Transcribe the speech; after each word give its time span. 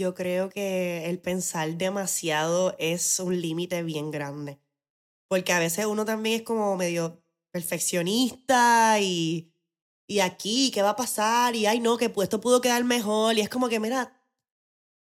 yo 0.00 0.14
creo 0.14 0.48
que 0.48 1.08
el 1.10 1.20
pensar 1.20 1.76
demasiado 1.76 2.74
es 2.78 3.20
un 3.20 3.40
límite 3.40 3.82
bien 3.82 4.10
grande. 4.10 4.58
Porque 5.28 5.52
a 5.52 5.58
veces 5.58 5.86
uno 5.86 6.04
también 6.04 6.40
es 6.40 6.42
como 6.42 6.74
medio 6.76 7.22
perfeccionista 7.52 8.98
y, 9.00 9.52
y 10.08 10.20
aquí, 10.20 10.70
¿qué 10.72 10.82
va 10.82 10.90
a 10.90 10.96
pasar? 10.96 11.54
Y 11.54 11.66
ay, 11.66 11.80
no, 11.80 11.98
que 11.98 12.12
esto 12.22 12.40
pudo 12.40 12.60
quedar 12.60 12.82
mejor. 12.84 13.36
Y 13.36 13.42
es 13.42 13.50
como 13.50 13.68
que, 13.68 13.78
mira, 13.78 14.20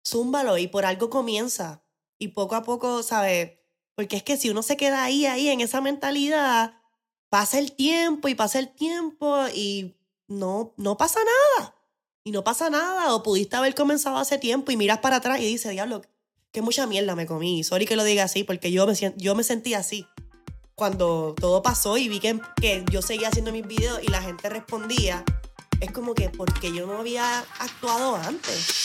zúmbalo 0.05 0.57
y 0.57 0.68
por 0.68 0.86
algo 0.86 1.10
comienza. 1.10 1.86
Y 2.20 2.29
poco 2.29 2.56
a 2.56 2.64
poco, 2.64 3.04
¿sabes? 3.04 3.60
Porque 3.96 4.18
es 4.18 4.24
que 4.24 4.38
si 4.38 4.50
uno 4.50 4.64
se 4.64 4.78
queda 4.78 5.04
ahí, 5.04 5.28
ahí, 5.28 5.50
en 5.50 5.62
esa 5.62 5.79
mentalidad, 5.82 6.82
pasa 7.29 7.60
el 7.60 7.74
tiempo 7.74 8.28
y 8.28 8.36
pasa 8.36 8.58
el 8.60 8.74
tiempo 8.74 9.48
y 9.54 9.96
no, 10.28 10.74
no 10.78 10.98
pasa 10.98 11.20
nada. 11.24 11.76
Y 12.28 12.31
no 12.31 12.44
pasa 12.44 12.69
nada. 12.69 13.15
O 13.15 13.23
pudiste 13.23 13.55
haber 13.55 13.73
comenzado 13.73 14.17
hace 14.17 14.37
tiempo 14.37 14.69
y 14.73 14.76
miras 14.76 14.97
para 14.97 15.15
atrás 15.15 15.39
y 15.39 15.46
dices, 15.46 15.71
diablo, 15.71 16.02
que 16.52 16.62
mucha 16.62 16.85
mierda 16.85 17.16
me 17.16 17.26
comí. 17.26 17.63
Sorry 17.63 17.85
que 17.85 17.95
lo 17.95 18.04
diga 18.04 18.26
así, 18.26 18.44
porque 18.44 18.70
yo 18.70 18.85
me, 18.85 18.94
yo 19.16 19.34
me 19.34 19.45
sentí 19.45 19.76
así. 19.76 20.05
Cuando 20.76 21.35
todo 21.40 21.63
pasó 21.63 21.98
y 21.98 22.09
vi 22.09 22.20
que, 22.20 22.38
que 22.59 22.84
yo 22.91 23.02
seguía 23.02 23.30
haciendo 23.30 23.54
mis 23.54 23.66
videos 23.66 24.02
y 24.04 24.09
la 24.09 24.21
gente 24.21 24.49
respondía, 24.49 25.23
es 25.80 25.90
como 25.91 26.13
que 26.13 26.30
porque 26.30 26.73
yo 26.73 26.85
no 26.85 26.98
había 26.98 27.45
actuado 27.59 28.18
antes. 28.18 28.84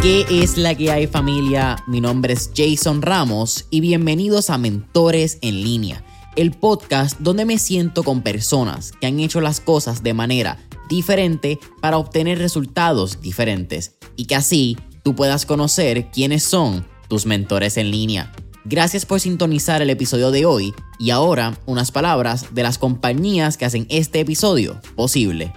¿Qué 0.00 0.24
es 0.30 0.56
la 0.56 0.74
que 0.74 0.90
hay 0.90 1.06
familia? 1.06 1.76
Mi 1.86 2.00
nombre 2.00 2.32
es 2.32 2.50
Jason 2.56 3.02
Ramos 3.02 3.66
y 3.68 3.82
bienvenidos 3.82 4.48
a 4.48 4.56
Mentores 4.56 5.36
en 5.42 5.62
línea, 5.62 6.02
el 6.36 6.52
podcast 6.52 7.18
donde 7.18 7.46
me 7.46 7.58
siento 7.58 8.04
con 8.04 8.22
personas 8.22 8.92
que 8.92 9.06
han 9.06 9.18
hecho 9.20 9.40
las 9.40 9.60
cosas 9.60 10.02
de 10.02 10.14
manera 10.14 10.58
diferente 10.88 11.58
para 11.80 11.98
obtener 11.98 12.38
resultados 12.38 13.20
diferentes 13.20 13.96
y 14.16 14.26
que 14.26 14.36
así 14.36 14.76
tú 15.02 15.14
puedas 15.14 15.46
conocer 15.46 16.10
quiénes 16.10 16.42
son 16.44 16.86
tus 17.08 17.26
mentores 17.26 17.76
en 17.78 17.90
línea. 17.90 18.32
Gracias 18.64 19.06
por 19.06 19.20
sintonizar 19.20 19.80
el 19.80 19.90
episodio 19.90 20.30
de 20.30 20.44
hoy 20.44 20.74
y 20.98 21.10
ahora 21.10 21.58
unas 21.66 21.90
palabras 21.90 22.54
de 22.54 22.62
las 22.62 22.78
compañías 22.78 23.56
que 23.56 23.64
hacen 23.64 23.86
este 23.88 24.20
episodio 24.20 24.80
posible. 24.94 25.52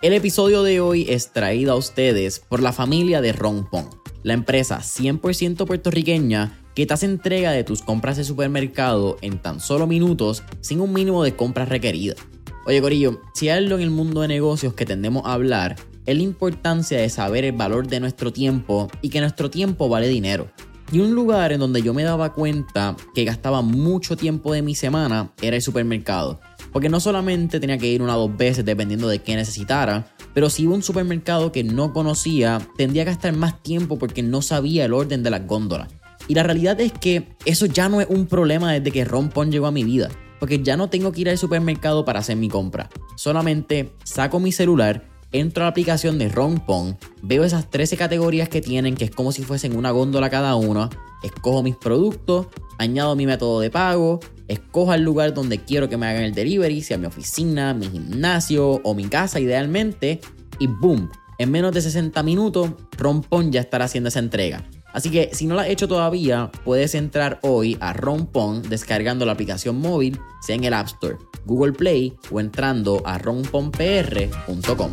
El 0.00 0.12
episodio 0.12 0.62
de 0.62 0.80
hoy 0.80 1.06
es 1.08 1.32
traído 1.32 1.72
a 1.72 1.76
ustedes 1.76 2.38
por 2.38 2.62
la 2.62 2.72
familia 2.72 3.20
de 3.20 3.32
Rompon, 3.32 3.90
la 4.22 4.34
empresa 4.34 4.78
100% 4.78 5.66
puertorriqueña 5.66 6.56
que 6.78 6.86
te 6.86 6.94
hace 6.94 7.06
entrega 7.06 7.50
de 7.50 7.64
tus 7.64 7.82
compras 7.82 8.18
de 8.18 8.22
supermercado 8.22 9.16
en 9.20 9.42
tan 9.42 9.58
solo 9.58 9.88
minutos 9.88 10.44
sin 10.60 10.80
un 10.80 10.92
mínimo 10.92 11.24
de 11.24 11.34
compras 11.34 11.68
requeridas. 11.68 12.18
Oye 12.66 12.80
Corillo, 12.80 13.20
si 13.34 13.48
hay 13.48 13.58
algo 13.58 13.74
en 13.74 13.82
el 13.82 13.90
mundo 13.90 14.20
de 14.20 14.28
negocios 14.28 14.74
que 14.74 14.86
tendemos 14.86 15.26
a 15.26 15.32
hablar, 15.32 15.74
es 16.06 16.16
la 16.16 16.22
importancia 16.22 16.96
de 16.96 17.10
saber 17.10 17.44
el 17.44 17.56
valor 17.56 17.88
de 17.88 17.98
nuestro 17.98 18.32
tiempo 18.32 18.88
y 19.02 19.08
que 19.08 19.18
nuestro 19.18 19.50
tiempo 19.50 19.88
vale 19.88 20.06
dinero. 20.06 20.52
Y 20.92 21.00
un 21.00 21.16
lugar 21.16 21.50
en 21.50 21.58
donde 21.58 21.82
yo 21.82 21.92
me 21.94 22.04
daba 22.04 22.32
cuenta 22.32 22.94
que 23.12 23.24
gastaba 23.24 23.60
mucho 23.60 24.16
tiempo 24.16 24.52
de 24.52 24.62
mi 24.62 24.76
semana 24.76 25.32
era 25.42 25.56
el 25.56 25.62
supermercado. 25.62 26.38
Porque 26.72 26.88
no 26.88 27.00
solamente 27.00 27.58
tenía 27.58 27.78
que 27.78 27.88
ir 27.88 28.02
una 28.02 28.16
o 28.16 28.28
dos 28.28 28.36
veces 28.36 28.64
dependiendo 28.64 29.08
de 29.08 29.18
qué 29.18 29.34
necesitara, 29.34 30.14
pero 30.32 30.48
si 30.48 30.62
iba 30.62 30.74
a 30.74 30.76
un 30.76 30.84
supermercado 30.84 31.50
que 31.50 31.64
no 31.64 31.92
conocía, 31.92 32.60
tendría 32.76 33.02
que 33.04 33.10
gastar 33.10 33.34
más 33.34 33.64
tiempo 33.64 33.98
porque 33.98 34.22
no 34.22 34.42
sabía 34.42 34.84
el 34.84 34.92
orden 34.92 35.24
de 35.24 35.30
las 35.30 35.44
góndolas. 35.44 35.97
Y 36.28 36.34
la 36.34 36.42
realidad 36.42 36.78
es 36.80 36.92
que 36.92 37.26
eso 37.46 37.66
ya 37.66 37.88
no 37.88 38.00
es 38.00 38.06
un 38.08 38.26
problema 38.26 38.72
desde 38.72 38.92
que 38.92 39.04
Rompon 39.04 39.50
llegó 39.50 39.66
a 39.66 39.72
mi 39.72 39.82
vida, 39.82 40.10
porque 40.38 40.62
ya 40.62 40.76
no 40.76 40.90
tengo 40.90 41.10
que 41.10 41.22
ir 41.22 41.30
al 41.30 41.38
supermercado 41.38 42.04
para 42.04 42.20
hacer 42.20 42.36
mi 42.36 42.48
compra. 42.48 42.90
Solamente 43.16 43.94
saco 44.04 44.38
mi 44.38 44.52
celular, 44.52 45.08
entro 45.32 45.64
a 45.64 45.66
la 45.66 45.70
aplicación 45.70 46.18
de 46.18 46.28
Rompon, 46.28 46.98
veo 47.22 47.44
esas 47.44 47.70
13 47.70 47.96
categorías 47.96 48.50
que 48.50 48.60
tienen, 48.60 48.94
que 48.94 49.06
es 49.06 49.10
como 49.10 49.32
si 49.32 49.42
fuesen 49.42 49.76
una 49.76 49.90
góndola 49.90 50.28
cada 50.28 50.54
una, 50.54 50.90
escojo 51.22 51.62
mis 51.62 51.76
productos, 51.76 52.48
añado 52.78 53.16
mi 53.16 53.26
método 53.26 53.60
de 53.60 53.70
pago, 53.70 54.20
escojo 54.48 54.92
el 54.92 55.02
lugar 55.02 55.32
donde 55.32 55.58
quiero 55.58 55.88
que 55.88 55.96
me 55.96 56.06
hagan 56.06 56.24
el 56.24 56.34
delivery, 56.34 56.82
sea 56.82 56.98
mi 56.98 57.06
oficina, 57.06 57.72
mi 57.72 57.88
gimnasio 57.88 58.80
o 58.84 58.94
mi 58.94 59.06
casa 59.06 59.40
idealmente, 59.40 60.20
y 60.58 60.66
boom, 60.66 61.10
en 61.38 61.50
menos 61.50 61.72
de 61.72 61.80
60 61.80 62.22
minutos, 62.22 62.70
Rompon 62.96 63.52
ya 63.52 63.60
estará 63.60 63.84
haciendo 63.84 64.08
esa 64.08 64.18
entrega. 64.18 64.64
Así 64.92 65.10
que 65.10 65.30
si 65.32 65.46
no 65.46 65.54
la 65.54 65.62
has 65.62 65.68
hecho 65.68 65.86
todavía, 65.86 66.50
puedes 66.64 66.94
entrar 66.94 67.38
hoy 67.42 67.76
a 67.80 67.92
Rompon 67.92 68.62
descargando 68.62 69.26
la 69.26 69.32
aplicación 69.32 69.80
móvil, 69.80 70.18
sea 70.40 70.56
en 70.56 70.64
el 70.64 70.74
App 70.74 70.86
Store, 70.86 71.16
Google 71.44 71.72
Play 71.72 72.16
o 72.30 72.40
entrando 72.40 73.02
a 73.04 73.18
romponpr.com. 73.18 74.90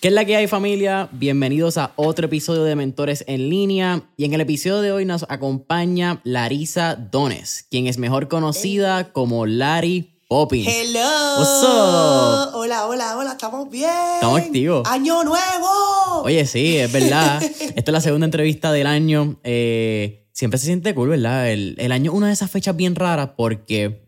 ¿Qué 0.00 0.08
es 0.08 0.14
la 0.14 0.24
que 0.24 0.36
hay 0.36 0.46
familia? 0.46 1.08
Bienvenidos 1.10 1.76
a 1.76 1.92
otro 1.96 2.26
episodio 2.26 2.62
de 2.62 2.76
Mentores 2.76 3.24
en 3.26 3.48
línea 3.48 4.02
y 4.16 4.26
en 4.26 4.32
el 4.32 4.40
episodio 4.42 4.80
de 4.80 4.92
hoy 4.92 5.04
nos 5.04 5.26
acompaña 5.28 6.20
Larisa 6.22 6.94
Dones, 6.94 7.66
quien 7.68 7.88
es 7.88 7.98
mejor 7.98 8.28
conocida 8.28 9.12
como 9.12 9.44
Larry 9.46 10.17
Poppins. 10.28 10.68
Hello. 10.68 11.38
What's 11.38 11.62
up? 11.62 12.54
Hola, 12.54 12.86
hola, 12.86 13.16
hola, 13.16 13.32
estamos 13.32 13.70
bien. 13.70 13.88
Estamos 14.16 14.40
activos. 14.40 14.86
Año 14.86 15.24
nuevo. 15.24 16.22
Oye, 16.22 16.44
sí, 16.44 16.76
es 16.76 16.92
verdad. 16.92 17.42
Esta 17.60 17.80
es 17.80 17.88
la 17.92 18.00
segunda 18.02 18.26
entrevista 18.26 18.70
del 18.70 18.86
año. 18.86 19.40
Eh, 19.42 20.28
siempre 20.32 20.58
se 20.58 20.66
siente 20.66 20.94
cool, 20.94 21.08
¿verdad? 21.08 21.50
El, 21.50 21.76
el 21.78 21.92
año 21.92 22.10
es 22.12 22.16
una 22.16 22.26
de 22.26 22.34
esas 22.34 22.50
fechas 22.50 22.76
bien 22.76 22.94
raras 22.94 23.30
porque 23.38 24.06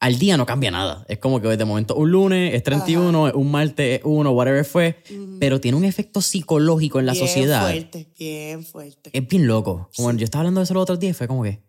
al 0.00 0.18
día 0.18 0.36
no 0.36 0.46
cambia 0.46 0.72
nada. 0.72 1.06
Es 1.08 1.18
como 1.18 1.40
que 1.40 1.46
de 1.56 1.64
momento 1.64 1.94
un 1.94 2.10
lunes 2.10 2.52
es 2.52 2.64
31, 2.64 3.34
un 3.36 3.50
martes 3.52 4.00
es 4.00 4.04
1, 4.04 4.30
whatever 4.32 4.64
fue. 4.64 5.00
Pero 5.38 5.60
tiene 5.60 5.78
un 5.78 5.84
efecto 5.84 6.22
psicológico 6.22 6.98
en 6.98 7.06
la 7.06 7.12
bien 7.12 7.24
sociedad. 7.24 7.62
fuerte, 7.62 8.08
bien 8.18 8.64
fuerte. 8.64 9.10
Es 9.12 9.28
bien 9.28 9.46
loco. 9.46 9.88
Como 9.96 10.12
yo 10.14 10.24
estaba 10.24 10.40
hablando 10.40 10.60
de 10.60 10.64
eso 10.64 10.74
los 10.74 10.82
otros 10.82 10.98
días, 10.98 11.16
fue 11.16 11.28
como 11.28 11.44
que. 11.44 11.62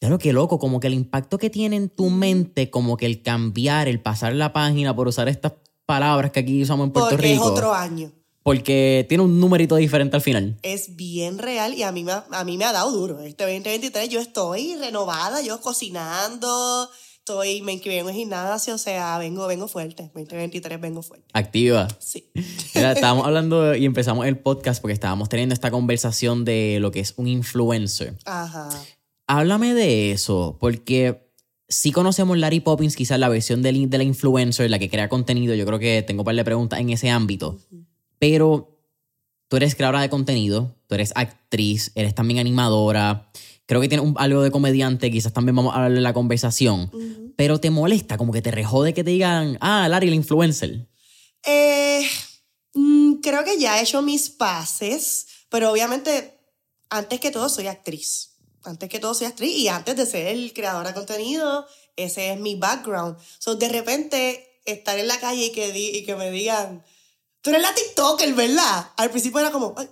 Ya 0.00 0.08
lo 0.08 0.18
que 0.18 0.32
loco, 0.32 0.58
como 0.58 0.78
que 0.78 0.86
el 0.86 0.94
impacto 0.94 1.38
que 1.38 1.50
tiene 1.50 1.76
en 1.76 1.88
tu 1.88 2.08
mente, 2.08 2.70
como 2.70 2.96
que 2.96 3.06
el 3.06 3.22
cambiar, 3.22 3.88
el 3.88 4.00
pasar 4.00 4.32
la 4.34 4.52
página 4.52 4.94
por 4.94 5.08
usar 5.08 5.28
estas 5.28 5.54
palabras 5.86 6.30
que 6.30 6.40
aquí 6.40 6.62
usamos 6.62 6.86
en 6.86 6.92
Puerto 6.92 7.10
Porque 7.10 7.26
Rico. 7.28 7.44
es 7.44 7.50
otro 7.50 7.74
año. 7.74 8.12
Porque 8.44 9.04
tiene 9.08 9.24
un 9.24 9.40
numerito 9.40 9.76
diferente 9.76 10.14
al 10.14 10.22
final. 10.22 10.56
Es 10.62 10.94
bien 10.94 11.38
real 11.38 11.74
y 11.74 11.82
a 11.82 11.90
mí, 11.90 12.04
me 12.04 12.12
ha, 12.12 12.24
a 12.30 12.44
mí 12.44 12.56
me 12.56 12.64
ha 12.64 12.72
dado 12.72 12.92
duro. 12.92 13.20
Este 13.20 13.44
2023 13.44 14.08
yo 14.08 14.20
estoy 14.20 14.76
renovada, 14.76 15.42
yo 15.42 15.60
cocinando, 15.60 16.88
estoy, 17.18 17.60
me 17.62 17.72
inscribí 17.72 17.96
en 17.96 18.06
un 18.06 18.14
gimnasio, 18.14 18.74
o 18.74 18.78
sea, 18.78 19.18
vengo, 19.18 19.46
vengo 19.48 19.66
fuerte. 19.66 20.04
2023 20.14 20.80
vengo 20.80 21.02
fuerte. 21.02 21.26
Activa. 21.32 21.88
Sí. 21.98 22.30
Mira, 22.74 22.92
estábamos 22.92 23.26
hablando 23.26 23.74
y 23.74 23.84
empezamos 23.84 24.26
el 24.26 24.38
podcast 24.38 24.80
porque 24.80 24.94
estábamos 24.94 25.28
teniendo 25.28 25.52
esta 25.52 25.70
conversación 25.70 26.44
de 26.44 26.78
lo 26.80 26.90
que 26.90 27.00
es 27.00 27.14
un 27.16 27.26
influencer. 27.26 28.16
Ajá. 28.24 28.70
Háblame 29.28 29.74
de 29.74 30.10
eso, 30.12 30.56
porque 30.58 31.30
sí 31.68 31.92
conocemos 31.92 32.38
Larry 32.38 32.60
Poppins, 32.60 32.96
quizás 32.96 33.18
la 33.18 33.28
versión 33.28 33.60
de 33.62 33.72
la 33.72 34.02
influencer, 34.02 34.70
la 34.70 34.78
que 34.78 34.88
crea 34.88 35.08
contenido. 35.10 35.54
Yo 35.54 35.66
creo 35.66 35.78
que 35.78 36.02
tengo 36.02 36.22
un 36.22 36.24
par 36.24 36.34
de 36.34 36.44
preguntas 36.44 36.80
en 36.80 36.88
ese 36.90 37.10
ámbito. 37.10 37.58
Pero 38.18 38.74
tú 39.48 39.56
eres 39.58 39.74
creadora 39.74 40.00
de 40.00 40.08
contenido, 40.08 40.74
tú 40.86 40.94
eres 40.94 41.12
actriz, 41.14 41.92
eres 41.94 42.14
también 42.14 42.40
animadora. 42.40 43.30
Creo 43.66 43.82
que 43.82 43.88
tienes 43.88 44.06
un- 44.06 44.14
algo 44.16 44.40
de 44.42 44.50
comediante, 44.50 45.10
quizás 45.10 45.32
también 45.34 45.54
vamos 45.56 45.74
a 45.74 45.76
hablar 45.76 45.92
de 45.92 46.00
la 46.00 46.14
conversación. 46.14 46.90
Ujú. 46.92 47.34
Pero 47.36 47.60
te 47.60 47.68
molesta, 47.70 48.16
como 48.16 48.32
que 48.32 48.40
te 48.40 48.50
rejode 48.50 48.94
que 48.94 49.04
te 49.04 49.10
digan, 49.10 49.58
ah, 49.60 49.86
Larry, 49.90 50.08
la 50.08 50.16
influencer. 50.16 50.88
Eh, 51.46 52.00
mm, 52.74 53.16
creo 53.20 53.44
que 53.44 53.58
ya 53.60 53.78
he 53.78 53.82
hecho 53.82 54.00
mis 54.00 54.30
pases, 54.30 55.26
pero 55.50 55.70
obviamente, 55.70 56.34
antes 56.88 57.20
que 57.20 57.30
todo, 57.30 57.50
soy 57.50 57.66
actriz. 57.66 58.37
Antes 58.68 58.88
que 58.88 58.98
todo, 58.98 59.14
soy 59.14 59.26
actriz 59.26 59.54
y 59.56 59.68
antes 59.68 59.96
de 59.96 60.06
ser 60.06 60.26
el 60.28 60.52
creadora 60.52 60.90
de 60.90 60.94
contenido, 60.94 61.66
ese 61.96 62.32
es 62.32 62.38
mi 62.40 62.54
background. 62.54 63.16
So, 63.38 63.56
de 63.56 63.68
repente, 63.68 64.60
estar 64.64 64.98
en 64.98 65.08
la 65.08 65.18
calle 65.18 65.46
y 65.46 65.52
que, 65.52 65.72
di- 65.72 65.90
y 65.98 66.04
que 66.04 66.14
me 66.14 66.30
digan, 66.30 66.84
tú 67.40 67.50
eres 67.50 67.62
la 67.62 67.74
TikToker, 67.74 68.34
¿verdad? 68.34 68.90
Al 68.96 69.10
principio 69.10 69.40
era 69.40 69.50
como, 69.50 69.74
ay, 69.76 69.88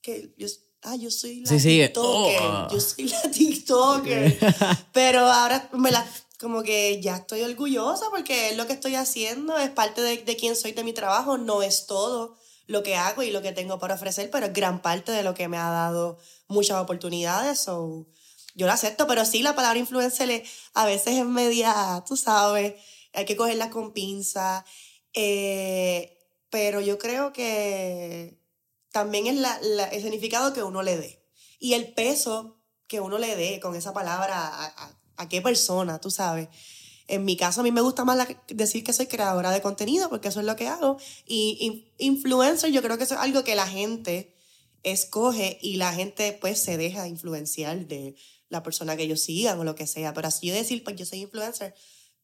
que 0.00 0.32
yo, 0.38 0.46
ah, 0.82 0.96
yo 0.96 1.10
soy 1.10 1.40
la 1.40 1.48
Sí, 1.50 1.60
sí, 1.60 1.78
TikToker, 1.80 2.40
oh. 2.42 2.68
yo 2.72 2.80
soy 2.80 3.04
la 3.08 3.22
TikToker. 3.30 4.38
Pero 4.92 5.20
ahora 5.30 5.68
me 5.72 5.90
la, 5.90 6.06
como 6.40 6.62
que 6.62 7.00
ya 7.02 7.16
estoy 7.16 7.42
orgullosa 7.42 8.06
porque 8.10 8.50
es 8.50 8.56
lo 8.56 8.66
que 8.66 8.72
estoy 8.72 8.94
haciendo, 8.94 9.58
es 9.58 9.70
parte 9.70 10.00
de, 10.00 10.18
de 10.18 10.36
quién 10.36 10.56
soy, 10.56 10.72
de 10.72 10.84
mi 10.84 10.92
trabajo, 10.92 11.36
no 11.38 11.62
es 11.62 11.86
todo 11.86 12.36
lo 12.70 12.82
que 12.82 12.94
hago 12.94 13.22
y 13.24 13.30
lo 13.32 13.42
que 13.42 13.52
tengo 13.52 13.78
para 13.80 13.94
ofrecer, 13.96 14.30
pero 14.30 14.46
es 14.46 14.52
gran 14.52 14.80
parte 14.80 15.10
de 15.12 15.24
lo 15.24 15.34
que 15.34 15.48
me 15.48 15.56
ha 15.58 15.70
dado 15.70 16.18
muchas 16.46 16.78
oportunidades. 16.78 17.58
So, 17.60 18.06
yo 18.54 18.66
lo 18.66 18.72
acepto, 18.72 19.06
pero 19.08 19.24
sí, 19.24 19.42
la 19.42 19.54
palabra 19.56 19.78
influencer 19.78 20.44
a 20.74 20.84
veces 20.86 21.14
es 21.18 21.24
media, 21.26 22.02
tú 22.06 22.16
sabes, 22.16 22.74
hay 23.12 23.24
que 23.24 23.36
cogerla 23.36 23.70
con 23.70 23.92
pinza. 23.92 24.64
eh, 25.12 26.16
pero 26.50 26.80
yo 26.80 26.96
creo 26.98 27.32
que 27.32 28.38
también 28.92 29.26
es 29.26 29.34
la- 29.36 29.58
la- 29.62 29.88
el 29.88 30.00
significado 30.02 30.52
que 30.52 30.62
uno 30.62 30.82
le 30.82 30.96
dé 30.96 31.26
y 31.58 31.74
el 31.74 31.92
peso 31.94 32.60
que 32.86 33.00
uno 33.00 33.18
le 33.18 33.34
dé 33.36 33.58
con 33.60 33.74
esa 33.74 33.92
palabra 33.92 34.36
a, 34.36 34.66
a- 34.66 35.00
a 35.16 35.28
qué 35.28 35.42
persona, 35.42 36.00
tú 36.00 36.10
sabes. 36.10 36.48
En 37.10 37.24
mi 37.24 37.36
caso, 37.36 37.60
a 37.60 37.64
mí 37.64 37.72
me 37.72 37.80
gusta 37.80 38.04
más 38.04 38.28
decir 38.46 38.84
que 38.84 38.92
soy 38.92 39.06
creadora 39.06 39.50
de 39.50 39.60
contenido, 39.60 40.08
porque 40.08 40.28
eso 40.28 40.38
es 40.38 40.46
lo 40.46 40.54
que 40.54 40.68
hago. 40.68 40.96
Y, 41.26 41.92
influencer, 41.98 42.70
yo 42.70 42.82
creo 42.82 42.96
que 42.98 43.04
eso 43.04 43.14
es 43.14 43.20
algo 43.20 43.42
que 43.42 43.56
la 43.56 43.66
gente 43.66 44.36
escoge 44.84 45.58
y 45.60 45.76
la 45.76 45.92
gente 45.92 46.38
pues 46.40 46.62
se 46.62 46.76
deja 46.76 47.08
influenciar 47.08 47.88
de 47.88 48.14
la 48.48 48.62
persona 48.62 48.96
que 48.96 49.02
ellos 49.02 49.20
sigan 49.20 49.58
o 49.58 49.64
lo 49.64 49.74
que 49.74 49.88
sea. 49.88 50.14
Pero 50.14 50.28
así 50.28 50.46
yo 50.46 50.54
decir, 50.54 50.84
pues 50.84 50.94
yo 50.94 51.04
soy 51.04 51.22
influencer, 51.22 51.74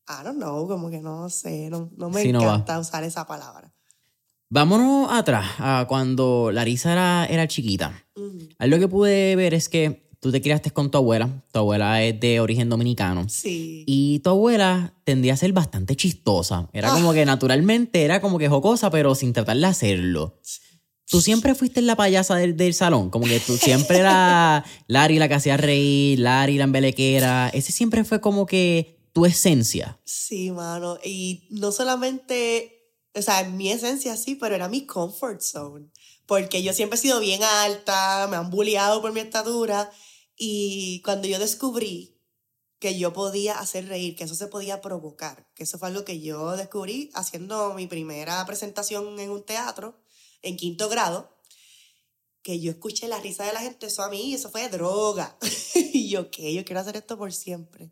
I 0.09 0.23
don't 0.23 0.37
know, 0.37 0.69
como 0.69 0.89
que 0.89 1.01
no 1.01 1.29
sé, 1.31 1.69
no, 1.69 1.91
me 1.97 2.23
encanta 2.23 2.79
usar 2.79 3.03
esa 3.03 3.27
palabra. 3.27 3.73
Vámonos 4.49 5.09
atrás, 5.11 5.51
a 5.59 5.87
cuando 5.89 6.53
Larisa 6.53 6.93
era, 6.93 7.27
era 7.27 7.49
chiquita. 7.49 8.07
Algo 8.59 8.79
que 8.79 8.87
pude 8.87 9.35
ver 9.35 9.53
es 9.53 9.69
que 9.69 10.06
tú 10.27 10.33
te 10.33 10.43
criaste 10.43 10.73
con 10.73 10.91
tu 10.91 10.99
abuela. 10.99 11.45
Tu 11.53 11.59
abuela 11.61 12.03
es 12.03 12.19
de 12.19 12.41
origen 12.41 12.69
dominicano. 12.69 13.29
Sí. 13.29 13.85
Y 13.87 14.19
tu 14.19 14.31
abuela 14.31 14.93
tendía 15.05 15.35
a 15.35 15.37
ser 15.37 15.53
bastante 15.53 15.95
chistosa. 15.95 16.69
Era 16.73 16.91
como 16.91 17.13
que 17.13 17.23
ah. 17.23 17.27
naturalmente 17.27 18.03
era 18.03 18.21
como 18.21 18.37
que 18.37 18.49
jocosa, 18.49 18.91
pero 18.91 19.15
sin 19.15 19.33
tratar 19.33 19.57
de 19.57 19.67
hacerlo. 19.67 20.41
Tú 21.09 21.21
siempre 21.21 21.55
fuiste 21.55 21.81
la 21.81 21.95
payasa 21.95 22.35
del, 22.35 22.75
salón, 22.75 23.11
como 23.11 23.27
que 23.27 23.39
tú 23.39 23.57
siempre 23.57 23.99
era 23.99 24.65
Lari 24.89 25.21
la 25.21 25.29
que 25.29 25.35
hacía 25.35 25.57
reír, 25.57 26.19
Lari 26.19 26.59
la 26.59 26.65
embelequera. 26.65 27.49
Ese 27.51 27.71
siempre 27.71 28.03
fue 28.03 28.21
como 28.21 28.47
que 28.47 28.99
tu 29.13 29.27
esencia. 29.27 30.01
Sí, 30.05 30.51
mano. 30.51 30.99
Y 31.05 31.47
no 31.51 31.71
solamente, 31.71 32.91
o 33.15 33.23
sea, 33.23 33.45
mi 33.45 33.71
esencia 33.71 34.17
sí, 34.17 34.35
pero 34.35 34.57
era 34.57 34.69
mi 34.69 34.87
comfort 34.87 35.41
zone. 35.41 35.87
Porque 36.27 36.65
yo 36.65 36.73
siempre 36.73 36.99
he 36.99 37.01
sido 37.01 37.21
bien 37.21 37.45
alta, 37.45 38.27
me 38.29 38.37
han 38.37 38.51
bulleado 38.51 39.01
por 39.01 39.13
mi 39.13 39.21
estatura. 39.21 39.89
Y 40.37 41.01
cuando 41.03 41.29
yo 41.29 41.39
descubrí 41.39 42.17
que 42.79 42.99
yo 42.99 43.13
podía 43.13 43.59
hacer 43.59 43.89
reír, 43.89 44.17
que 44.17 44.25
eso 44.25 44.35
se 44.35 44.49
podía 44.49 44.81
provocar, 44.81 45.51
que 45.55 45.63
eso 45.63 45.79
fue 45.79 45.89
algo 45.89 46.05
que 46.05 46.21
yo 46.21 46.57
descubrí 46.57 47.11
haciendo 47.15 47.73
mi 47.75 47.87
primera 47.87 48.45
presentación 48.45 49.19
en 49.19 49.31
un 49.31 49.45
teatro 49.45 49.99
en 50.43 50.57
quinto 50.57 50.89
grado, 50.89 51.35
que 52.43 52.61
yo 52.61 52.71
escuché 52.71 53.09
la 53.09 53.19
risa 53.19 53.45
de 53.45 53.53
la 53.53 53.61
gente, 53.61 53.87
eso 53.87 54.03
a 54.03 54.11
mí, 54.11 54.35
eso 54.35 54.51
fue 54.51 54.69
droga. 54.69 55.37
y 55.75 56.09
yo, 56.09 56.31
¿qué? 56.31 56.53
Yo 56.55 56.65
quiero 56.65 56.81
hacer 56.81 56.97
esto 56.97 57.19
por 57.19 57.33
siempre. 57.33 57.91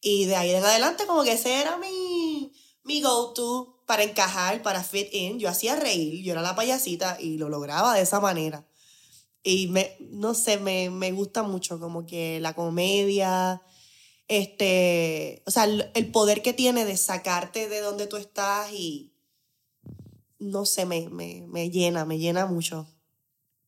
Y 0.00 0.26
de 0.26 0.36
ahí 0.36 0.50
en 0.50 0.64
adelante 0.64 1.06
como 1.06 1.24
que 1.24 1.32
ese 1.32 1.60
era 1.60 1.76
mi, 1.76 2.52
mi 2.84 3.02
go-to 3.02 3.82
para 3.86 4.04
encajar, 4.04 4.62
para 4.62 4.84
fit 4.84 5.12
in. 5.12 5.38
Yo 5.38 5.48
hacía 5.48 5.76
reír, 5.76 6.22
yo 6.22 6.32
era 6.32 6.42
la 6.42 6.54
payasita 6.54 7.18
y 7.20 7.36
lo 7.36 7.48
lograba 7.48 7.94
de 7.94 8.02
esa 8.02 8.20
manera. 8.20 8.66
Y 9.44 9.68
me, 9.68 9.94
no 10.00 10.32
sé, 10.32 10.58
me, 10.58 10.88
me 10.88 11.12
gusta 11.12 11.42
mucho 11.42 11.78
como 11.78 12.06
que 12.06 12.40
la 12.40 12.54
comedia, 12.54 13.60
este, 14.26 15.42
o 15.46 15.50
sea, 15.50 15.64
el, 15.64 16.10
poder 16.10 16.40
que 16.40 16.54
tiene 16.54 16.86
de 16.86 16.96
sacarte 16.96 17.68
de 17.68 17.80
donde 17.80 18.06
tú 18.06 18.16
estás 18.16 18.72
y, 18.72 19.12
no 20.38 20.64
sé, 20.64 20.86
me, 20.86 21.10
me, 21.10 21.44
me 21.46 21.70
llena, 21.70 22.06
me 22.06 22.18
llena 22.18 22.46
mucho. 22.46 22.86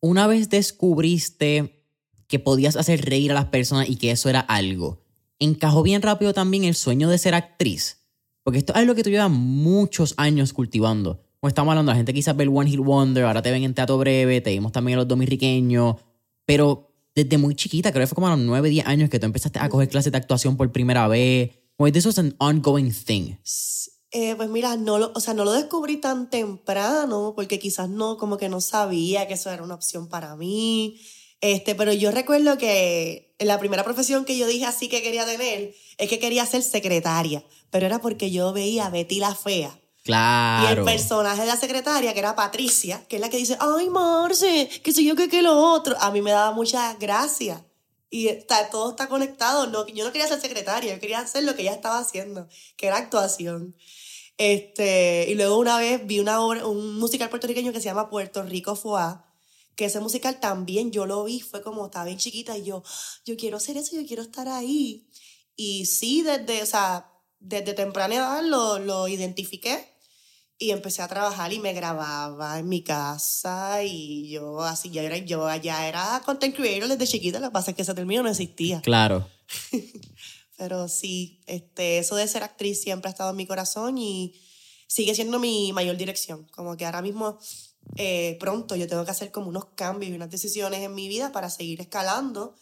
Una 0.01 0.27
vez 0.27 0.49
descubriste 0.49 1.85
que 2.27 2.39
podías 2.39 2.77
hacer 2.77 3.05
reír 3.05 3.31
a 3.31 3.35
las 3.35 3.47
personas 3.47 3.89
y 3.89 3.97
que 3.97 4.11
eso 4.11 4.31
era 4.31 4.41
algo, 4.41 5.05
encajó 5.39 5.83
bien 5.83 6.01
rápido 6.01 6.33
también 6.33 6.65
el 6.65 6.75
sueño 6.75 7.11
de 7.11 7.19
ser 7.19 7.35
actriz. 7.35 7.99
Porque 8.43 8.61
esto 8.61 8.73
es 8.73 8.79
algo 8.79 8.95
que 8.95 9.03
tú 9.03 9.11
llevas 9.11 9.31
muchos 9.31 10.15
años 10.17 10.55
cultivando 10.55 11.26
estamos 11.43 11.73
hablando, 11.73 11.93
la 11.93 11.97
gente 11.97 12.13
quizás 12.13 12.37
ve 12.37 12.45
el 12.45 12.51
One 12.51 12.71
Hit 12.71 12.81
Wonder, 12.81 13.25
ahora 13.25 13.43
te 13.43 13.51
ven 13.51 13.63
en 13.63 13.75
Teatro 13.75 13.99
Breve, 13.99 14.41
te 14.41 14.51
vimos 14.51 14.73
también 14.73 14.99
a 14.99 15.01
los 15.01 15.09
dominicanos, 15.09 15.97
pero 16.45 16.91
desde 17.15 17.39
muy 17.39 17.55
chiquita, 17.55 17.93
creo 17.93 18.03
que 18.03 18.09
fue 18.09 18.17
como 18.17 18.29
a 18.29 18.37
los 18.37 18.41
9, 18.41 18.69
10 18.69 18.87
años 18.87 19.11
que 19.11 19.19
tú 19.19 19.27
empezaste 19.27 19.59
a 19.59 19.69
coger 19.69 19.89
clases 19.89 20.13
de 20.13 20.19
actuación 20.19 20.57
por 20.57 20.71
primera 20.71 21.09
vez. 21.09 21.51
Como 21.77 21.91
this 21.91 22.05
was 22.05 22.19
an 22.19 22.35
ongoing 22.39 22.93
thing. 22.93 23.37
Eh, 24.11 24.35
pues 24.37 24.49
mira, 24.49 24.77
no 24.77 24.99
lo, 24.99 25.13
o 25.15 25.21
sea, 25.21 25.35
no 25.35 25.45
lo 25.45 25.53
descubrí 25.53 25.97
tan 25.97 26.31
temprano 26.31 27.33
porque 27.35 27.59
quizás 27.59 27.89
no, 27.89 28.19
como 28.19 28.37
que 28.37 28.49
no 28.49 28.61
sabía 28.61 29.27
que 29.27 29.35
eso 29.35 29.51
era 29.51 29.63
una 29.63 29.75
opción 29.75 30.09
para 30.09 30.37
mí. 30.37 31.01
Este, 31.41 31.75
pero 31.75 31.93
yo 31.93 32.11
recuerdo 32.11 32.59
que 32.59 33.35
la 33.39 33.59
primera 33.59 33.85
profesión 33.85 34.25
que 34.25 34.39
yo 34.39 34.47
dije 34.47 34.65
así 34.65 34.89
que 34.89 35.03
quería 35.03 35.27
tener 35.27 35.75
es 35.99 36.09
que 36.09 36.19
quería 36.19 36.47
ser 36.47 36.63
secretaria, 36.63 37.45
pero 37.71 37.87
era 37.87 38.01
porque 38.01 38.31
yo 38.31 38.53
veía 38.53 38.87
a 38.87 38.91
Betty 38.91 39.21
la 39.21 39.35
Fea 39.35 39.79
Claro. 40.07 40.65
Y 40.65 40.79
el 40.79 40.85
personaje 40.85 41.41
de 41.41 41.49
la 41.49 41.57
secretaria, 41.57 42.13
que 42.13 42.21
era 42.21 42.37
Patricia, 42.37 43.05
que 43.09 43.17
es 43.17 43.21
la 43.21 43.29
que 43.29 43.39
dice, 43.39 43.59
ay, 43.59 43.91
Marce, 43.91 44.69
que 44.85 44.93
sé 44.93 45.03
yo, 45.03 45.17
que, 45.17 45.29
que 45.29 45.43
lo 45.43 45.59
otro, 45.59 45.97
a 45.99 46.13
mí 46.13 46.23
me 46.23 46.31
daba 46.31 46.53
mucha 46.53 46.95
gracia. 46.95 47.67
Y 48.09 48.29
está, 48.29 48.71
todo 48.71 48.91
está 48.91 49.09
conectado. 49.09 49.67
No, 49.67 49.85
yo 49.89 50.05
no 50.05 50.13
quería 50.13 50.29
ser 50.29 50.41
secretaria, 50.41 50.95
yo 50.95 51.01
quería 51.01 51.19
hacer 51.19 51.43
lo 51.43 51.57
que 51.57 51.63
ella 51.63 51.73
estaba 51.73 51.99
haciendo, 51.99 52.47
que 52.77 52.87
era 52.87 52.99
actuación. 52.99 53.75
Este, 54.39 55.27
y 55.29 55.35
luego 55.35 55.59
una 55.59 55.77
vez 55.79 56.07
vi 56.07 56.21
una 56.21 56.41
obra, 56.41 56.65
un 56.69 57.01
musical 57.01 57.29
puertorriqueño 57.29 57.73
que 57.73 57.81
se 57.81 57.87
llama 57.87 58.09
Puerto 58.09 58.45
Rico 58.45 58.77
Foa, 58.77 59.27
que 59.75 59.87
ese 59.87 59.99
musical 59.99 60.39
también 60.39 60.93
yo 60.93 61.07
lo 61.07 61.25
vi, 61.25 61.41
fue 61.41 61.63
como 61.63 61.87
estaba 61.87 62.05
bien 62.05 62.19
chiquita 62.19 62.57
y 62.57 62.63
yo, 62.63 62.85
yo 63.25 63.37
quiero 63.37 63.57
hacer 63.57 63.77
eso, 63.77 63.97
yo 63.97 64.07
quiero 64.07 64.23
estar 64.23 64.47
ahí. 64.47 65.09
Y 65.57 65.87
sí, 65.87 66.23
desde, 66.23 66.63
o 66.63 66.67
sea, 66.67 67.11
desde 67.41 67.75
temprana 67.75 68.15
edad 68.15 68.43
lo, 68.45 68.79
lo 68.79 69.09
identifiqué 69.09 69.96
y 70.59 70.71
empecé 70.71 71.03
a 71.03 71.09
trabajar 71.09 71.53
y 71.53 71.59
me 71.59 71.75
grababa 71.75 72.59
en 72.59 72.69
mi 72.69 72.83
casa 72.83 73.83
y 73.83 74.31
yo 74.31 74.63
así 74.63 74.91
ya 74.91 75.03
era, 75.03 75.19
yo 75.19 75.55
ya 75.57 75.87
era 75.87 76.23
content 76.25 76.57
creator 76.57 76.89
desde 76.89 77.07
chiquita, 77.07 77.41
lo 77.41 77.49
que 77.49 77.53
pasa 77.53 77.71
es 77.71 77.77
que 77.77 77.83
ese 77.83 77.95
término 77.95 78.23
no 78.23 78.31
existía. 78.31 78.81
Claro. 78.81 79.29
Pero 80.57 80.89
sí, 80.89 81.43
este, 81.47 81.99
eso 81.99 82.17
de 82.17 82.27
ser 82.27 82.43
actriz 82.43 82.81
siempre 82.81 83.09
ha 83.09 83.13
estado 83.13 83.31
en 83.31 83.37
mi 83.37 83.47
corazón 83.47 83.99
y 83.99 84.41
sigue 84.87 85.15
siendo 85.15 85.39
mi 85.39 85.73
mayor 85.75 85.99
dirección. 85.99 86.47
Como 86.51 86.79
que 86.79 86.87
ahora 86.87 87.03
mismo, 87.03 87.39
eh, 87.97 88.39
pronto, 88.41 88.75
yo 88.75 88.89
tengo 88.89 89.05
que 89.05 89.11
hacer 89.11 89.31
como 89.31 89.51
unos 89.51 89.67
cambios 89.75 90.11
y 90.11 90.15
unas 90.15 90.31
decisiones 90.31 90.81
en 90.81 90.95
mi 90.95 91.09
vida 91.09 91.31
para 91.31 91.51
seguir 91.51 91.83
escalando. 91.83 92.55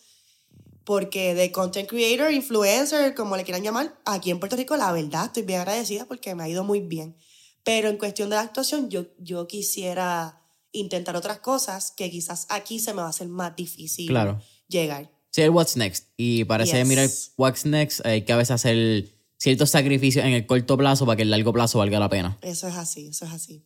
Porque 0.82 1.34
de 1.34 1.52
content 1.52 1.88
creator, 1.88 2.32
influencer, 2.32 3.14
como 3.14 3.36
le 3.36 3.44
quieran 3.44 3.62
llamar, 3.62 3.96
aquí 4.04 4.32
en 4.32 4.40
Puerto 4.40 4.56
Rico, 4.56 4.76
la 4.76 4.90
verdad, 4.90 5.26
estoy 5.26 5.44
bien 5.44 5.60
agradecida 5.60 6.04
porque 6.04 6.34
me 6.34 6.42
ha 6.42 6.48
ido 6.48 6.64
muy 6.64 6.80
bien 6.80 7.16
pero 7.64 7.88
en 7.88 7.96
cuestión 7.96 8.30
de 8.30 8.36
la 8.36 8.42
actuación, 8.42 8.90
yo, 8.90 9.06
yo 9.18 9.46
quisiera 9.48 10.40
intentar 10.72 11.16
otras 11.16 11.38
cosas 11.38 11.90
que 11.90 12.10
quizás 12.10 12.46
aquí 12.50 12.78
se 12.78 12.92
me 12.92 13.00
va 13.00 13.06
a 13.06 13.10
hacer 13.10 13.28
más 13.28 13.56
difícil 13.56 14.08
claro. 14.08 14.40
llegar. 14.68 15.10
Sí, 15.30 15.42
el 15.42 15.50
What's 15.50 15.76
Next. 15.76 16.08
Y 16.16 16.44
parece 16.44 16.78
yes. 16.78 16.86
mirar 16.86 17.08
What's 17.36 17.64
Next, 17.64 18.04
hay 18.06 18.22
que 18.22 18.32
a 18.32 18.36
veces 18.36 18.52
hacer 18.52 19.08
ciertos 19.38 19.70
sacrificios 19.70 20.24
en 20.24 20.32
el 20.32 20.46
corto 20.46 20.76
plazo 20.76 21.06
para 21.06 21.16
que 21.16 21.22
el 21.22 21.30
largo 21.30 21.52
plazo 21.52 21.78
valga 21.78 21.98
la 21.98 22.08
pena. 22.08 22.38
Eso 22.42 22.68
es 22.68 22.76
así, 22.76 23.06
eso 23.06 23.24
es 23.24 23.32
así. 23.32 23.64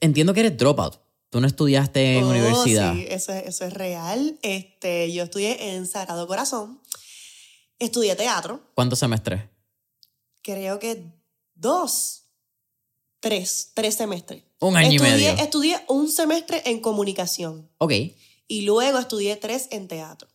Entiendo 0.00 0.34
que 0.34 0.40
eres 0.40 0.56
dropout. 0.56 1.00
Tú 1.30 1.40
no 1.40 1.46
estudiaste 1.46 2.18
en 2.18 2.24
oh, 2.24 2.30
universidad. 2.30 2.94
Sí, 2.94 3.06
eso 3.08 3.32
es, 3.32 3.46
eso 3.46 3.64
es 3.66 3.74
real. 3.74 4.38
Este, 4.42 5.12
yo 5.12 5.24
estudié 5.24 5.74
en 5.74 5.86
Sagrado 5.86 6.26
Corazón. 6.26 6.80
Estudié 7.78 8.16
teatro. 8.16 8.62
¿Cuántos 8.74 8.98
semestres? 8.98 9.42
Creo 10.42 10.78
que 10.78 11.12
dos. 11.54 12.17
Tres, 13.20 13.72
tres 13.74 13.96
semestres. 13.96 14.44
Un 14.60 14.76
año 14.76 14.90
estudié, 14.90 15.08
y 15.08 15.12
medio. 15.12 15.42
Estudié 15.42 15.84
un 15.88 16.08
semestre 16.08 16.62
en 16.66 16.80
comunicación. 16.80 17.68
Ok. 17.78 17.92
Y 18.46 18.62
luego 18.62 18.98
estudié 18.98 19.36
tres 19.36 19.68
en 19.70 19.88
teatro. 19.88 20.28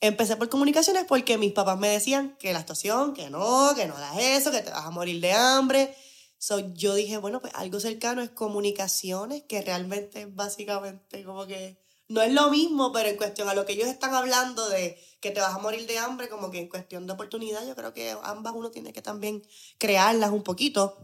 Empecé 0.00 0.36
por 0.36 0.48
comunicaciones 0.48 1.04
porque 1.06 1.38
mis 1.38 1.52
papás 1.52 1.78
me 1.78 1.88
decían 1.88 2.36
que 2.38 2.52
la 2.52 2.60
actuación, 2.60 3.14
que 3.14 3.30
no, 3.30 3.72
que 3.74 3.86
no 3.86 3.96
hagas 3.96 4.18
eso, 4.18 4.50
que 4.50 4.62
te 4.62 4.70
vas 4.70 4.86
a 4.86 4.90
morir 4.90 5.20
de 5.20 5.32
hambre. 5.32 5.94
So, 6.38 6.72
yo 6.72 6.94
dije, 6.94 7.18
bueno, 7.18 7.40
pues 7.40 7.52
algo 7.56 7.80
cercano 7.80 8.22
es 8.22 8.30
comunicaciones, 8.30 9.42
que 9.48 9.60
realmente 9.60 10.26
básicamente 10.26 11.24
como 11.24 11.46
que 11.46 11.78
no 12.06 12.22
es 12.22 12.32
lo 12.32 12.48
mismo, 12.50 12.92
pero 12.92 13.08
en 13.08 13.16
cuestión 13.16 13.48
a 13.48 13.54
lo 13.54 13.66
que 13.66 13.72
ellos 13.72 13.88
están 13.88 14.14
hablando 14.14 14.68
de 14.68 14.98
que 15.20 15.32
te 15.32 15.40
vas 15.40 15.54
a 15.54 15.58
morir 15.58 15.86
de 15.86 15.98
hambre, 15.98 16.28
como 16.28 16.50
que 16.50 16.60
en 16.60 16.68
cuestión 16.68 17.06
de 17.06 17.12
oportunidad, 17.12 17.66
yo 17.66 17.74
creo 17.74 17.92
que 17.92 18.14
ambas 18.22 18.54
uno 18.56 18.70
tiene 18.70 18.92
que 18.92 19.02
también 19.02 19.42
crearlas 19.78 20.30
un 20.30 20.42
poquito 20.42 20.96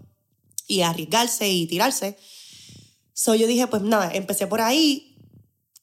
y 0.66 0.82
arriesgarse 0.82 1.48
y 1.48 1.66
tirarse. 1.66 2.16
So 3.12 3.34
yo 3.34 3.46
dije, 3.46 3.66
pues 3.66 3.82
nada, 3.82 4.10
empecé 4.12 4.46
por 4.46 4.60
ahí. 4.60 5.16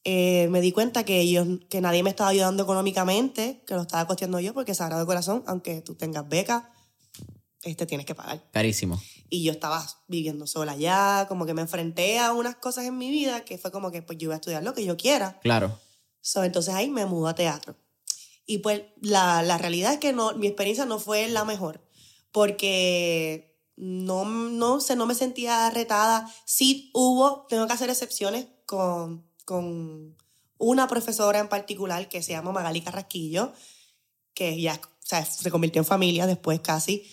Eh, 0.04 0.48
me 0.50 0.60
di 0.60 0.72
cuenta 0.72 1.04
que, 1.04 1.30
yo, 1.30 1.44
que 1.68 1.80
nadie 1.80 2.02
me 2.02 2.10
estaba 2.10 2.30
ayudando 2.30 2.64
económicamente, 2.64 3.62
que 3.66 3.74
lo 3.74 3.82
estaba 3.82 4.06
costeando 4.06 4.40
yo, 4.40 4.52
porque 4.52 4.74
Sagrado 4.74 5.06
Corazón, 5.06 5.44
aunque 5.46 5.80
tú 5.80 5.94
tengas 5.94 6.28
beca, 6.28 6.72
este 7.62 7.86
tienes 7.86 8.06
que 8.06 8.14
pagar. 8.14 8.42
Carísimo. 8.50 9.00
Y 9.30 9.44
yo 9.44 9.52
estaba 9.52 9.86
viviendo 10.08 10.46
sola 10.46 10.76
ya, 10.76 11.26
como 11.28 11.46
que 11.46 11.54
me 11.54 11.62
enfrenté 11.62 12.18
a 12.18 12.32
unas 12.32 12.56
cosas 12.56 12.84
en 12.84 12.98
mi 12.98 13.10
vida 13.10 13.44
que 13.44 13.58
fue 13.58 13.70
como 13.70 13.90
que 13.90 14.02
pues 14.02 14.18
yo 14.18 14.26
iba 14.26 14.34
a 14.34 14.38
estudiar 14.38 14.62
lo 14.62 14.74
que 14.74 14.84
yo 14.84 14.96
quiera. 14.96 15.38
Claro. 15.40 15.78
So, 16.20 16.44
entonces 16.44 16.74
ahí 16.74 16.90
me 16.90 17.06
mudó 17.06 17.28
a 17.28 17.34
teatro. 17.34 17.76
Y 18.44 18.58
pues 18.58 18.82
la, 19.00 19.42
la 19.42 19.56
realidad 19.56 19.94
es 19.94 20.00
que 20.00 20.12
no, 20.12 20.34
mi 20.34 20.48
experiencia 20.48 20.84
no 20.84 20.98
fue 20.98 21.28
la 21.28 21.44
mejor, 21.44 21.80
porque 22.32 23.51
no, 23.76 24.24
no 24.24 24.80
sé, 24.80 24.96
no 24.96 25.06
me 25.06 25.14
sentía 25.14 25.68
retada. 25.70 26.32
Sí 26.44 26.90
hubo, 26.94 27.46
tengo 27.48 27.66
que 27.66 27.72
hacer 27.72 27.90
excepciones 27.90 28.46
con, 28.66 29.26
con 29.44 30.16
una 30.58 30.86
profesora 30.88 31.38
en 31.38 31.48
particular 31.48 32.08
que 32.08 32.22
se 32.22 32.32
llama 32.32 32.52
Magali 32.52 32.80
Carrasquillo, 32.80 33.52
que 34.34 34.60
ya, 34.60 34.74
o 34.74 35.06
sea, 35.06 35.24
se 35.24 35.50
convirtió 35.50 35.80
en 35.80 35.86
familia 35.86 36.26
después 36.26 36.60
casi. 36.60 37.04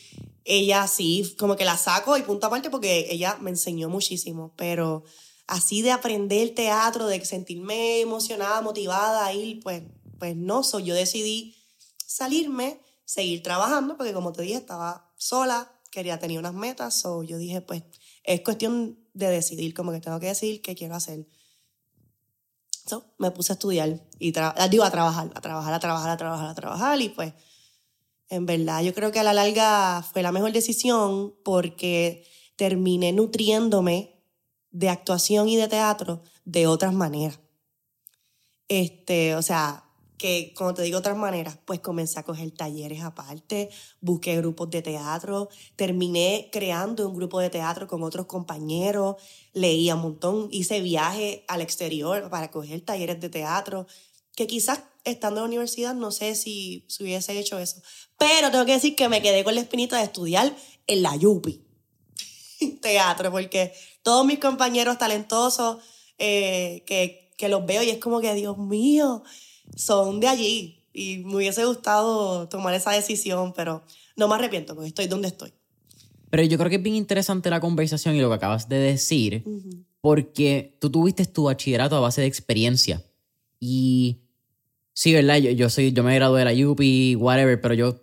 Ella 0.46 0.88
sí, 0.88 1.36
como 1.38 1.56
que 1.56 1.66
la 1.66 1.78
saco 1.78 2.18
y 2.18 2.24
punto 2.24 2.48
aparte 2.48 2.70
porque 2.70 3.08
ella 3.10 3.38
me 3.42 3.50
enseñó 3.50 3.90
muchísimo, 3.90 4.54
pero 4.56 5.04
así 5.48 5.82
de 5.82 5.92
aprender 5.92 6.54
teatro, 6.54 7.08
de 7.08 7.24
sentirme 7.26 8.02
emocionada, 8.02 8.62
motivada 8.62 9.26
a 9.26 9.34
ir, 9.34 9.62
pues, 9.62 9.84
pues 10.20 10.36
no, 10.36 10.64
so, 10.64 10.80
yo 10.80 10.94
decidí 10.94 11.56
salirme, 12.06 12.82
seguir 13.06 13.42
trabajando, 13.42 13.98
porque 13.98 14.14
como 14.14 14.32
te 14.32 14.44
dije, 14.44 14.58
estaba 14.58 15.12
sola, 15.18 15.72
quería 15.92 16.20
tener 16.20 16.40
unas 16.40 16.54
metas, 16.54 17.00
so 17.00 17.24
yo 17.24 17.38
dije, 17.38 17.62
pues 17.62 17.84
es 18.24 18.42
cuestión 18.42 19.00
de 19.14 19.28
decidir, 19.28 19.74
como 19.74 19.92
que 19.92 20.00
tengo 20.00 20.20
que 20.20 20.28
decidir 20.28 20.62
qué 20.62 20.76
quiero 20.76 20.96
hacer. 20.96 21.28
So, 22.86 23.14
me 23.18 23.32
puse 23.32 23.52
a 23.52 23.56
estudiar 23.56 24.02
y 24.18 24.32
digo 24.70 24.84
a 24.84 24.92
trabajar, 24.92 25.32
a 25.36 25.42
trabajar, 25.42 25.74
a 25.74 25.80
trabajar, 25.80 26.10
a 26.10 26.18
trabajar, 26.18 26.48
a 26.50 26.56
trabajar 26.56 27.02
y 27.02 27.10
pues 27.10 27.34
en 28.30 28.46
verdad 28.46 28.82
yo 28.82 28.94
creo 28.94 29.12
que 29.12 29.20
a 29.20 29.24
la 29.24 29.34
larga 29.34 30.02
fue 30.02 30.24
la 30.24 30.32
mejor 30.32 30.52
decisión 30.52 31.36
porque 31.44 32.26
terminé 32.56 33.12
nutriéndome 33.12 34.24
de 34.72 34.90
actuación 34.90 35.50
y 35.50 35.56
de 35.56 35.68
teatro 35.68 36.24
de 36.46 36.68
otras 36.68 36.94
maneras. 36.94 37.40
Este, 38.68 39.36
o 39.36 39.42
sea, 39.42 39.89
que, 40.20 40.54
como 40.54 40.74
te 40.74 40.84
digo 40.84 40.98
de 40.98 41.00
otras 41.00 41.18
maneras, 41.18 41.58
pues 41.66 41.80
comencé 41.80 42.20
a 42.20 42.24
coger 42.24 42.52
talleres 42.52 43.02
aparte, 43.02 43.70
busqué 44.02 44.36
grupos 44.36 44.70
de 44.70 44.82
teatro, 44.82 45.50
terminé 45.78 46.50
creando 46.52 47.08
un 47.08 47.16
grupo 47.16 47.40
de 47.40 47.50
teatro 47.50 47.88
con 47.88 48.04
otros 48.04 48.26
compañeros, 48.26 49.16
leía 49.54 49.96
un 49.96 50.02
montón, 50.02 50.50
hice 50.52 50.82
viajes 50.82 51.40
al 51.48 51.62
exterior 51.62 52.30
para 52.30 52.52
coger 52.52 52.82
talleres 52.82 53.22
de 53.22 53.30
teatro, 53.30 53.88
que 54.36 54.46
quizás 54.46 54.84
estando 55.06 55.40
en 55.40 55.44
la 55.44 55.48
universidad 55.48 55.96
no 55.96 56.12
sé 56.12 56.36
si, 56.36 56.86
si 56.90 57.04
hubiese 57.04 57.40
hecho 57.40 57.58
eso, 57.58 57.82
pero 58.18 58.52
tengo 58.52 58.66
que 58.66 58.74
decir 58.74 58.98
que 58.98 59.08
me 59.08 59.22
quedé 59.22 59.46
con 59.46 59.56
la 59.56 59.62
espinita 59.62 59.98
de 59.98 60.04
estudiar 60.04 60.54
en 60.86 61.02
la 61.02 61.16
Yupi. 61.16 61.64
Teatro, 62.82 63.32
porque 63.32 63.74
todos 64.04 64.26
mis 64.26 64.40
compañeros 64.40 64.98
talentosos 64.98 65.78
eh, 66.18 66.84
que, 66.86 67.32
que 67.38 67.48
los 67.48 67.66
veo 67.66 67.82
y 67.84 67.90
es 67.90 68.00
como 68.00 68.20
que, 68.20 68.34
Dios 68.34 68.58
mío, 68.58 69.24
son 69.76 70.20
de 70.20 70.28
allí 70.28 70.80
y 70.94 71.20
me 71.20 71.38
hubiese 71.38 71.66
gustado 71.66 72.48
tomar 72.50 72.74
esa 72.74 72.92
decisión, 72.92 73.54
pero 73.54 73.84
no 74.16 74.28
me 74.28 74.36
arrepiento 74.36 74.76
porque 74.76 74.90
estoy 74.90 75.08
donde 75.08 75.30
estoy. 75.30 75.54
Pero 76.30 76.44
yo 76.44 76.58
creo 76.58 76.70
que 76.70 76.76
es 76.76 76.84
bien 76.84 76.96
interesante 76.96 77.50
la 77.50 77.60
conversación 77.60 78.16
y 78.16 78.22
lo 78.22 78.30
que 78.30 78.36
acabas 78.36 78.70
de 78.70 78.78
decir, 78.78 79.44
porque 80.02 80.78
tú 80.80 80.90
tuviste 80.90 81.26
tu 81.26 81.46
bachillerato 81.46 81.96
a 81.96 82.00
base 82.00 82.22
de 82.22 82.28
experiencia. 82.28 83.04
Y 83.60 84.20
sí, 84.94 85.14
¿verdad? 85.14 85.38
Yo, 85.38 85.52
yo, 85.52 85.70
soy, 85.70 85.92
yo 85.92 86.04
me 86.04 86.14
gradué 86.16 86.44
de 86.44 86.54
la 86.54 86.70
UPI, 86.70 87.16
whatever, 87.16 87.60
pero 87.60 87.74
yo, 87.74 87.96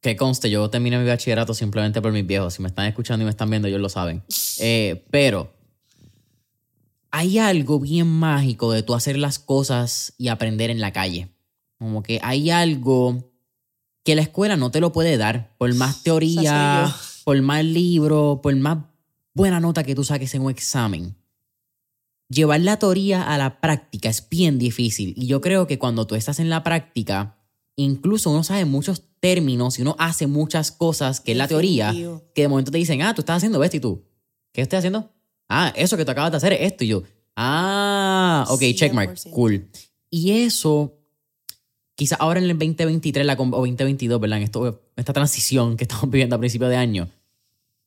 que 0.00 0.16
conste, 0.16 0.50
yo 0.50 0.68
terminé 0.68 0.98
mi 0.98 1.06
bachillerato 1.06 1.54
simplemente 1.54 2.02
por 2.02 2.12
mis 2.12 2.26
viejos. 2.26 2.54
Si 2.54 2.62
me 2.62 2.68
están 2.68 2.86
escuchando 2.86 3.22
y 3.22 3.26
me 3.26 3.30
están 3.30 3.50
viendo, 3.50 3.68
ellos 3.68 3.80
lo 3.80 3.88
saben. 3.88 4.22
Eh, 4.60 5.04
pero 5.12 5.52
hay 7.18 7.38
algo 7.38 7.80
bien 7.80 8.06
mágico 8.06 8.70
de 8.70 8.84
tú 8.84 8.94
hacer 8.94 9.18
las 9.18 9.40
cosas 9.40 10.14
y 10.18 10.28
aprender 10.28 10.70
en 10.70 10.80
la 10.80 10.92
calle. 10.92 11.34
Como 11.76 12.00
que 12.04 12.20
hay 12.22 12.50
algo 12.50 13.32
que 14.04 14.14
la 14.14 14.22
escuela 14.22 14.56
no 14.56 14.70
te 14.70 14.78
lo 14.78 14.92
puede 14.92 15.16
dar. 15.16 15.52
Por 15.58 15.74
más 15.74 16.04
teoría, 16.04 16.94
por 17.24 17.42
más 17.42 17.64
libro, 17.64 18.38
por 18.40 18.54
más 18.54 18.84
buena 19.34 19.58
nota 19.58 19.82
que 19.82 19.96
tú 19.96 20.04
saques 20.04 20.32
en 20.36 20.42
un 20.42 20.52
examen. 20.52 21.16
Llevar 22.28 22.60
la 22.60 22.78
teoría 22.78 23.24
a 23.24 23.36
la 23.36 23.60
práctica 23.60 24.08
es 24.08 24.28
bien 24.28 24.60
difícil. 24.60 25.12
Y 25.16 25.26
yo 25.26 25.40
creo 25.40 25.66
que 25.66 25.76
cuando 25.76 26.06
tú 26.06 26.14
estás 26.14 26.38
en 26.38 26.48
la 26.48 26.62
práctica, 26.62 27.36
incluso 27.74 28.30
uno 28.30 28.44
sabe 28.44 28.64
muchos 28.64 29.02
términos 29.18 29.80
y 29.80 29.82
uno 29.82 29.96
hace 29.98 30.28
muchas 30.28 30.70
cosas 30.70 31.20
que 31.20 31.32
es 31.32 31.38
la 31.38 31.48
teoría, 31.48 31.92
que 32.32 32.42
de 32.42 32.48
momento 32.48 32.70
te 32.70 32.78
dicen, 32.78 33.02
ah, 33.02 33.12
tú 33.12 33.22
estás 33.22 33.38
haciendo 33.38 33.64
esto 33.64 33.76
y 33.76 33.80
tú, 33.80 34.04
¿qué 34.52 34.60
estoy 34.60 34.76
haciendo? 34.76 35.17
Ah, 35.48 35.72
eso 35.76 35.96
que 35.96 36.04
tú 36.04 36.10
acabas 36.10 36.30
de 36.30 36.36
hacer 36.36 36.52
es 36.52 36.60
esto. 36.62 36.84
Y 36.84 36.88
yo, 36.88 37.02
ah, 37.36 38.44
ok, 38.48 38.62
checkmark, 38.74 39.18
cool. 39.30 39.68
Y 40.10 40.30
eso, 40.30 40.94
quizás 41.94 42.18
ahora 42.20 42.38
en 42.38 42.44
el 42.44 42.58
2023 42.58 43.26
la, 43.26 43.34
o 43.34 43.46
2022, 43.46 44.20
¿verdad? 44.20 44.38
En 44.38 44.44
esto, 44.44 44.80
esta 44.96 45.12
transición 45.12 45.76
que 45.76 45.84
estamos 45.88 46.10
viviendo 46.10 46.36
a 46.36 46.38
principio 46.38 46.68
de 46.68 46.76
año, 46.76 47.08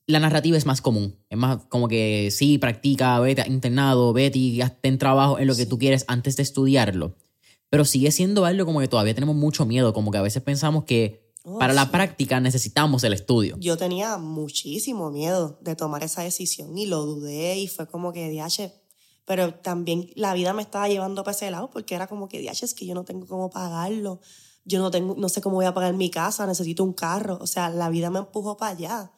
la 0.06 0.20
narrativa 0.20 0.56
es 0.56 0.66
más 0.66 0.80
común. 0.80 1.16
Es 1.30 1.38
más 1.38 1.58
como 1.68 1.88
que 1.88 2.30
sí, 2.30 2.58
practica, 2.58 3.18
vete 3.20 3.42
a 3.42 3.48
internado, 3.48 4.12
vete 4.12 4.38
y 4.38 4.60
hazte 4.60 4.88
en 4.88 4.98
trabajo 4.98 5.38
en 5.38 5.46
lo 5.46 5.54
que 5.54 5.66
tú 5.66 5.78
quieres 5.78 6.04
antes 6.08 6.36
de 6.36 6.42
estudiarlo. 6.42 7.14
Pero 7.70 7.84
sigue 7.84 8.10
siendo 8.10 8.44
algo 8.44 8.66
como 8.66 8.80
que 8.80 8.88
todavía 8.88 9.14
tenemos 9.14 9.34
mucho 9.34 9.64
miedo, 9.64 9.92
como 9.94 10.10
que 10.10 10.18
a 10.18 10.22
veces 10.22 10.42
pensamos 10.42 10.84
que 10.84 11.21
Oh, 11.44 11.58
Para 11.58 11.72
la 11.72 11.90
práctica 11.90 12.38
necesitamos 12.38 13.02
el 13.02 13.12
estudio. 13.12 13.56
Yo 13.58 13.76
tenía 13.76 14.16
muchísimo 14.18 15.10
miedo 15.10 15.58
de 15.60 15.74
tomar 15.74 16.04
esa 16.04 16.22
decisión 16.22 16.78
y 16.78 16.86
lo 16.86 17.04
dudé 17.04 17.58
y 17.58 17.66
fue 17.66 17.88
como 17.88 18.12
que, 18.12 18.28
diache, 18.28 18.72
pero 19.24 19.54
también 19.54 20.10
la 20.14 20.34
vida 20.34 20.52
me 20.52 20.62
estaba 20.62 20.88
llevando 20.88 21.24
para 21.24 21.34
ese 21.34 21.50
lado 21.50 21.70
porque 21.70 21.96
era 21.96 22.06
como 22.06 22.28
que, 22.28 22.38
diache, 22.38 22.64
es 22.64 22.74
que 22.74 22.86
yo 22.86 22.94
no 22.94 23.04
tengo 23.04 23.26
cómo 23.26 23.50
pagarlo, 23.50 24.20
yo 24.64 24.78
no, 24.78 24.92
tengo, 24.92 25.16
no 25.16 25.28
sé 25.28 25.40
cómo 25.40 25.56
voy 25.56 25.66
a 25.66 25.74
pagar 25.74 25.94
mi 25.94 26.10
casa, 26.10 26.46
necesito 26.46 26.84
un 26.84 26.92
carro, 26.92 27.38
o 27.40 27.46
sea, 27.48 27.70
la 27.70 27.88
vida 27.88 28.10
me 28.10 28.20
empujó 28.20 28.56
para 28.56 28.76
allá 28.76 29.12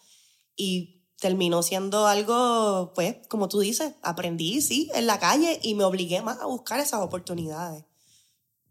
y 0.57 1.03
terminó 1.19 1.63
siendo 1.63 2.07
algo, 2.07 2.93
pues, 2.95 3.17
como 3.29 3.49
tú 3.49 3.61
dices, 3.61 3.95
aprendí, 4.03 4.61
sí, 4.61 4.91
en 4.95 5.07
la 5.07 5.19
calle 5.19 5.61
y 5.63 5.75
me 5.75 5.85
obligué 5.85 6.23
más 6.23 6.39
a 6.41 6.47
buscar 6.47 6.81
esas 6.81 7.01
oportunidades. 7.01 7.85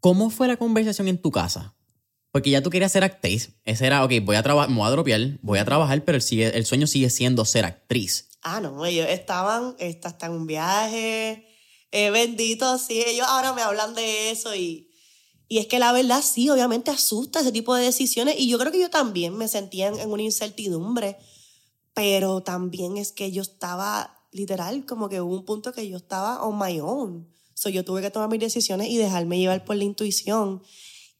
¿Cómo 0.00 0.30
fue 0.30 0.48
la 0.48 0.56
conversación 0.56 1.08
en 1.08 1.20
tu 1.20 1.30
casa? 1.30 1.74
Porque 2.34 2.50
ya 2.50 2.64
tú 2.64 2.68
querías 2.68 2.90
ser 2.90 3.04
actriz. 3.04 3.50
Ese 3.64 3.86
era, 3.86 4.04
ok, 4.04 4.10
voy 4.24 4.34
a 4.34 4.42
trabajar, 4.42 4.68
me 4.68 4.78
voy 4.78 4.88
a 4.88 4.90
dropear, 4.90 5.38
voy 5.40 5.60
a 5.60 5.64
trabajar, 5.64 6.04
pero 6.04 6.16
el, 6.16 6.22
sigue, 6.22 6.48
el 6.58 6.66
sueño 6.66 6.88
sigue 6.88 7.08
siendo 7.08 7.44
ser 7.44 7.64
actriz. 7.64 8.28
Ah, 8.42 8.60
no, 8.60 8.84
ellos 8.84 9.06
estaban, 9.08 9.76
están 9.78 10.16
en 10.20 10.30
un 10.32 10.46
viaje, 10.48 11.46
eh, 11.92 12.10
bendito, 12.10 12.76
sí, 12.78 13.04
ellos 13.06 13.24
ahora 13.28 13.52
me 13.52 13.62
hablan 13.62 13.94
de 13.94 14.32
eso 14.32 14.52
y, 14.56 14.90
y 15.46 15.58
es 15.58 15.68
que 15.68 15.78
la 15.78 15.92
verdad 15.92 16.22
sí, 16.22 16.50
obviamente 16.50 16.90
asusta 16.90 17.38
ese 17.38 17.52
tipo 17.52 17.72
de 17.76 17.84
decisiones 17.84 18.34
y 18.36 18.48
yo 18.48 18.58
creo 18.58 18.72
que 18.72 18.80
yo 18.80 18.90
también 18.90 19.36
me 19.36 19.46
sentía 19.46 19.86
en, 19.86 20.10
una 20.10 20.22
incertidumbre, 20.22 21.16
pero 21.94 22.42
también 22.42 22.96
es 22.96 23.12
que 23.12 23.30
yo 23.30 23.42
estaba 23.42 24.18
literal, 24.32 24.86
como 24.86 25.08
que 25.08 25.20
hubo 25.20 25.36
un 25.36 25.44
punto 25.44 25.72
que 25.72 25.88
yo 25.88 25.98
estaba 25.98 26.44
on 26.44 26.58
my 26.58 26.80
own. 26.80 27.32
So, 27.54 27.68
yo 27.68 27.84
tuve 27.84 28.02
que 28.02 28.10
tomar 28.10 28.28
mis 28.28 28.40
decisiones 28.40 28.88
y 28.88 28.96
dejarme 28.96 29.38
llevar 29.38 29.64
por 29.64 29.76
la 29.76 29.84
intuición. 29.84 30.64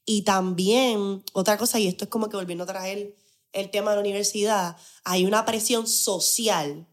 Y 0.04 0.22
también, 0.22 1.24
otra 1.32 1.56
cosa, 1.56 1.78
y 1.78 1.86
esto 1.86 2.04
es 2.04 2.10
como 2.10 2.28
que 2.28 2.36
volviendo 2.36 2.64
a 2.64 2.68
traer 2.68 3.16
el 3.52 3.70
tema 3.70 3.90
de 3.90 3.96
la 3.96 4.00
universidad, 4.00 4.76
hay 5.04 5.24
una 5.24 5.44
presión 5.44 5.86
social 5.86 6.86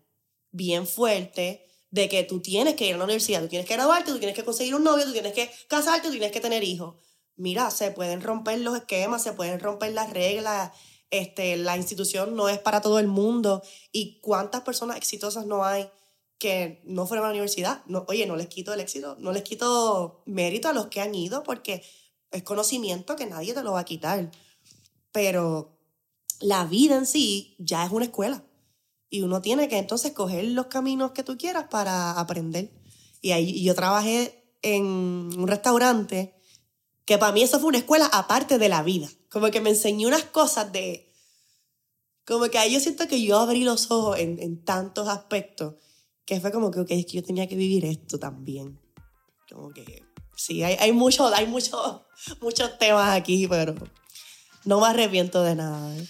bien 0.52 0.88
fuerte 0.88 1.66
de 1.90 2.08
que 2.08 2.24
tú 2.24 2.40
tienes 2.40 2.76
que 2.76 2.88
ir 2.88 2.96
a 2.96 2.98
la 2.98 3.04
universidad, 3.04 3.42
tú 3.42 3.50
tienes 3.50 3.68
que 3.68 3.74
graduarte, 3.74 4.12
tú 4.12 4.18
tienes 4.18 4.36
que 4.36 4.46
conseguir 4.46 4.76
un 4.76 4.84
novio, 4.84 5.06
tú 5.06 5.12
tienes 5.12 5.34
que 5.34 5.52
casarte, 5.68 6.08
tú 6.08 6.12
tienes 6.12 6.32
que 6.32 6.40
tener 6.40 6.64
hijos. 6.64 6.96
Mira, 7.36 7.70
se 7.72 7.92
pueden 7.92 8.22
romper 8.22 8.60
los 8.60 8.78
esquemas, 8.78 9.24
se 9.24 9.34
pueden 9.34 9.60
romper 9.60 9.92
las 9.94 10.12
reglas, 10.12 10.72
este, 11.10 11.58
la 11.58 11.76
institución 11.76 12.36
no 12.36 12.48
es 12.48 12.60
para 12.60 12.82
todo 12.82 13.00
el 13.00 13.08
mundo. 13.08 13.62
¿Y 13.92 14.20
cuántas 14.22 14.62
personas 14.62 14.98
exitosas 14.98 15.46
no 15.46 15.66
hay 15.66 15.90
que 16.38 16.82
no 16.86 17.06
fueron 17.06 17.26
a 17.26 17.28
la 17.28 17.34
universidad? 17.34 17.84
No, 17.86 18.06
oye, 18.08 18.26
no 18.26 18.38
les 18.38 18.48
quito 18.48 18.74
el 18.74 18.80
éxito, 18.80 19.18
no 19.20 19.34
les 19.34 19.44
quito 19.44 20.24
mérito 20.26 20.70
a 20.70 20.74
los 20.74 20.88
que 20.88 21.02
han 21.02 21.14
ido 21.14 21.44
porque 21.44 21.84
es 22.32 22.44
conocimiento 22.44 23.16
que 23.16 23.26
nadie 23.26 23.54
te 23.54 23.64
lo 23.64 23.74
va 23.74 23.82
a 23.82 23.86
quitar. 23.86 24.32
Pero 25.12 25.78
la 26.40 26.66
vida 26.66 26.96
en 26.96 27.06
sí 27.06 27.56
ya 27.60 27.86
es 27.86 27.92
una 27.92 28.06
escuela. 28.06 28.44
Y 29.10 29.22
uno 29.22 29.42
tiene 29.42 29.68
que 29.68 29.78
entonces 29.78 30.14
coger 30.14 30.46
los 30.46 30.68
caminos 30.68 31.12
que 31.12 31.24
tú 31.24 31.38
quieras 31.38 31.66
para 31.70 32.12
aprender. 32.12 32.72
Y 33.22 33.32
ahí 33.32 33.64
yo 33.64 33.76
trabajé 33.76 34.56
en 34.62 34.86
un 34.86 35.48
restaurante 35.48 36.34
que 37.06 37.18
para 37.18 37.34
mí 37.34 37.42
eso 37.42 37.60
fue 37.60 37.70
una 37.70 37.80
escuela 37.80 38.10
aparte 38.14 38.58
de 38.58 38.70
la 38.70 38.84
vida. 38.84 39.10
Como 39.30 39.52
que 39.52 39.62
me 39.62 39.70
enseñó 39.70 40.08
unas 40.08 40.24
cosas 40.24 40.72
de... 40.72 41.14
Como 42.26 42.46
que 42.46 42.58
ahí 42.58 42.74
yo 42.74 42.80
siento 42.80 43.08
que 43.08 43.22
yo 43.22 43.40
abrí 43.40 43.64
los 43.64 43.92
ojos 43.92 44.20
en, 44.20 44.40
en 44.40 44.64
tantos 44.64 45.10
aspectos 45.10 45.76
que 46.24 46.40
fue 46.40 46.52
como 46.52 46.72
que, 46.72 46.80
ok, 46.80 46.92
es 46.92 47.06
que 47.06 47.18
yo 47.18 47.24
tenía 47.24 47.48
que 47.48 47.56
vivir 47.56 47.84
esto 47.84 48.18
también. 48.18 48.80
Como 49.50 49.72
que 49.72 50.04
sí, 50.42 50.64
hay, 50.64 50.76
hay, 50.80 50.92
mucho, 50.92 51.28
hay 51.34 51.46
mucho, 51.46 52.06
muchos 52.42 52.78
temas 52.80 53.16
aquí, 53.16 53.48
pero 53.48 53.76
no 54.66 54.82
me 54.82 54.88
arrepiento 54.88 55.44
de 55.44 55.56
nada. 55.56 55.96
¿eh? 55.96 56.06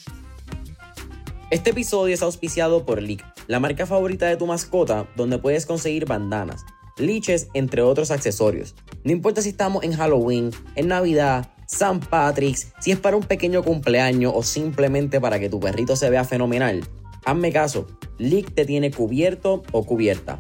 Este 1.50 1.72
episodio 1.72 2.14
es 2.14 2.22
auspiciado 2.22 2.86
por 2.86 3.02
Leak, 3.02 3.26
la 3.48 3.60
marca 3.60 3.86
favorita 3.86 4.28
de 4.28 4.38
tu 4.38 4.48
mascota, 4.48 5.08
donde 5.18 5.38
puedes 5.38 5.66
conseguir 5.66 6.06
bandanas, 6.06 6.64
liches, 6.98 7.50
entre 7.54 7.82
otros 7.82 8.10
accesorios. 8.10 8.76
No 9.04 9.12
importa 9.12 9.42
si 9.42 9.50
estamos 9.50 9.84
en 9.84 9.94
Halloween, 9.94 10.52
en 10.76 10.88
Navidad, 10.88 11.52
San 11.68 12.00
Patrick's, 12.00 12.72
si 12.80 12.92
es 12.92 13.00
para 13.00 13.18
un 13.18 13.24
pequeño 13.24 13.64
cumpleaños 13.64 14.34
o 14.36 14.44
simplemente 14.44 15.20
para 15.20 15.40
que 15.40 15.50
tu 15.50 15.60
perrito 15.60 15.96
se 15.96 16.10
vea 16.10 16.24
fenomenal. 16.24 16.88
Hazme 17.26 17.52
caso, 17.52 17.88
Leak 18.18 18.54
te 18.54 18.66
tiene 18.66 18.92
cubierto 18.92 19.64
o 19.72 19.86
cubierta. 19.86 20.40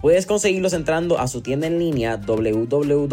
Puedes 0.00 0.24
conseguirlos 0.24 0.72
entrando 0.72 1.18
a 1.18 1.28
su 1.28 1.42
tienda 1.42 1.66
en 1.66 1.78
línea 1.78 2.16
www.lico.com 2.16 3.10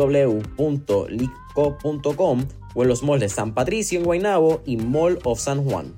o 2.76 2.84
en 2.84 2.88
los 2.88 3.04
malls 3.04 3.22
de 3.22 3.30
San 3.30 3.54
Patricio 3.54 4.00
en 4.00 4.06
Guaynabo 4.06 4.62
y 4.66 4.78
Mall 4.78 5.20
of 5.24 5.40
San 5.40 5.64
Juan. 5.66 5.94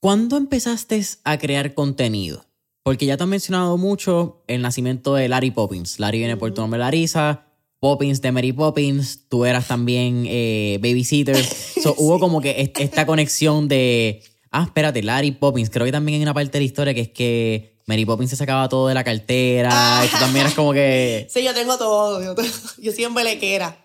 ¿Cuándo 0.00 0.36
empezaste 0.36 1.02
a 1.24 1.38
crear 1.38 1.72
contenido? 1.72 2.44
Porque 2.82 3.06
ya 3.06 3.16
te 3.16 3.22
han 3.22 3.30
mencionado 3.30 3.78
mucho 3.78 4.42
el 4.46 4.60
nacimiento 4.60 5.14
de 5.14 5.30
Larry 5.30 5.50
Poppins. 5.50 5.98
Larry 5.98 6.18
viene 6.18 6.36
por 6.36 6.52
tu 6.52 6.60
nombre 6.60 6.78
Larisa, 6.78 7.46
Poppins 7.80 8.20
de 8.20 8.32
Mary 8.32 8.52
Poppins, 8.52 9.26
tú 9.28 9.46
eras 9.46 9.66
también 9.68 10.24
eh, 10.26 10.78
babysitter. 10.82 11.36
So, 11.84 11.94
Hubo 11.98 12.18
como 12.18 12.40
que 12.40 12.72
esta 12.78 13.04
conexión 13.04 13.68
de, 13.68 14.22
ah, 14.60 14.64
espérate, 14.64 15.02
Larry 15.02 15.32
Poppins. 15.32 15.70
Creo 15.70 15.84
que 15.84 15.92
también 15.92 16.16
hay 16.16 16.22
una 16.22 16.34
parte 16.34 16.52
de 16.52 16.60
la 16.60 16.64
historia 16.64 16.94
que 16.94 17.00
es 17.00 17.10
que 17.10 17.80
Mary 17.86 18.04
Poppins 18.04 18.30
se 18.30 18.36
sacaba 18.36 18.68
todo 18.68 18.88
de 18.88 18.94
la 18.94 19.04
cartera. 19.04 20.02
Y 20.04 20.08
tú 20.08 20.18
también 20.18 20.46
eras 20.46 20.54
como 20.54 20.72
que... 20.72 21.26
Sí, 21.32 21.42
yo 21.42 21.52
tengo 21.54 21.76
todo. 21.76 22.22
Yo, 22.22 22.34
yo 22.78 22.92
siempre 22.92 23.24
le 23.24 23.38
quiera. 23.38 23.76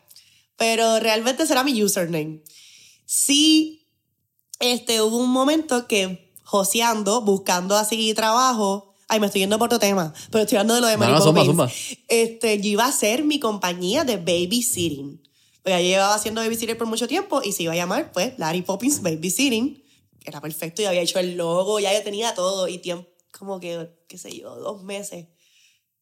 Pero 0.58 1.00
realmente 1.00 1.46
será 1.46 1.64
mi 1.64 1.84
username. 1.84 2.42
Sí 3.06 3.80
este, 4.60 5.02
hubo 5.02 5.18
un 5.18 5.32
momento 5.32 5.88
que 5.88 6.34
joseando, 6.44 7.22
buscando 7.22 7.78
así 7.78 8.14
trabajo, 8.14 8.94
ay, 9.08 9.20
me 9.20 9.28
estoy 9.28 9.42
yendo 9.42 9.58
por 9.58 9.68
otro 9.68 9.80
tema, 9.80 10.14
pero 10.32 10.44
estoy 10.44 10.58
hablando 10.58 10.76
de 10.76 10.82
lo 10.82 10.88
de 10.88 10.98
Mary 10.98 11.14
no, 11.14 11.68
Este, 12.08 12.60
yo 12.60 12.70
iba 12.70 12.86
a 12.86 12.92
ser 12.92 13.24
mi 13.24 13.40
compañía 13.40 14.04
de 14.04 14.18
babysitting. 14.18 15.22
Pues 15.64 15.76
ya 15.76 15.82
llevaba 15.82 16.16
haciendo 16.16 16.42
babysitter 16.42 16.78
por 16.78 16.88
mucho 16.88 17.08
tiempo 17.08 17.42
y 17.44 17.52
se 17.52 17.64
iba 17.64 17.74
a 17.74 17.76
llamar, 17.76 18.12
pues, 18.12 18.34
Larry 18.38 18.62
Poppins 18.62 19.02
Babysitting. 19.02 19.84
Era 20.26 20.42
perfecto, 20.42 20.82
ya 20.82 20.90
había 20.90 21.02
hecho 21.02 21.20
el 21.20 21.38
logo, 21.38 21.80
ya 21.80 21.94
yo 21.94 22.04
tenía 22.04 22.34
todo 22.34 22.68
y 22.68 22.78
tiempo, 22.80 23.10
como 23.32 23.60
que, 23.60 23.90
qué 24.08 24.18
sé 24.18 24.38
yo, 24.38 24.56
dos 24.56 24.84
meses. 24.84 25.28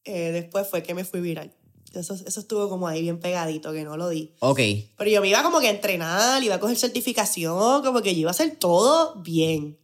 Eh, 0.04 0.32
después 0.32 0.66
fue 0.68 0.82
que 0.82 0.94
me 0.94 1.04
fui 1.04 1.20
viral. 1.20 1.54
Eso, 1.94 2.14
eso 2.14 2.40
estuvo 2.40 2.68
como 2.68 2.86
ahí 2.86 3.02
bien 3.02 3.18
pegadito, 3.18 3.72
que 3.72 3.84
no 3.84 3.96
lo 3.96 4.08
di. 4.08 4.34
Ok. 4.40 4.60
Pero 4.96 5.10
yo 5.10 5.20
me 5.20 5.28
iba 5.28 5.42
como 5.42 5.60
que 5.60 5.68
a 5.68 5.70
entrenar, 5.70 6.42
iba 6.42 6.56
a 6.56 6.60
coger 6.60 6.76
certificación, 6.76 7.82
como 7.82 8.02
que 8.02 8.14
yo 8.14 8.20
iba 8.20 8.30
a 8.30 8.32
hacer 8.32 8.56
todo 8.56 9.20
bien. 9.22 9.78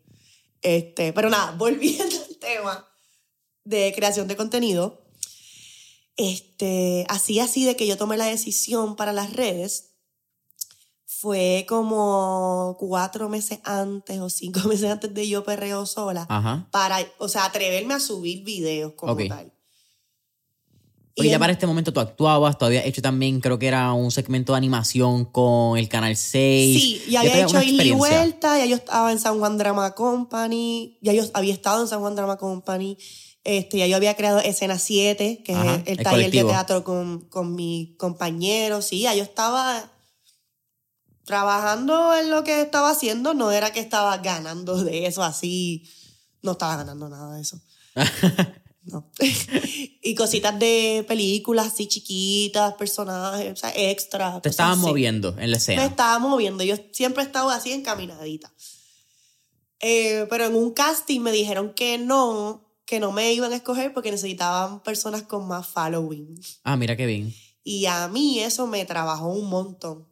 Este, 0.63 1.13
pero 1.13 1.31
nada, 1.31 1.53
volviendo 1.59 2.17
al 2.17 2.37
tema 2.39 2.89
de 3.65 3.93
creación 3.95 4.29
de 4.29 4.37
contenido, 4.37 5.05
este, 6.17 7.07
así 7.09 7.41
así 7.41 7.65
de 7.65 7.77
que 7.77 7.87
yo 7.87 7.97
tomé 7.97 8.17
la 8.17 8.27
decisión 8.27 8.97
para 8.97 9.13
las 9.13 9.33
redes, 9.33 9.94
fue 11.25 11.65
como 11.67 12.77
cuatro 12.79 13.31
meses 13.31 13.59
antes 13.65 14.21
o 14.21 14.29
cinco 14.29 14.61
meses 14.69 14.91
antes 14.91 15.15
de 15.15 15.27
yo 15.27 15.43
perreo 15.43 15.87
sola, 15.87 16.27
para, 16.71 16.99
o 17.17 17.29
sea, 17.29 17.47
atreverme 17.47 17.95
a 17.95 18.01
subir 18.01 18.45
videos 18.45 18.93
como 18.93 19.17
tal. 19.17 19.51
Porque 21.17 21.31
ya 21.31 21.39
para 21.39 21.53
este 21.53 21.67
momento 21.67 21.95
tú 21.95 22.01
actuabas, 22.01 22.59
tú 22.59 22.67
habías 22.67 22.85
hecho 22.85 23.01
también, 23.01 23.41
creo 23.41 23.59
que 23.59 23.69
era 23.69 23.93
un 23.95 24.11
segmento 24.11 24.53
de 24.53 24.59
animación 24.59 25.25
con 25.25 25.79
el 25.79 25.89
Canal 25.89 26.15
6. 26.15 26.79
Sí, 26.79 27.03
ya 27.09 27.21
había 27.21 27.45
hecho 27.45 27.63
ida 27.63 27.85
y 27.85 27.93
vuelta, 27.93 28.59
ya 28.59 28.67
yo 28.67 28.77
estaba 28.77 29.11
en 29.11 29.19
San 29.19 29.39
Juan 29.39 29.57
Drama 29.57 29.95
Company, 29.95 30.99
ya 31.01 31.15
yo 31.15 31.25
había 31.33 31.55
estado 31.55 31.81
en 31.81 31.89
San 31.89 32.01
Juan 32.01 32.17
Drama 32.17 32.37
Company, 32.37 32.99
este, 33.45 33.79
ya 33.79 33.87
yo 33.87 33.97
había 33.97 34.15
creado 34.15 34.41
Escena 34.41 34.79
7, 34.79 35.43
que 35.43 35.53
es 35.53 35.59
el, 35.87 36.03
taller 36.03 36.31
de 36.31 36.45
teatro 36.45 36.85
con, 36.85 37.21
con 37.31 37.55
mis 37.55 37.97
compañeros, 37.97 38.85
sí, 38.85 39.01
ya 39.01 39.15
yo 39.15 39.23
estaba 39.23 39.94
trabajando 41.25 42.15
en 42.15 42.31
lo 42.31 42.45
que 42.45 42.61
estaba 42.61 42.91
haciendo, 42.91 43.35
no 43.35 43.51
era 43.51 43.73
que 43.73 43.81
estaba 43.81 44.17
ganando 44.19 44.83
de 44.83 45.07
eso 45.07 45.23
así, 45.23 45.89
no 46.43 46.53
estaba 46.53 46.77
ganando 46.77 47.09
nada 47.09 47.35
de 47.35 47.43
eso. 47.43 47.61
No. 48.87 49.11
y 50.03 50.15
cositas 50.15 50.59
de 50.59 51.07
películas 51.09 51.69
así 51.69 51.87
chiquitas, 51.87 52.75
personajes, 52.75 53.53
o 53.53 53.57
sea, 53.57 53.73
extras. 53.75 54.43
Te 54.43 54.51
estabas 54.51 54.77
moviendo 54.77 55.35
en 55.39 55.51
la 55.51 55.57
escena. 55.57 55.81
Me 55.81 55.89
estaba 55.89 56.19
moviendo. 56.19 56.63
Yo 56.65 56.77
siempre 56.93 57.23
he 57.23 57.27
estado 57.27 57.49
así 57.49 57.73
encaminadita. 57.73 58.53
Eh, 59.81 60.27
pero 60.29 60.45
en 60.45 60.55
un 60.55 60.73
casting 60.73 61.21
me 61.21 61.33
dijeron 61.33 61.73
que 61.73 61.99
no, 61.99 62.75
que 62.85 63.01
no 63.01 63.11
me 63.13 63.33
iban 63.33 63.53
a 63.53 63.57
escoger 63.57 63.95
porque 63.95 64.11
necesitaban 64.11 64.83
personas 64.83 65.23
con 65.23 65.49
más 65.49 65.67
following. 65.67 66.39
Ah, 66.63 66.77
mira 66.77 66.97
qué 66.97 67.07
bien. 67.07 67.35
Y 67.63 67.87
a 67.87 68.09
mí 68.09 68.41
eso 68.41 68.67
me 68.67 68.85
trabajó 68.85 69.29
un 69.29 69.49
montón. 69.49 70.07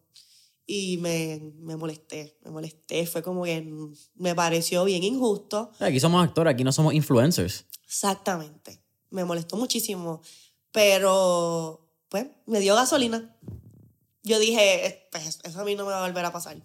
Y 0.66 0.96
me, 0.98 1.52
me 1.58 1.76
molesté, 1.76 2.38
me 2.44 2.50
molesté. 2.50 3.06
Fue 3.06 3.22
como 3.22 3.44
que 3.44 3.66
me 4.14 4.34
pareció 4.34 4.84
bien 4.84 5.02
injusto. 5.02 5.72
Aquí 5.80 5.98
somos 5.98 6.24
actores, 6.24 6.54
aquí 6.54 6.64
no 6.64 6.72
somos 6.72 6.94
influencers. 6.94 7.66
Exactamente. 7.84 8.82
Me 9.10 9.24
molestó 9.24 9.56
muchísimo. 9.56 10.22
Pero, 10.70 11.90
pues, 12.08 12.26
me 12.46 12.60
dio 12.60 12.74
gasolina. 12.74 13.36
Yo 14.22 14.38
dije, 14.38 15.08
pues, 15.10 15.40
eso 15.42 15.60
a 15.60 15.64
mí 15.64 15.74
no 15.74 15.84
me 15.84 15.92
va 15.92 16.04
a 16.04 16.06
volver 16.06 16.24
a 16.24 16.32
pasar. 16.32 16.56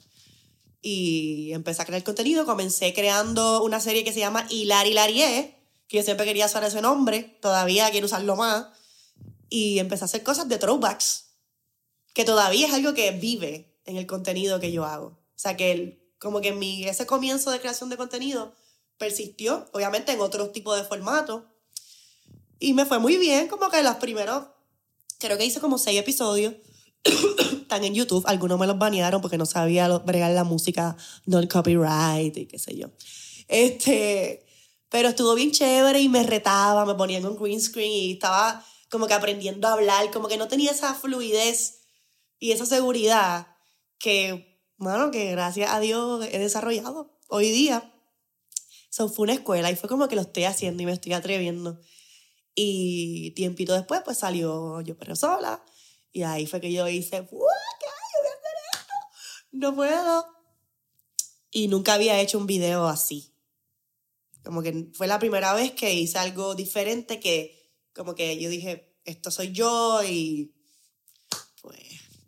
Y 0.82 1.52
empecé 1.54 1.82
a 1.82 1.86
crear 1.86 2.04
contenido. 2.04 2.46
Comencé 2.46 2.94
creando 2.94 3.64
una 3.64 3.80
serie 3.80 4.04
que 4.04 4.14
se 4.14 4.20
llama 4.20 4.48
Hilar 4.50 4.88
Hilarie, 4.88 5.56
que 5.88 5.98
yo 5.98 6.04
siempre 6.04 6.26
quería 6.26 6.46
usar 6.46 6.64
ese 6.64 6.82
nombre. 6.82 7.38
Todavía 7.42 7.90
quiero 7.92 8.06
usarlo 8.06 8.36
más. 8.36 8.68
Y 9.50 9.80
empecé 9.80 10.04
a 10.04 10.06
hacer 10.06 10.24
cosas 10.24 10.48
de 10.48 10.58
throwbacks, 10.58 11.26
que 12.14 12.26
todavía 12.26 12.68
es 12.68 12.74
algo 12.74 12.94
que 12.94 13.12
vive 13.12 13.77
en 13.88 13.98
el 13.98 14.06
contenido 14.06 14.60
que 14.60 14.72
yo 14.72 14.86
hago. 14.86 15.08
O 15.08 15.40
sea, 15.40 15.58
que 15.58 16.08
como 16.20 16.42
que 16.42 16.52
mi, 16.52 16.86
ese 16.86 17.08
comienzo 17.08 17.50
de 17.52 17.60
creación 17.60 17.90
de 17.90 17.98
contenido 17.98 18.54
persistió, 18.98 19.68
obviamente 19.74 20.12
en 20.12 20.22
otro 20.22 20.50
tipo 20.50 20.76
de 20.76 20.84
formato. 20.84 21.46
Y 22.60 22.74
me 22.74 22.86
fue 22.86 23.00
muy 23.00 23.18
bien, 23.18 23.48
como 23.48 23.70
que 23.70 23.82
los 23.84 23.96
primeros, 23.96 24.46
creo 25.20 25.38
que 25.38 25.46
hice 25.46 25.60
como 25.60 25.78
seis 25.78 26.00
episodios. 26.00 26.56
Están 27.62 27.84
en 27.84 27.94
YouTube, 27.94 28.24
algunos 28.28 28.60
me 28.60 28.68
los 28.68 28.78
banearon 28.78 29.22
porque 29.22 29.38
no 29.38 29.46
sabía 29.46 29.88
bregar 30.00 30.32
la 30.32 30.44
música 30.44 30.98
non-copyright 31.26 32.36
y 32.36 32.46
qué 32.48 32.60
sé 32.60 32.76
yo. 32.76 32.88
Este, 33.48 34.46
pero 34.90 35.10
estuvo 35.10 35.36
bien 35.36 35.52
chévere 35.52 36.02
y 36.02 36.10
me 36.10 36.24
retaba, 36.24 36.86
me 36.86 36.96
ponían 36.96 37.26
un 37.26 37.38
green 37.38 37.62
screen 37.62 37.92
y 37.92 38.12
estaba 38.14 38.66
como 38.90 39.08
que 39.08 39.14
aprendiendo 39.14 39.68
a 39.68 39.74
hablar, 39.74 40.12
como 40.12 40.28
que 40.28 40.38
no 40.38 40.48
tenía 40.48 40.72
esa 40.72 40.94
fluidez 40.96 41.82
y 42.40 42.52
esa 42.52 42.66
seguridad 42.66 43.57
que, 44.00 44.62
bueno, 44.78 45.12
que 45.12 45.32
gracias 45.32 45.72
a 45.72 45.80
Dios 45.80 46.26
he 46.32 46.40
desarrollado 46.40 47.20
hoy 47.28 47.50
día. 47.52 47.94
So, 48.90 49.10
fue 49.10 49.24
una 49.24 49.34
escuela 49.34 49.70
y 49.70 49.76
fue 49.76 49.90
como 49.90 50.08
que 50.08 50.16
lo 50.16 50.22
estoy 50.22 50.46
haciendo 50.46 50.82
y 50.84 50.86
me 50.86 50.94
estoy 50.94 51.14
atreviendo. 51.14 51.80
Y 52.56 53.32
tiempito 53.32 53.74
después, 53.74 54.02
pues 54.04 54.18
salió 54.18 54.82
Yo 54.82 54.98
Pero 54.98 55.16
Sola. 55.16 55.64
Y 56.12 56.24
ahí 56.24 56.48
fue 56.48 56.60
que 56.60 56.72
yo 56.72 56.88
hice, 56.88 57.18
¿qué? 57.18 57.28
Yo 57.28 57.38
voy 57.38 57.44
a 57.46 58.34
hacer 58.34 58.56
esto. 58.74 58.94
No 59.52 59.76
puedo. 59.76 60.26
Y 61.52 61.68
nunca 61.68 61.94
había 61.94 62.20
hecho 62.20 62.40
un 62.40 62.48
video 62.48 62.88
así. 62.88 63.36
Como 64.44 64.64
que 64.64 64.90
fue 64.94 65.08
la 65.08 65.20
primera 65.20 65.54
vez 65.54 65.74
que 65.74 65.94
hice 65.94 66.18
algo 66.18 66.56
diferente 66.56 67.20
que 67.20 67.58
como 67.94 68.16
que 68.16 68.40
yo 68.40 68.50
dije, 68.50 68.96
esto 69.06 69.32
soy 69.32 69.52
yo 69.52 70.04
y 70.04 70.56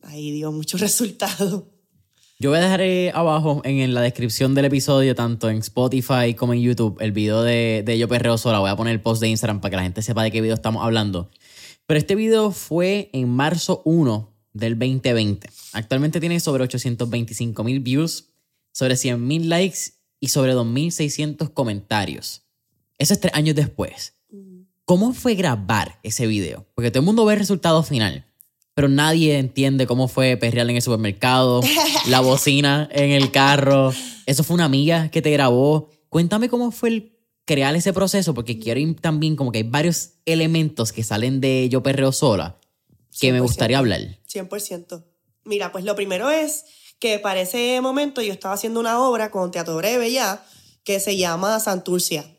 ahí 0.10 0.32
dio 0.32 0.52
mucho 0.52 0.78
resultado. 0.80 1.72
Yo 2.42 2.52
voy 2.52 2.60
a 2.60 2.62
dejar 2.62 3.16
abajo 3.18 3.62
en, 3.66 3.94
la 3.94 4.02
descripción 4.02 4.56
del 4.56 4.66
episodio, 4.66 5.14
tanto 5.14 5.50
en 5.50 5.58
Spotify 5.58 6.34
como 6.38 6.54
en 6.54 6.62
YouTube, 6.62 6.98
el 7.02 7.12
video 7.12 7.44
de, 7.44 7.84
de 7.86 7.98
Yo 7.98 8.08
Perreo 8.08 8.38
Sola. 8.38 8.60
Voy 8.60 8.70
a 8.70 8.78
poner 8.78 8.94
el 8.94 9.02
post 9.02 9.22
de 9.22 9.28
Instagram 9.28 9.60
para 9.60 9.72
que 9.72 9.76
la 9.76 9.84
gente 9.84 10.02
sepa 10.02 10.24
de 10.24 10.32
qué 10.32 10.40
video 10.40 10.56
estamos 10.56 10.84
hablando. 10.84 11.30
Pero 11.86 11.98
este 11.98 12.16
video 12.16 12.52
fue 12.52 13.10
en 13.12 13.28
marzo 13.28 13.82
1 13.84 14.34
del 14.54 14.80
2020. 14.80 15.50
Actualmente 15.74 16.22
tiene 16.22 16.40
sobre 16.40 16.64
825 16.64 17.62
mil 17.66 17.82
views, 17.82 18.30
sobre 18.72 18.96
100 18.96 19.28
mil 19.28 19.50
likes 19.50 19.96
y 20.22 20.30
sobre 20.30 20.56
2.600 20.56 21.54
comentarios. 21.54 22.44
Eso 22.98 23.14
es 23.14 23.20
tres 23.20 23.34
años 23.34 23.56
después. 23.56 24.14
¿Cómo 24.86 25.14
fue 25.14 25.36
grabar 25.36 26.00
ese 26.04 26.26
video? 26.26 26.68
Porque 26.74 26.90
todo 26.90 27.02
el 27.02 27.06
mundo 27.06 27.26
ve 27.26 27.34
el 27.34 27.40
resultado 27.40 27.84
final 27.84 28.29
pero 28.80 28.88
nadie 28.88 29.38
entiende 29.38 29.86
cómo 29.86 30.08
fue 30.08 30.38
perrear 30.38 30.70
en 30.70 30.78
el 30.78 30.82
supermercado, 30.82 31.60
la 32.08 32.22
bocina 32.22 32.88
en 32.94 33.12
el 33.12 33.30
carro. 33.30 33.92
Eso 34.26 34.46
fue 34.46 34.54
una 34.54 34.64
amiga 34.64 35.12
que 35.12 35.22
te 35.22 35.32
grabó. 35.32 35.90
Cuéntame 36.08 36.48
cómo 36.48 36.72
fue 36.72 36.88
el 36.88 37.20
crear 37.44 37.76
ese 37.76 37.92
proceso, 37.92 38.34
porque 38.34 38.58
quiero 38.58 38.80
ir 38.80 38.98
también 39.02 39.36
como 39.36 39.52
que 39.52 39.58
hay 39.58 39.64
varios 39.66 40.12
elementos 40.26 40.94
que 40.94 41.04
salen 41.04 41.42
de 41.42 41.68
Yo 41.68 41.84
Perreo 41.84 42.14
Sola 42.14 42.58
que 43.20 43.34
me 43.34 43.42
gustaría 43.42 43.80
hablar. 43.80 44.00
100%. 44.34 45.04
Mira, 45.44 45.74
pues 45.74 45.84
lo 45.84 45.94
primero 45.98 46.30
es 46.30 46.64
que 47.00 47.20
para 47.20 47.42
ese 47.42 47.82
momento 47.82 48.22
yo 48.22 48.32
estaba 48.32 48.54
haciendo 48.54 48.80
una 48.80 49.02
obra 49.02 49.30
con 49.30 49.52
Teatro 49.52 49.76
Breve 49.76 50.10
ya, 50.10 50.46
que 50.86 51.02
se 51.02 51.18
llama 51.18 51.60
Santurcia. 51.60 52.34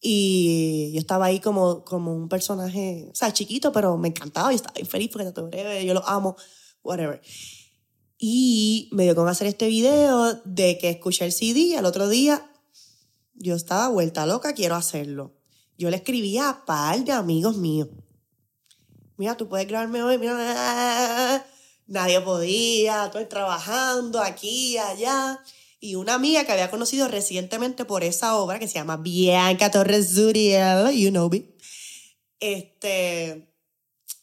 Y 0.00 0.92
yo 0.92 1.00
estaba 1.00 1.26
ahí 1.26 1.40
como, 1.40 1.84
como 1.84 2.14
un 2.14 2.28
personaje, 2.28 3.08
o 3.10 3.14
sea, 3.14 3.32
chiquito, 3.32 3.72
pero 3.72 3.96
me 3.96 4.08
encantaba 4.08 4.52
y 4.52 4.56
estaba 4.56 4.74
feliz 4.86 5.10
porque 5.12 5.32
te 5.32 5.40
breve, 5.40 5.84
yo 5.84 5.94
lo 5.94 6.06
amo, 6.08 6.36
whatever. 6.82 7.20
Y 8.18 8.88
me 8.92 9.04
dio 9.04 9.14
con 9.14 9.28
hacer 9.28 9.46
este 9.46 9.68
video 9.68 10.34
de 10.44 10.78
que 10.78 10.90
escuché 10.90 11.24
el 11.24 11.32
CD 11.32 11.60
y 11.60 11.74
al 11.74 11.84
otro 11.84 12.08
día 12.08 12.50
yo 13.34 13.54
estaba 13.54 13.88
vuelta 13.88 14.26
loca, 14.26 14.52
quiero 14.52 14.74
hacerlo. 14.74 15.34
Yo 15.76 15.90
le 15.90 15.96
escribía 15.96 16.48
a 16.48 16.64
par 16.64 17.04
de 17.04 17.12
amigos 17.12 17.56
míos. 17.56 17.88
mira, 19.16 19.36
tú 19.36 19.48
puedes 19.48 19.66
grabarme 19.66 20.02
hoy, 20.02 20.18
mira, 20.18 21.44
nadie 21.86 22.20
podía, 22.20 23.06
estoy 23.06 23.26
trabajando 23.26 24.20
aquí, 24.20 24.76
allá. 24.78 25.40
Y 25.80 25.94
una 25.94 26.14
amiga 26.14 26.44
que 26.44 26.52
había 26.52 26.70
conocido 26.70 27.06
recientemente 27.08 27.84
por 27.84 28.02
esa 28.02 28.36
obra 28.36 28.58
que 28.58 28.66
se 28.66 28.74
llama 28.74 28.96
Bianca 28.96 29.70
Torres 29.70 30.14
Zuriel, 30.14 30.90
you 30.90 31.10
know 31.10 31.30
me, 31.30 31.44
este, 32.40 33.52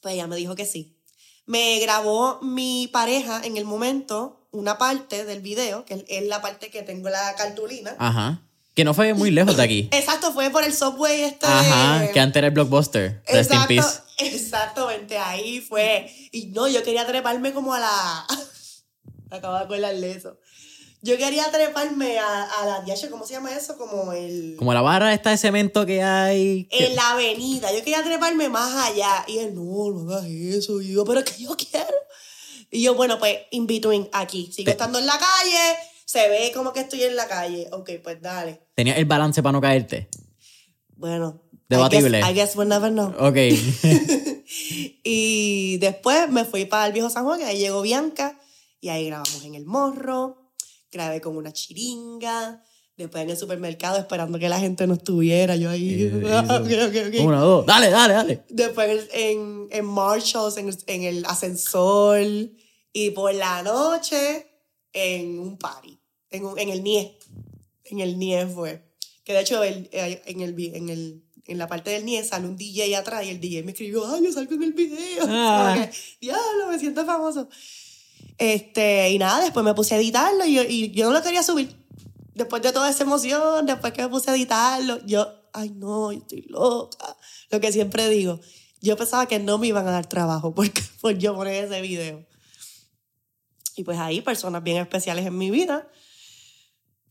pues 0.01 0.15
ella 0.15 0.27
me 0.27 0.35
dijo 0.35 0.55
que 0.55 0.65
sí. 0.65 0.99
Me 1.45 1.79
grabó 1.79 2.39
mi 2.41 2.89
pareja 2.91 3.41
en 3.43 3.55
el 3.57 3.65
momento 3.65 4.47
una 4.51 4.77
parte 4.77 5.25
del 5.25 5.41
video, 5.41 5.85
que 5.85 6.05
es 6.07 6.27
la 6.27 6.41
parte 6.41 6.69
que 6.69 6.81
tengo 6.83 7.09
la 7.09 7.35
cartulina. 7.35 7.95
Ajá. 7.99 8.41
Que 8.73 8.83
no 8.83 8.93
fue 8.93 9.13
muy 9.13 9.31
lejos 9.31 9.55
de 9.55 9.63
aquí. 9.63 9.89
Exacto, 9.93 10.33
fue 10.33 10.49
por 10.49 10.63
el 10.63 10.73
subway 10.73 11.21
este. 11.21 11.45
Ajá, 11.45 12.11
que 12.11 12.19
antes 12.19 12.37
era 12.37 12.47
el 12.47 12.53
blockbuster. 12.53 13.23
Rest 13.27 13.51
in 13.51 13.61
Exacto, 13.61 13.67
peace. 13.67 14.01
exactamente, 14.35 15.17
ahí 15.17 15.61
fue. 15.61 16.13
Y 16.31 16.47
no, 16.47 16.67
yo 16.67 16.83
quería 16.83 17.05
treparme 17.05 17.53
como 17.53 17.73
a 17.73 17.79
la. 17.79 18.27
Acabo 19.31 19.57
de 19.57 19.63
acordarle 19.63 20.11
eso. 20.11 20.37
Yo 21.05 21.17
quería 21.17 21.51
treparme 21.51 22.17
a, 22.17 22.43
a 22.43 22.65
la 22.65 22.81
DH, 22.81 23.09
¿cómo 23.11 23.25
se 23.27 23.33
llama 23.33 23.53
eso? 23.55 23.77
Como 23.77 24.11
el. 24.11 24.55
Como 24.57 24.73
la 24.73 24.81
barra 24.81 25.13
esta 25.13 25.29
de 25.29 25.37
cemento 25.37 25.85
que 25.85 26.01
hay. 26.01 26.65
que- 26.65 26.87
En 26.87 26.95
la 26.95 27.11
avenida. 27.11 27.71
Yo 27.71 27.79
quería 27.79 28.03
treparme 28.03 28.49
más 28.49 28.89
allá. 28.89 29.23
Y 29.27 29.37
él, 29.37 29.53
no, 29.53 29.91
no 29.91 30.11
hagas 30.11 30.25
eso. 30.25 30.81
Y 30.81 30.93
yo, 30.93 31.05
pero 31.05 31.19
es 31.19 31.25
que 31.31 31.43
yo 31.43 31.55
quiero. 31.55 31.93
Y 32.71 32.81
yo, 32.81 32.95
bueno, 32.95 33.19
pues, 33.19 33.37
in 33.51 33.67
between, 33.67 34.09
aquí. 34.13 34.51
Sigo 34.51 34.65
Te- 34.65 34.71
estando 34.71 34.97
en 34.97 35.05
la 35.05 35.19
calle. 35.19 35.77
Se 36.05 36.27
ve 36.27 36.51
como 36.55 36.73
que 36.73 36.79
estoy 36.79 37.03
en 37.03 37.15
la 37.15 37.27
calle. 37.27 37.67
Ok, 37.71 37.91
pues 38.03 38.19
dale. 38.21 38.61
Tenía 38.73 38.95
el 38.97 39.05
balance 39.05 39.43
para 39.43 39.53
no 39.53 39.61
caerte. 39.61 40.09
Bueno. 40.95 41.41
Debatible. 41.69 42.19
I 42.19 42.21
guess, 42.21 42.31
I 42.31 42.33
guess 42.33 42.55
we'll 42.55 42.67
never 42.67 42.91
know. 42.91 43.13
Ok. 43.19 43.37
y 45.03 45.77
después 45.77 46.29
me 46.29 46.45
fui 46.45 46.65
para 46.65 46.87
el 46.87 46.93
viejo 46.93 47.09
San 47.09 47.25
Juan, 47.25 47.39
que 47.39 47.45
ahí 47.45 47.57
llegó 47.57 47.81
Bianca, 47.81 48.39
y 48.81 48.89
ahí 48.89 49.05
grabamos 49.07 49.43
en 49.45 49.55
el 49.55 49.65
morro, 49.65 50.44
grabé 50.95 51.19
con 51.21 51.35
una 51.35 51.51
chiringa, 51.51 52.63
después 52.97 53.23
en 53.23 53.29
el 53.29 53.37
supermercado 53.37 53.97
esperando 53.99 54.39
que 54.39 54.47
la 54.47 54.59
gente 54.59 54.87
no 54.87 54.93
estuviera, 54.93 55.55
yo 55.57 55.69
ahí, 55.69 56.05
ok, 56.23 56.69
ok, 56.87 56.95
ok. 57.09 57.15
Uno, 57.25 57.41
dos. 57.45 57.65
Dale, 57.65 57.89
dale, 57.89 58.13
dale. 58.13 58.43
Después 58.49 59.07
en, 59.13 59.67
en 59.71 59.85
Marshalls, 59.85 60.57
en, 60.57 60.69
en 60.87 61.03
el 61.03 61.25
ascensor, 61.25 62.17
y 62.93 63.09
por 63.11 63.33
la 63.33 63.61
noche 63.61 64.47
en 64.93 65.37
un 65.39 65.57
party, 65.57 65.99
en, 66.29 66.45
un- 66.45 66.57
en 66.57 66.69
el 66.69 66.81
NIE, 66.81 67.17
en 67.85 67.99
el 67.99 68.17
NIE 68.17 68.47
fue. 68.47 68.81
Que 69.25 69.33
de 69.33 69.41
hecho 69.41 69.61
el- 69.63 69.89
eh, 69.91 70.21
en, 70.27 70.39
el, 70.41 70.55
en, 70.73 70.87
el, 70.89 71.21
en 71.47 71.57
la 71.57 71.67
parte 71.67 71.89
del 71.91 72.05
NIE 72.05 72.23
sale 72.23 72.47
un 72.47 72.55
DJ 72.55 72.95
atrás 72.95 73.25
y 73.25 73.29
el 73.31 73.41
DJ 73.41 73.63
me 73.63 73.71
escribió, 73.71 74.05
ay, 74.07 74.23
yo 74.23 74.31
salgo 74.31 74.53
en 74.55 74.63
el 74.63 74.71
video. 74.73 75.25
Ah. 75.27 75.89
Diablo, 76.21 76.67
me 76.71 76.79
siento 76.79 77.05
famoso. 77.05 77.49
Este, 78.37 79.09
y 79.11 79.17
nada, 79.17 79.41
después 79.41 79.63
me 79.63 79.73
puse 79.73 79.95
a 79.95 79.97
editarlo 79.97 80.45
y 80.45 80.53
yo, 80.55 80.63
y 80.63 80.91
yo 80.91 81.05
no 81.05 81.13
lo 81.13 81.23
quería 81.23 81.43
subir. 81.43 81.75
Después 82.33 82.61
de 82.61 82.73
toda 82.73 82.89
esa 82.89 83.03
emoción, 83.03 83.65
después 83.65 83.93
que 83.93 84.01
me 84.01 84.09
puse 84.09 84.29
a 84.29 84.35
editarlo, 84.35 85.05
yo, 85.05 85.27
ay 85.53 85.69
no, 85.69 86.11
estoy 86.11 86.41
loca. 86.49 87.15
Lo 87.49 87.59
que 87.61 87.71
siempre 87.71 88.09
digo, 88.09 88.39
yo 88.81 88.97
pensaba 88.97 89.25
que 89.25 89.39
no 89.39 89.57
me 89.57 89.67
iban 89.67 89.87
a 89.87 89.91
dar 89.91 90.07
trabajo 90.07 90.53
porque, 90.53 90.81
por 91.01 91.17
yo 91.17 91.33
poner 91.35 91.65
ese 91.65 91.81
video. 91.81 92.25
Y 93.77 93.83
pues 93.83 93.97
ahí, 93.99 94.21
personas 94.21 94.63
bien 94.63 94.77
especiales 94.77 95.25
en 95.25 95.37
mi 95.37 95.51
vida, 95.51 95.89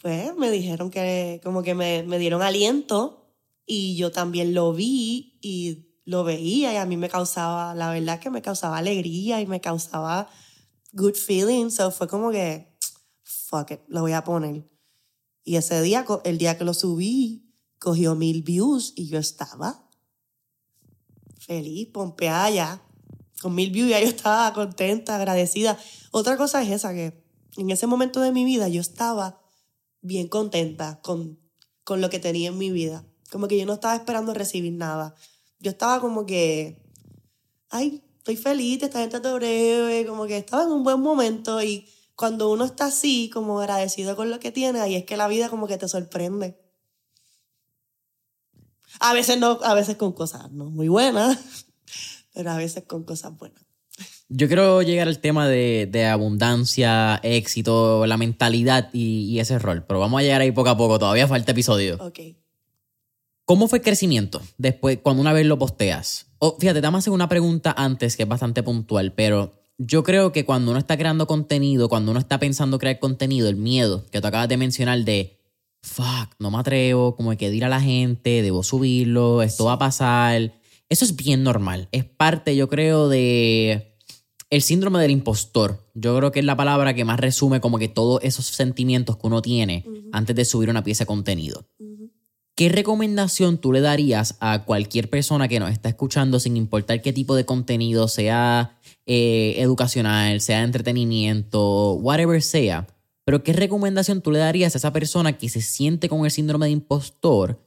pues 0.00 0.34
me 0.36 0.50
dijeron 0.50 0.90
que, 0.90 1.40
como 1.42 1.62
que 1.62 1.74
me, 1.74 2.02
me 2.02 2.18
dieron 2.18 2.42
aliento 2.42 3.34
y 3.66 3.96
yo 3.96 4.12
también 4.12 4.54
lo 4.54 4.72
vi 4.72 5.38
y 5.40 5.88
lo 6.04 6.24
veía 6.24 6.72
y 6.72 6.76
a 6.76 6.84
mí 6.84 6.96
me 6.96 7.08
causaba, 7.08 7.74
la 7.74 7.90
verdad 7.90 8.20
que 8.20 8.30
me 8.30 8.42
causaba 8.42 8.78
alegría 8.78 9.40
y 9.40 9.46
me 9.46 9.60
causaba 9.60 10.28
good 10.94 11.14
feelings. 11.14 11.74
So 11.76 11.90
fue 11.90 12.08
como 12.08 12.30
que, 12.30 12.74
fuck 13.22 13.72
it, 13.72 13.80
lo 13.88 14.00
voy 14.00 14.12
a 14.12 14.24
poner. 14.24 14.68
Y 15.44 15.56
ese 15.56 15.82
día, 15.82 16.06
el 16.24 16.38
día 16.38 16.56
que 16.56 16.64
lo 16.64 16.72
subí, 16.72 17.50
cogió 17.78 18.14
mil 18.14 18.42
views 18.42 18.94
y 18.96 19.08
yo 19.08 19.18
estaba 19.18 19.88
feliz, 21.38 21.88
pompeada 21.92 22.48
ya. 22.50 22.82
Con 23.42 23.54
mil 23.54 23.70
views 23.70 23.90
ya 23.90 24.00
yo 24.00 24.08
estaba 24.08 24.52
contenta, 24.54 25.16
agradecida. 25.16 25.78
Otra 26.10 26.36
cosa 26.36 26.62
es 26.62 26.70
esa, 26.70 26.94
que 26.94 27.22
en 27.56 27.70
ese 27.70 27.86
momento 27.86 28.20
de 28.20 28.32
mi 28.32 28.44
vida 28.44 28.68
yo 28.68 28.80
estaba 28.80 29.42
bien 30.00 30.28
contenta 30.28 31.00
con, 31.02 31.38
con 31.82 32.00
lo 32.00 32.08
que 32.08 32.18
tenía 32.18 32.48
en 32.48 32.58
mi 32.58 32.70
vida. 32.70 33.04
Como 33.30 33.48
que 33.48 33.58
yo 33.58 33.66
no 33.66 33.74
estaba 33.74 33.96
esperando 33.96 34.32
recibir 34.32 34.72
nada. 34.72 35.14
Yo 35.58 35.70
estaba 35.70 36.00
como 36.00 36.24
que, 36.24 36.82
ay, 37.68 38.03
estoy 38.24 38.36
feliz, 38.36 38.82
esta 38.82 39.00
gente 39.00 39.20
te 39.20 39.32
breve, 39.34 40.06
como 40.06 40.26
que 40.26 40.38
estaba 40.38 40.62
en 40.62 40.70
un 40.70 40.82
buen 40.82 40.98
momento 40.98 41.62
y 41.62 41.86
cuando 42.16 42.50
uno 42.50 42.64
está 42.64 42.86
así, 42.86 43.28
como 43.30 43.60
agradecido 43.60 44.16
con 44.16 44.30
lo 44.30 44.40
que 44.40 44.50
tiene, 44.50 44.80
ahí 44.80 44.94
es 44.94 45.04
que 45.04 45.18
la 45.18 45.28
vida 45.28 45.50
como 45.50 45.66
que 45.66 45.76
te 45.76 45.88
sorprende. 45.88 46.58
A 48.98 49.12
veces 49.12 49.38
no, 49.38 49.58
a 49.62 49.74
veces 49.74 49.96
con 49.96 50.12
cosas 50.12 50.50
no 50.52 50.70
muy 50.70 50.88
buenas, 50.88 51.66
pero 52.32 52.52
a 52.52 52.56
veces 52.56 52.84
con 52.84 53.04
cosas 53.04 53.36
buenas. 53.36 53.62
Yo 54.30 54.46
quiero 54.46 54.80
llegar 54.80 55.06
al 55.06 55.18
tema 55.18 55.46
de, 55.46 55.86
de 55.92 56.06
abundancia, 56.06 57.20
éxito, 57.22 58.06
la 58.06 58.16
mentalidad 58.16 58.88
y, 58.94 59.26
y 59.26 59.38
ese 59.38 59.58
rol. 59.58 59.84
Pero 59.86 60.00
vamos 60.00 60.20
a 60.20 60.22
llegar 60.22 60.40
ahí 60.40 60.50
poco 60.50 60.70
a 60.70 60.78
poco. 60.78 60.98
Todavía 60.98 61.28
falta 61.28 61.52
episodio. 61.52 61.98
Ok. 62.00 62.20
¿Cómo 63.46 63.68
fue 63.68 63.78
el 63.78 63.84
crecimiento 63.84 64.40
después, 64.56 64.98
cuando 65.02 65.20
una 65.20 65.34
vez 65.34 65.44
lo 65.44 65.58
posteas? 65.58 66.26
O, 66.38 66.56
fíjate, 66.58 66.84
a 66.84 66.88
hacer 66.88 67.12
una 67.12 67.28
pregunta 67.28 67.74
antes 67.76 68.16
que 68.16 68.22
es 68.22 68.28
bastante 68.28 68.62
puntual, 68.62 69.12
pero 69.12 69.52
yo 69.76 70.02
creo 70.02 70.32
que 70.32 70.46
cuando 70.46 70.70
uno 70.70 70.80
está 70.80 70.96
creando 70.96 71.26
contenido, 71.26 71.90
cuando 71.90 72.10
uno 72.10 72.20
está 72.20 72.38
pensando 72.38 72.78
crear 72.78 72.98
contenido, 72.98 73.48
el 73.48 73.56
miedo 73.56 74.06
que 74.10 74.20
tú 74.22 74.26
acabas 74.28 74.48
de 74.48 74.56
mencionar 74.56 75.04
de, 75.04 75.40
fuck, 75.82 76.34
no 76.38 76.50
me 76.50 76.58
atrevo, 76.58 77.16
como 77.16 77.32
hay 77.32 77.36
que 77.36 77.52
ir 77.52 77.64
a 77.66 77.68
la 77.68 77.82
gente, 77.82 78.40
debo 78.40 78.62
subirlo, 78.62 79.42
esto 79.42 79.66
va 79.66 79.74
a 79.74 79.78
pasar. 79.78 80.54
Eso 80.88 81.04
es 81.04 81.14
bien 81.16 81.42
normal. 81.42 81.88
Es 81.92 82.04
parte, 82.04 82.56
yo 82.56 82.68
creo, 82.68 83.08
de 83.08 83.94
el 84.50 84.62
síndrome 84.62 85.00
del 85.00 85.10
impostor. 85.10 85.84
Yo 85.94 86.16
creo 86.16 86.30
que 86.30 86.38
es 86.38 86.44
la 86.46 86.56
palabra 86.56 86.94
que 86.94 87.04
más 87.04 87.18
resume 87.18 87.60
como 87.60 87.78
que 87.78 87.88
todos 87.88 88.20
esos 88.22 88.46
sentimientos 88.46 89.16
que 89.16 89.26
uno 89.26 89.42
tiene 89.42 89.84
antes 90.12 90.36
de 90.36 90.44
subir 90.44 90.70
una 90.70 90.84
pieza 90.84 91.02
de 91.02 91.08
contenido. 91.08 91.66
¿Qué 92.56 92.68
recomendación 92.68 93.58
tú 93.58 93.72
le 93.72 93.80
darías 93.80 94.36
a 94.38 94.64
cualquier 94.64 95.10
persona 95.10 95.48
que 95.48 95.58
nos 95.58 95.72
está 95.72 95.88
escuchando, 95.88 96.38
sin 96.38 96.56
importar 96.56 97.02
qué 97.02 97.12
tipo 97.12 97.34
de 97.34 97.44
contenido, 97.44 98.06
sea 98.06 98.78
eh, 99.06 99.56
educacional, 99.58 100.40
sea 100.40 100.62
entretenimiento, 100.62 101.94
whatever 101.94 102.40
sea? 102.40 102.86
Pero 103.24 103.42
¿qué 103.42 103.52
recomendación 103.54 104.20
tú 104.20 104.30
le 104.30 104.38
darías 104.38 104.74
a 104.74 104.78
esa 104.78 104.92
persona 104.92 105.36
que 105.36 105.48
se 105.48 105.62
siente 105.62 106.08
con 106.08 106.24
el 106.24 106.30
síndrome 106.30 106.66
de 106.66 106.72
impostor 106.72 107.60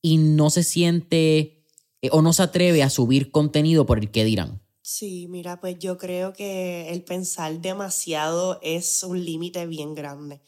y 0.00 0.16
no 0.16 0.50
se 0.50 0.64
siente 0.64 1.64
eh, 2.00 2.08
o 2.10 2.20
no 2.20 2.32
se 2.32 2.42
atreve 2.42 2.82
a 2.82 2.90
subir 2.90 3.30
contenido 3.30 3.86
por 3.86 4.00
el 4.00 4.10
que 4.10 4.24
dirán? 4.24 4.60
Sí, 4.80 5.28
mira, 5.28 5.60
pues 5.60 5.78
yo 5.78 5.96
creo 5.98 6.32
que 6.32 6.90
el 6.90 7.04
pensar 7.04 7.60
demasiado 7.60 8.58
es 8.62 9.04
un 9.04 9.24
límite 9.24 9.66
bien 9.66 9.94
grande. 9.94 10.40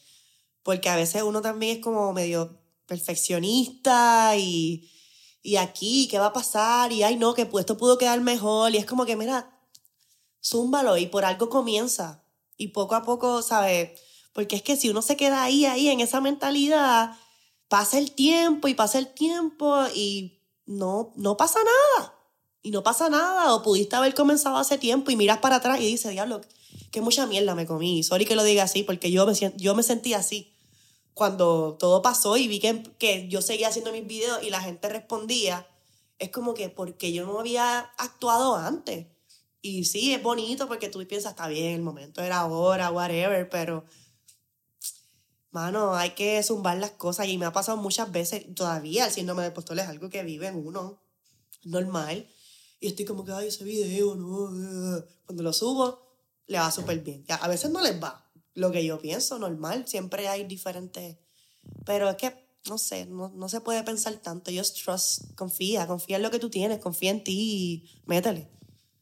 Porque 0.63 0.89
a 0.89 0.97
veces 0.97 1.23
uno 1.23 1.41
también 1.41 1.77
es 1.77 1.83
como 1.83 2.11
medio 2.11 2.59
perfeccionista 2.85 4.35
y, 4.37 4.89
y 5.41 5.57
aquí, 5.57 6.07
¿qué 6.09 6.19
va 6.19 6.27
a 6.27 6.33
pasar? 6.33 6.91
Y 6.91 7.03
ay, 7.03 7.17
no, 7.17 7.33
que 7.33 7.49
esto 7.59 7.77
pudo 7.77 7.97
quedar 7.97 8.21
mejor. 8.21 8.73
Y 8.73 8.77
es 8.77 8.85
como 8.85 9.05
que, 9.05 9.15
mira, 9.15 9.59
zúmbalo 10.43 10.97
y 10.97 11.07
por 11.07 11.25
algo 11.25 11.49
comienza. 11.49 12.23
Y 12.57 12.69
poco 12.69 12.95
a 12.95 13.03
poco, 13.03 13.41
¿sabes? 13.41 13.99
Porque 14.33 14.55
es 14.55 14.61
que 14.61 14.75
si 14.75 14.89
uno 14.89 15.01
se 15.01 15.17
queda 15.17 15.43
ahí, 15.43 15.65
ahí, 15.65 15.89
en 15.89 15.99
esa 15.99 16.21
mentalidad, 16.21 17.17
pasa 17.67 17.97
el 17.97 18.11
tiempo 18.11 18.67
y 18.67 18.73
pasa 18.73 18.99
el 18.99 19.13
tiempo 19.13 19.75
y 19.93 20.41
no, 20.65 21.13
no 21.15 21.37
pasa 21.37 21.59
nada 21.59 22.13
y 22.61 22.71
no 22.71 22.81
pasa 22.81 23.09
nada, 23.09 23.53
o 23.53 23.61
pudiste 23.61 23.95
haber 23.95 24.15
comenzado 24.15 24.57
hace 24.57 24.79
tiempo 24.79 25.11
y 25.11 25.15
miras 25.15 25.37
para 25.37 25.57
atrás 25.57 25.79
y 25.79 25.85
dices, 25.85 26.11
diablo, 26.11 26.41
qué 26.91 26.99
mucha 26.99 27.27
mierda 27.27 27.53
me 27.53 27.67
comí. 27.67 28.01
Sorry 28.01 28.25
que 28.25 28.35
lo 28.35 28.43
diga 28.43 28.63
así, 28.63 28.81
porque 28.81 29.11
yo 29.11 29.27
me, 29.27 29.33
yo 29.57 29.75
me 29.75 29.83
sentí 29.83 30.15
así 30.15 30.54
cuando 31.15 31.77
todo 31.79 32.03
pasó 32.03 32.37
y 32.37 32.47
vi 32.47 32.59
que, 32.59 32.83
que 32.99 33.27
yo 33.29 33.41
seguía 33.41 33.69
haciendo 33.69 33.91
mis 33.91 34.05
videos 34.05 34.43
y 34.43 34.51
la 34.51 34.61
gente 34.61 34.89
respondía. 34.89 35.67
Es 36.19 36.29
como 36.29 36.53
que 36.53 36.69
porque 36.69 37.13
yo 37.13 37.25
no 37.25 37.39
había 37.39 37.79
actuado 37.97 38.55
antes. 38.57 39.07
Y 39.61 39.85
sí, 39.85 40.13
es 40.13 40.21
bonito 40.21 40.67
porque 40.67 40.89
tú 40.89 40.99
piensas, 41.07 41.31
está 41.31 41.47
bien, 41.47 41.73
el 41.73 41.81
momento 41.81 42.21
era 42.21 42.39
ahora, 42.39 42.91
whatever, 42.91 43.49
pero 43.49 43.85
mano, 45.51 45.95
hay 45.95 46.11
que 46.11 46.43
zumbar 46.43 46.77
las 46.77 46.91
cosas 46.91 47.27
y 47.29 47.37
me 47.37 47.45
ha 47.45 47.53
pasado 47.53 47.77
muchas 47.77 48.11
veces, 48.11 48.53
todavía 48.53 49.05
el 49.05 49.11
síndrome 49.11 49.43
del 49.43 49.53
postor 49.53 49.79
es 49.79 49.87
algo 49.87 50.09
que 50.09 50.21
vive 50.21 50.47
en 50.47 50.67
uno, 50.67 51.01
normal. 51.63 52.29
Y 52.81 52.87
estoy 52.87 53.05
como 53.05 53.23
que, 53.23 53.31
ay, 53.31 53.47
ese 53.47 53.63
video, 53.63 54.15
no. 54.15 54.97
eh". 54.97 55.05
Cuando 55.25 55.43
lo 55.43 55.53
subo, 55.53 56.05
le 56.47 56.59
va 56.59 56.69
súper 56.71 56.99
bien. 56.99 57.23
Ya, 57.25 57.35
a 57.35 57.47
veces 57.47 57.71
no 57.71 57.81
les 57.81 58.03
va. 58.03 58.24
Lo 58.55 58.71
que 58.71 58.83
yo 58.83 58.99
pienso, 58.99 59.37
normal. 59.37 59.85
Siempre 59.87 60.27
hay 60.27 60.45
diferentes. 60.45 61.17
Pero 61.85 62.09
es 62.09 62.15
que, 62.15 62.33
no 62.67 62.77
sé, 62.77 63.05
no, 63.05 63.31
no 63.35 63.47
se 63.47 63.61
puede 63.61 63.83
pensar 63.83 64.15
tanto. 64.15 64.51
Just 64.51 64.83
trust, 64.83 65.35
confía, 65.35 65.85
confía 65.85 66.17
en 66.17 66.23
lo 66.23 66.31
que 66.31 66.39
tú 66.39 66.49
tienes, 66.49 66.79
confía 66.79 67.11
en 67.11 67.23
ti 67.23 67.37
y 67.37 68.01
métele. 68.05 68.49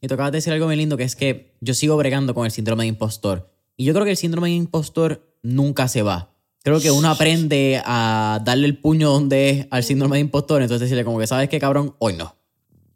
Y 0.01 0.07
de 0.07 0.31
decir 0.31 0.51
algo 0.51 0.65
muy 0.65 0.75
lindo 0.75 0.97
que 0.97 1.03
es 1.03 1.15
que 1.15 1.55
yo 1.61 1.73
sigo 1.73 1.95
bregando 1.95 2.33
con 2.33 2.45
el 2.45 2.51
síndrome 2.51 2.83
de 2.83 2.89
impostor. 2.89 3.53
Y 3.77 3.85
yo 3.85 3.93
creo 3.93 4.03
que 4.03 4.11
el 4.11 4.17
síndrome 4.17 4.49
de 4.49 4.55
impostor 4.55 5.33
nunca 5.43 5.87
se 5.87 6.01
va. 6.01 6.35
Creo 6.61 6.81
que 6.81 6.91
uno 6.91 7.09
aprende 7.09 7.81
a 7.85 8.41
darle 8.43 8.67
el 8.67 8.77
puño 8.77 9.09
donde 9.11 9.49
es 9.49 9.67
al 9.69 9.83
síndrome 9.83 10.17
de 10.17 10.21
impostor, 10.21 10.61
entonces 10.61 10.81
decirle 10.89 11.05
como 11.05 11.19
que, 11.19 11.27
¿sabes 11.27 11.47
qué, 11.47 11.59
cabrón? 11.59 11.95
Hoy 11.99 12.13
no. 12.17 12.35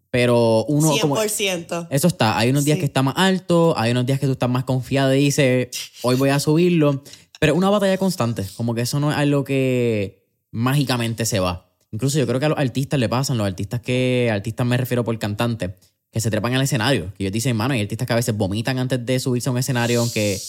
Pero 0.09 0.65
uno... 0.65 0.93
100%. 0.93 1.67
Como, 1.67 1.87
eso 1.89 2.07
está. 2.07 2.37
Hay 2.37 2.49
unos 2.49 2.65
días 2.65 2.75
Sí. 2.77 2.79
que 2.81 2.85
está 2.85 3.03
más 3.03 3.15
alto, 3.17 3.73
hay 3.77 3.91
unos 3.91 4.05
días 4.05 4.19
que 4.19 4.25
tú 4.25 4.31
estás 4.33 4.49
más 4.49 4.63
confiado 4.63 5.13
y 5.13 5.19
dices, 5.25 5.67
hoy 6.01 6.15
voy 6.15 6.29
a 6.29 6.39
subirlo. 6.39 7.03
Pero 7.39 7.55
una 7.55 7.69
batalla 7.69 7.97
constante. 7.97 8.45
Como 8.55 8.73
que 8.73 8.81
eso 8.81 8.99
no 8.99 9.11
es 9.11 9.17
algo 9.17 9.43
que 9.43 10.25
mágicamente 10.51 11.25
se 11.25 11.39
va. 11.39 11.69
Incluso 11.91 12.17
yo 12.19 12.27
creo 12.27 12.39
que 12.39 12.45
a 12.47 12.49
los 12.49 12.57
artistas 12.57 12.99
le 12.99 13.07
pasan, 13.09 13.37
los 13.37 13.47
artistas 13.47 13.81
que, 13.81 14.29
artistas 14.31 14.65
me 14.65 14.75
refiero 14.77 15.03
por 15.03 15.17
cantante, 15.19 15.75
que 16.11 16.19
se 16.19 16.29
trepan 16.31 16.53
al 16.55 16.61
escenario. 16.61 17.13
Que 17.15 17.23
ellos 17.23 17.33
dicen, 17.33 17.55
mano, 17.55 17.73
hay 17.73 17.81
artistas 17.81 18.07
que 18.07 18.13
a 18.13 18.15
veces 18.17 18.35
vomitan 18.35 18.79
antes 18.79 19.05
de 19.05 19.19
subirse 19.19 19.49
a 19.49 19.51
un 19.51 19.57
escenario, 19.57 19.99
aunque 20.01 20.39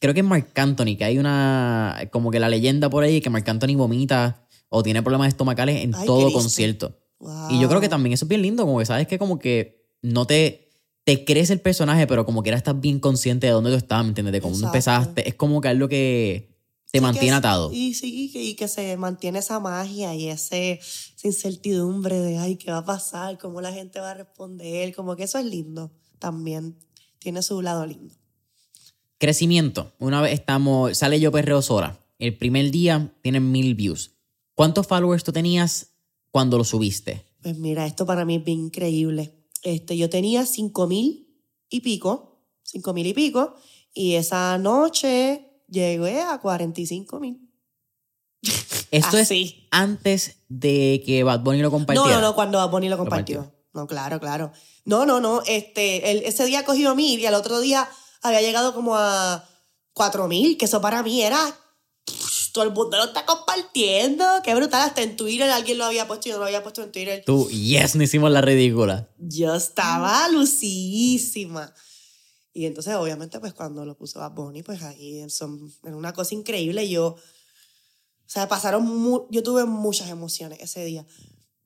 creo 0.00 0.14
que 0.14 0.20
es 0.20 0.26
Marc 0.26 0.58
Anthony, 0.58 0.96
que 0.96 1.04
hay 1.04 1.18
una, 1.18 2.08
como 2.10 2.30
que 2.30 2.40
la 2.40 2.48
leyenda 2.48 2.90
por 2.90 3.04
ahí, 3.04 3.20
que 3.20 3.30
Marc 3.30 3.48
Anthony 3.48 3.76
vomita 3.76 4.42
o 4.68 4.82
tiene 4.82 5.02
problemas 5.02 5.28
estomacales 5.28 5.82
en 5.84 5.94
Ay, 5.94 6.06
todo 6.06 6.24
Cristo. 6.24 6.38
concierto. 6.40 6.98
Wow. 7.20 7.50
Y 7.50 7.60
yo 7.60 7.68
creo 7.68 7.80
que 7.80 7.88
también 7.88 8.12
eso 8.12 8.24
es 8.24 8.28
bien 8.28 8.42
lindo, 8.42 8.64
como 8.64 8.78
que 8.78 8.86
sabes 8.86 9.06
que 9.08 9.18
como 9.18 9.38
que 9.38 9.84
no 10.02 10.26
te, 10.26 10.70
te 11.04 11.24
crees 11.24 11.50
el 11.50 11.60
personaje, 11.60 12.06
pero 12.06 12.24
como 12.24 12.42
que 12.42 12.50
ahora 12.50 12.58
estás 12.58 12.80
bien 12.80 13.00
consciente 13.00 13.46
de 13.48 13.52
dónde 13.52 13.70
tú 13.70 13.76
estabas, 13.76 14.04
¿me 14.04 14.10
entiendes? 14.10 14.32
De 14.32 14.40
cómo 14.40 14.54
Exacto. 14.54 14.76
empezaste. 14.76 15.28
Es 15.28 15.34
como 15.34 15.60
que 15.60 15.68
algo 15.68 15.88
que 15.88 16.54
te 16.92 16.98
Sí, 16.98 17.02
mantiene 17.02 17.28
que- 17.28 17.34
atado. 17.34 17.70
Y 17.72 17.94
sí, 17.94 18.24
y 18.24 18.32
que, 18.32 18.42
y 18.42 18.54
que 18.54 18.68
se 18.68 18.96
mantiene 18.96 19.40
esa 19.40 19.58
magia 19.60 20.14
y 20.14 20.28
ese, 20.28 20.74
esa 20.80 21.26
incertidumbre 21.26 22.18
de, 22.18 22.38
ay, 22.38 22.56
¿qué 22.56 22.70
va 22.70 22.78
a 22.78 22.84
pasar? 22.84 23.36
¿Cómo 23.38 23.60
la 23.60 23.72
gente 23.72 23.98
va 24.00 24.12
a 24.12 24.14
responder? 24.14 24.94
Como 24.94 25.16
que 25.16 25.24
eso 25.24 25.38
es 25.38 25.44
lindo 25.44 25.90
también. 26.18 26.76
Tiene 27.18 27.42
su 27.42 27.60
lado 27.62 27.84
lindo. 27.84 28.14
Crecimiento. 29.18 29.92
Una 29.98 30.20
vez 30.22 30.32
estamos, 30.34 30.96
sale 30.96 31.18
Yo 31.18 31.32
Perreo 31.32 31.60
Sora. 31.62 31.98
El 32.18 32.36
primer 32.36 32.70
día 32.70 33.12
tienen 33.22 33.50
mil 33.50 33.74
views. 33.74 34.12
¿Cuántos 34.54 34.86
followers 34.86 35.24
tú 35.24 35.32
tenías 35.32 35.90
cuando 36.38 36.56
lo 36.56 36.62
subiste? 36.62 37.26
Pues 37.42 37.58
mira, 37.58 37.84
esto 37.84 38.06
para 38.06 38.24
mí 38.24 38.36
es 38.36 38.44
bien 38.44 38.60
increíble. 38.66 39.44
Este, 39.64 39.96
yo 39.96 40.08
tenía 40.08 40.46
cinco 40.46 40.86
mil 40.86 41.42
y 41.68 41.80
pico, 41.80 42.44
cinco 42.62 42.92
mil 42.94 43.04
y 43.08 43.12
pico, 43.12 43.56
y 43.92 44.14
esa 44.14 44.56
noche 44.58 45.64
llegué 45.66 46.20
a 46.20 46.38
45 46.38 47.18
mil. 47.18 47.40
Esto 48.92 49.18
es 49.18 49.32
antes 49.72 50.36
de 50.48 51.02
que 51.04 51.24
Bad 51.24 51.40
Bunny 51.40 51.60
lo 51.60 51.72
compartiera. 51.72 52.08
No, 52.08 52.14
no, 52.20 52.28
no, 52.28 52.34
cuando 52.36 52.58
Bad 52.58 52.70
Bunny 52.70 52.88
lo 52.88 52.98
compartió. 52.98 53.38
compartió. 53.38 53.58
No, 53.74 53.86
claro, 53.88 54.20
claro. 54.20 54.52
No, 54.84 55.04
no, 55.06 55.18
no. 55.20 55.42
Este, 55.44 56.12
el- 56.12 56.22
ese 56.24 56.44
día 56.46 56.64
cogió 56.64 56.94
mil 56.94 57.18
y 57.18 57.26
al 57.26 57.34
otro 57.34 57.58
día 57.58 57.88
había 58.22 58.40
llegado 58.42 58.74
como 58.74 58.94
a 58.94 59.44
cuatro 59.92 60.28
mil, 60.28 60.56
que 60.56 60.66
eso 60.66 60.80
para 60.80 61.02
mí 61.02 61.20
era. 61.20 61.40
Todo 62.58 62.66
el 62.66 62.74
mundo 62.74 62.96
lo 62.96 63.04
está 63.04 63.24
compartiendo. 63.24 64.24
Qué 64.42 64.52
brutal. 64.52 64.80
Hasta 64.88 65.00
en 65.02 65.14
Twitter 65.16 65.48
alguien 65.48 65.78
lo 65.78 65.84
había 65.84 66.08
puesto 66.08 66.26
y 66.28 66.30
yo 66.32 66.36
no 66.38 66.40
lo 66.40 66.46
había 66.46 66.64
puesto 66.64 66.82
en 66.82 66.90
Twitter. 66.90 67.22
Tú, 67.24 67.48
yes, 67.50 67.94
no 67.94 68.02
hicimos 68.02 68.32
la 68.32 68.40
ridícula. 68.40 69.08
Yo 69.16 69.54
estaba 69.54 70.28
lucidísima. 70.28 71.72
Y 72.52 72.66
entonces, 72.66 72.96
obviamente, 72.96 73.38
pues 73.38 73.52
cuando 73.54 73.84
lo 73.84 73.96
puso 73.96 74.18
Bad 74.18 74.32
Bunny, 74.32 74.64
pues 74.64 74.82
ahí 74.82 75.30
son, 75.30 75.72
era 75.84 75.96
una 75.96 76.12
cosa 76.12 76.34
increíble. 76.34 76.88
Yo, 76.88 77.10
o 77.10 77.18
sea, 78.26 78.48
pasaron, 78.48 78.84
mu- 78.84 79.28
yo 79.30 79.44
tuve 79.44 79.64
muchas 79.64 80.08
emociones 80.10 80.58
ese 80.60 80.84
día. 80.84 81.06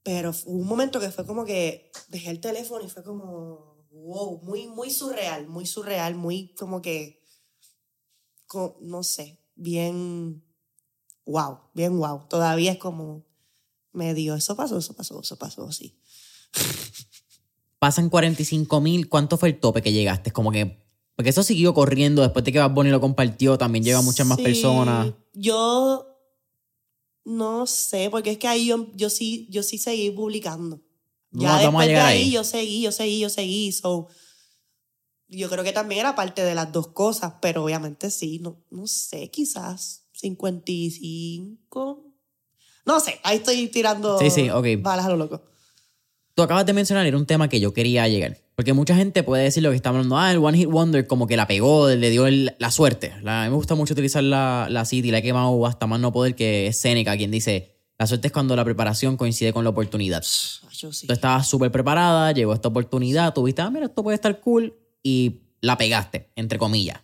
Pero 0.03 0.33
hubo 0.45 0.59
un 0.61 0.67
momento 0.67 1.01
que 1.01 1.11
fue 1.11 1.25
como 1.25 1.47
que 1.47 1.91
dejé 2.09 2.29
el 2.29 2.41
teléfono 2.41 2.85
y 2.85 2.91
fue 2.91 3.03
como, 3.03 3.87
wow, 3.93 4.43
muy, 4.43 4.67
muy 4.69 4.91
surreal, 4.91 5.47
muy 5.49 5.65
surreal, 5.65 6.15
muy 6.17 6.53
como 6.55 6.83
que, 6.83 7.23
co- 8.47 8.77
no 8.83 9.03
sé, 9.03 9.39
bien, 9.55 10.45
wow, 11.27 11.59
bien 11.75 11.97
wow. 11.99 12.27
Todavía 12.29 12.73
es 12.73 12.79
como 12.79 13.25
medio, 13.93 14.35
eso 14.35 14.57
pasó, 14.57 14.79
eso 14.79 14.95
pasó, 14.95 15.21
eso 15.21 15.37
pasó, 15.37 15.71
sí. 15.73 15.99
Pasan 17.79 18.09
45 18.11 18.81
mil. 18.81 19.09
¿Cuánto 19.09 19.37
fue 19.37 19.49
el 19.51 19.59
tope 19.61 19.83
que 19.83 19.93
llegaste? 19.93 20.31
Como 20.31 20.53
que. 20.53 20.81
Porque 21.17 21.31
eso 21.31 21.43
siguió 21.43 21.75
corriendo 21.75 22.23
después 22.23 22.45
de 22.45 22.53
que 22.53 22.59
Bad 22.59 22.71
Bunny 22.71 22.91
lo 22.91 23.01
compartió. 23.01 23.59
También 23.59 23.85
llega 23.85 24.01
muchas 24.03 24.27
más 24.27 24.39
Sí, 24.39 24.45
personas. 24.45 25.13
Yo 25.35 26.07
no 27.25 27.67
sé, 27.67 28.09
porque 28.11 28.33
es 28.33 28.39
que 28.39 28.49
ahí 28.49 28.67
yo, 28.67 28.87
yo 28.95 29.11
sí, 29.11 29.47
yo 29.51 29.63
sí 29.63 29.79
seguí 29.79 30.11
publicando. 30.11 30.81
Ya 31.33 31.49
Vamos- 31.49 31.65
vamos 31.65 31.83
a 31.83 31.87
después 31.87 31.89
de 31.89 31.97
ahí, 31.97 32.23
ahí. 32.23 32.31
yo 32.33 32.45
seguí, 32.45 32.83
yo 32.83 32.93
seguí, 32.93 33.19
yo 33.21 33.29
seguí. 33.31 33.73
So, 33.73 34.09
yo 35.29 35.49
creo 35.49 35.65
que 35.65 35.73
también 35.73 36.01
era 36.01 36.15
parte 36.15 36.43
de 36.45 36.55
las 36.55 36.73
dos 36.73 36.89
cosas, 36.89 37.35
pero 37.41 37.65
obviamente 37.65 38.11
sí, 38.11 38.39
no, 38.39 38.63
no 38.71 38.87
sé, 38.87 39.31
quizás 39.31 40.02
55. 40.23 42.05
No 42.87 43.01
sé, 43.01 43.21
ahí 43.23 43.37
estoy 43.39 43.69
tirando 43.69 44.19
Sí, 44.19 44.31
sí, 44.31 44.51
ok. 44.51 44.67
balas 44.81 45.07
a 45.07 45.11
lo 45.11 45.17
loco. 45.17 45.43
Tú 46.35 46.43
acabas 46.43 46.65
de 46.67 46.73
mencionar, 46.73 47.07
era 47.07 47.17
un 47.17 47.27
tema 47.27 47.49
que 47.49 47.61
yo 47.61 47.73
quería 47.75 48.09
llegar. 48.09 48.39
Porque 48.55 48.73
mucha 48.73 48.95
gente 48.95 49.23
puede 49.23 49.45
decir 49.45 49.63
lo 49.63 49.71
que 49.71 49.77
está 49.77 49.91
hablando, 49.91 50.19
ah, 50.19 50.31
el 50.31 50.39
One 50.39 50.59
Hit 50.59 50.69
Wonder 50.69 51.07
como 51.07 51.27
que 51.27 51.37
la 51.37 51.47
pegó, 51.47 51.89
le 51.89 52.11
dio 52.11 52.27
el- 52.27 52.55
la 52.59 52.71
suerte. 52.71 53.13
La- 53.23 53.43
a 53.43 53.45
mí 53.45 53.51
me 53.51 53.57
gusta 53.57 53.75
mucho 53.75 53.93
utilizar 53.95 54.23
la, 54.23 54.67
la 54.71 54.85
cita 54.85 55.09
y 55.09 55.11
la 55.11 55.19
he 55.19 55.23
quemado 55.23 55.65
hasta 55.67 55.87
más 55.87 56.01
no 56.01 56.13
poder 56.13 56.35
que 56.35 56.67
es 56.67 56.79
Seneca, 56.79 57.17
quien 57.17 57.31
dice, 57.31 57.77
la 57.99 58.07
suerte 58.07 58.29
es 58.29 58.33
cuando 58.33 58.55
la 58.57 58.65
preparación 58.65 59.17
coincide 59.17 59.53
con 59.53 59.65
la 59.65 59.71
oportunidad. 59.71 60.23
Yo 60.73 60.93
sí. 60.93 61.07
Tú 61.07 61.13
estabas 61.13 61.47
súper 61.49 61.71
preparada, 61.71 62.33
llegó 62.33 62.53
esta 62.53 62.69
oportunidad, 62.69 63.33
tú 63.35 63.45
viste, 63.45 63.63
ah, 63.63 63.71
mira, 63.71 63.87
esto 63.87 64.03
puede 64.03 64.17
estar 64.17 64.39
cool 64.41 64.75
y 65.03 65.41
la 65.61 65.77
pegaste, 65.79 66.31
entre 66.37 66.59
comillas. 66.59 67.01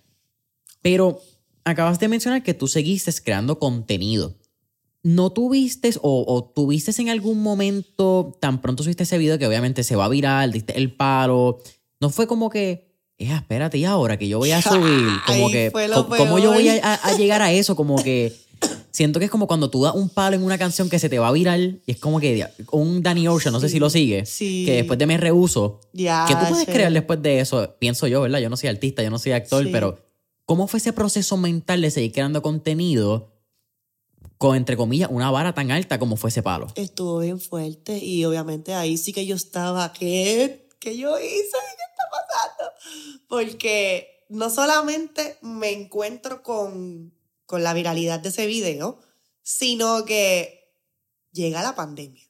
Pero 0.82 1.20
acabas 1.68 1.98
de 1.98 2.08
mencionar 2.08 2.42
que 2.42 2.54
tú 2.54 2.66
seguiste 2.68 3.12
creando 3.22 3.58
contenido. 3.58 4.34
¿No 5.02 5.30
tuviste 5.30 5.90
o, 6.02 6.24
o 6.26 6.44
tuviste 6.44 6.90
en 7.00 7.08
algún 7.08 7.40
momento, 7.42 8.36
tan 8.40 8.60
pronto 8.60 8.82
subiste 8.82 9.04
ese 9.04 9.16
video 9.16 9.38
que 9.38 9.46
obviamente 9.46 9.84
se 9.84 9.94
va 9.96 10.08
viral, 10.08 10.52
diste 10.52 10.76
el 10.76 10.92
paro? 10.92 11.58
¿No 12.00 12.10
fue 12.10 12.26
como 12.26 12.50
que, 12.50 12.90
eh, 13.18 13.32
espérate, 13.32 13.78
y 13.78 13.84
ahora 13.84 14.16
que 14.18 14.28
yo 14.28 14.38
voy 14.38 14.50
a 14.50 14.60
subir? 14.60 15.08
Como 15.26 15.46
Ay, 15.46 15.52
que, 15.52 15.72
¿cómo, 16.16 16.38
yo 16.38 16.52
voy 16.52 16.68
a, 16.68 16.84
a- 16.84 16.94
a 16.94 17.16
llegar 17.16 17.42
a 17.42 17.52
eso? 17.52 17.76
Como 17.76 18.02
que 18.02 18.32
siento 18.90 19.20
que 19.20 19.26
es 19.26 19.30
como 19.30 19.46
cuando 19.46 19.70
tú 19.70 19.84
das 19.84 19.94
un 19.94 20.08
palo 20.08 20.34
en 20.34 20.42
una 20.42 20.58
canción 20.58 20.90
que 20.90 20.98
se 20.98 21.08
te 21.08 21.20
va 21.20 21.30
viral 21.30 21.80
y 21.86 21.92
es 21.92 21.98
como 21.98 22.18
que 22.18 22.44
un 22.72 23.00
Danny 23.02 23.28
Ocean, 23.28 23.52
no 23.52 23.60
sé 23.60 23.68
si 23.68 23.78
lo 23.78 23.88
sigue, 23.90 24.26
Sí. 24.26 24.64
que 24.66 24.72
después 24.72 24.98
de 24.98 25.06
Me 25.06 25.16
Rehuso, 25.16 25.80
Ya, 25.92 26.24
¿qué 26.26 26.34
tú 26.34 26.40
puedes 26.48 26.66
che. 26.66 26.72
crear 26.72 26.92
después 26.92 27.22
de 27.22 27.38
eso? 27.38 27.76
Pienso 27.78 28.08
yo, 28.08 28.20
¿verdad? 28.22 28.40
Yo 28.40 28.50
no 28.50 28.56
soy 28.56 28.68
artista, 28.68 29.02
yo 29.04 29.10
no 29.10 29.18
soy 29.20 29.32
actor, 29.32 29.62
Sí. 29.64 29.70
pero 29.72 29.96
¿cómo 30.48 30.66
fue 30.66 30.78
ese 30.78 30.94
proceso 30.94 31.36
mental 31.36 31.82
de 31.82 31.90
seguir 31.90 32.10
creando 32.10 32.40
contenido 32.40 33.34
con, 34.38 34.56
entre 34.56 34.78
comillas, 34.78 35.10
una 35.12 35.30
vara 35.30 35.52
tan 35.52 35.70
alta 35.70 35.98
como 35.98 36.16
fue 36.16 36.30
ese 36.30 36.42
palo? 36.42 36.68
Estuvo 36.74 37.18
bien 37.18 37.38
fuerte 37.38 37.98
y 37.98 38.24
obviamente 38.24 38.72
ahí 38.72 38.96
sí 38.96 39.12
que 39.12 39.26
yo 39.26 39.36
estaba, 39.36 39.92
¿qué? 39.92 40.70
¿Qué 40.80 40.96
yo 40.96 41.18
hice? 41.18 41.28
¿Qué 41.28 41.84
está 41.90 42.04
pasando? 42.10 42.72
Porque 43.28 44.24
no 44.30 44.48
solamente 44.48 45.36
me 45.42 45.70
encuentro 45.70 46.42
con, 46.42 47.14
con 47.44 47.62
la 47.62 47.74
viralidad 47.74 48.20
de 48.20 48.30
ese 48.30 48.46
video, 48.46 49.00
sino 49.42 50.06
que 50.06 50.72
llega 51.30 51.62
la 51.62 51.76
pandemia. 51.76 52.24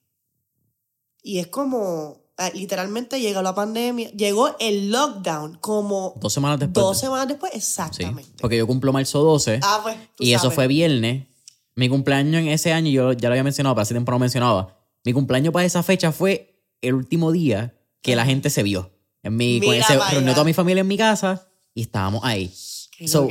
Y 1.23 1.39
es 1.39 1.47
como, 1.47 2.28
literalmente 2.55 3.21
llegó 3.21 3.43
la 3.43 3.55
pandemia, 3.55 4.11
llegó 4.13 4.55
el 4.61 4.91
lockdown 4.91 5.59
como 5.61 6.15
Dos 6.21 6.33
semanas 6.33 6.59
después. 6.61 6.85
dos 6.85 6.99
semanas 7.01 7.27
después, 7.29 7.53
Sí, 7.53 7.59
exactamente. 7.59 8.31
porque 8.41 8.57
yo 8.57 8.67
cumplo 8.67 8.93
marzo 8.93 9.23
12 9.23 9.61
Ah, 9.63 9.81
pues, 9.83 9.97
tú 10.17 10.25
y 10.25 10.33
eso 10.35 10.51
fue 10.51 10.67
viernes. 10.69 11.27
Mi 11.75 11.89
cumpleaños 11.89 12.41
en 12.43 12.49
ese 12.49 12.73
año, 12.73 12.91
yo 12.91 13.13
ya 13.13 13.29
lo 13.29 13.33
había 13.35 13.45
mencionado, 13.45 13.75
pero 13.75 13.83
hace 13.83 13.95
tiempo 13.95 14.11
no 14.13 14.19
mencionaba. 14.19 14.77
Mi 15.05 15.13
cumpleaños 15.13 15.53
para 15.53 15.65
esa 15.67 15.83
fecha 15.83 16.11
fue 16.13 16.61
el 16.81 16.95
último 16.95 17.31
día 17.33 17.75
que 18.03 18.17
la 18.17 18.25
gente 18.25 18.51
se 18.51 18.63
vio. 18.63 18.91
En 19.23 19.37
mi, 19.37 19.61
con 19.61 19.71
Mira 19.71 19.85
ese- 19.85 19.99
para 19.99 20.11
reunió 20.13 20.33
toda 20.33 20.45
mi 20.45 20.55
familia 20.55 20.81
en 20.83 20.89
mi 20.89 20.97
casa 20.97 21.49
y 21.75 21.83
estábamos 21.83 22.23
ahí. 22.25 22.53
Qué 22.97 23.07
So, 23.09 23.29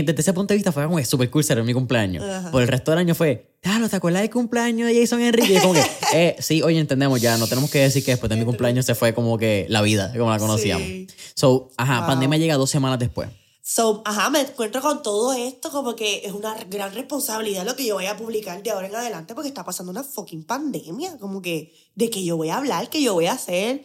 Desde 0.00 0.20
ese 0.20 0.32
punto 0.32 0.54
de 0.54 0.56
vista 0.56 0.72
fue 0.72 0.84
como 0.84 0.96
que 0.96 1.04
super 1.04 1.28
cool 1.30 1.44
ser 1.44 1.62
mi 1.62 1.74
cumpleaños. 1.74 2.24
Ajá. 2.24 2.50
Por 2.50 2.62
el 2.62 2.68
resto 2.68 2.90
del 2.92 3.00
año 3.00 3.14
fue, 3.14 3.56
claro, 3.60 3.88
¿te 3.88 3.96
acuerdas 3.96 4.22
del 4.22 4.30
cumpleaños 4.30 4.88
de 4.88 4.98
Jason 4.98 5.20
Enrique? 5.20 5.54
Y 5.54 5.58
como 5.58 5.74
que, 5.74 5.84
eh, 6.14 6.36
sí, 6.40 6.62
oye, 6.62 6.78
entendemos 6.78 7.20
ya, 7.20 7.36
no 7.36 7.46
tenemos 7.46 7.70
que 7.70 7.80
decir 7.80 8.02
que 8.04 8.12
después 8.12 8.30
de 8.30 8.36
mi 8.36 8.44
cumpleaños 8.44 8.86
se 8.86 8.94
fue 8.94 9.12
como 9.12 9.36
que 9.36 9.66
la 9.68 9.82
vida, 9.82 10.12
como 10.16 10.30
la 10.30 10.38
conocíamos. 10.38 10.86
Sí. 10.86 11.06
So, 11.34 11.70
ajá, 11.76 11.98
Wow. 11.98 12.06
pandemia 12.08 12.38
llega 12.38 12.56
dos 12.56 12.70
semanas 12.70 12.98
después. 12.98 13.28
So, 13.64 14.02
ajá, 14.04 14.28
me 14.28 14.40
encuentro 14.40 14.82
con 14.82 15.02
todo 15.04 15.32
esto 15.34 15.70
como 15.70 15.94
que 15.94 16.22
es 16.24 16.32
una 16.32 16.54
gran 16.68 16.92
responsabilidad 16.94 17.64
lo 17.64 17.76
que 17.76 17.86
yo 17.86 17.94
voy 17.94 18.06
a 18.06 18.16
publicar 18.16 18.60
de 18.60 18.70
ahora 18.72 18.88
en 18.88 18.96
adelante 18.96 19.34
porque 19.36 19.48
está 19.48 19.64
pasando 19.64 19.92
una 19.92 20.02
fucking 20.02 20.44
pandemia. 20.44 21.16
Como 21.18 21.40
que 21.40 21.72
de 21.94 22.10
que 22.10 22.24
yo 22.24 22.36
voy 22.36 22.50
a 22.50 22.56
hablar, 22.56 22.90
que 22.90 23.00
yo 23.00 23.14
voy 23.14 23.26
a 23.26 23.32
hacer. 23.34 23.84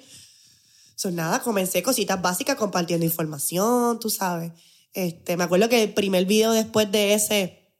So, 0.95 1.11
nada, 1.11 1.43
comencé 1.43 1.83
cositas 1.83 2.19
básicas 2.19 2.55
compartiendo 2.55 3.05
información, 3.05 3.99
tú 3.99 4.09
sabes. 4.09 4.51
Este, 4.97 5.37
me 5.37 5.43
acuerdo 5.43 5.69
que 5.69 5.83
el 5.83 5.93
primer 5.93 6.25
video 6.25 6.53
después 6.53 6.91
de 6.91 7.13
ese 7.13 7.71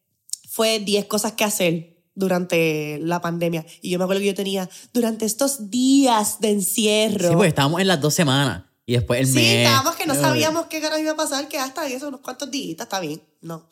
fue 0.47 0.77
10 0.80 1.06
cosas 1.06 1.32
que 1.32 1.43
hacer 1.43 2.03
durante 2.13 2.99
la 2.99 3.21
pandemia. 3.21 3.65
Y 3.82 3.89
yo 3.89 3.97
me 3.97 4.03
acuerdo 4.03 4.19
que 4.21 4.27
yo 4.27 4.36
tenía, 4.36 4.69
durante 4.93 5.25
estos 5.25 5.71
días 5.71 6.39
de 6.41 6.51
encierro. 6.51 7.30
Sí, 7.30 7.36
pues 7.36 7.47
estábamos 7.49 7.82
en 7.82 7.88
las 7.88 7.99
dos 8.01 8.13
semanas. 8.13 8.65
Y 8.86 8.93
después 8.93 9.19
el 9.19 9.25
Sí, 9.25 9.34
mes. 9.34 9.65
estábamos 9.65 9.95
que 9.95 10.06
no 10.06 10.13
sabíamos 10.13 10.67
qué 10.67 10.80
carajo 10.80 11.01
iba 11.01 11.13
a 11.13 11.15
pasar, 11.15 11.47
que 11.47 11.58
hasta 11.58 11.88
eso, 11.88 12.08
unos 12.10 12.19
cuantos 12.19 12.51
días, 12.51 12.80
está 12.80 12.99
bien, 12.99 13.19
no. 13.41 13.67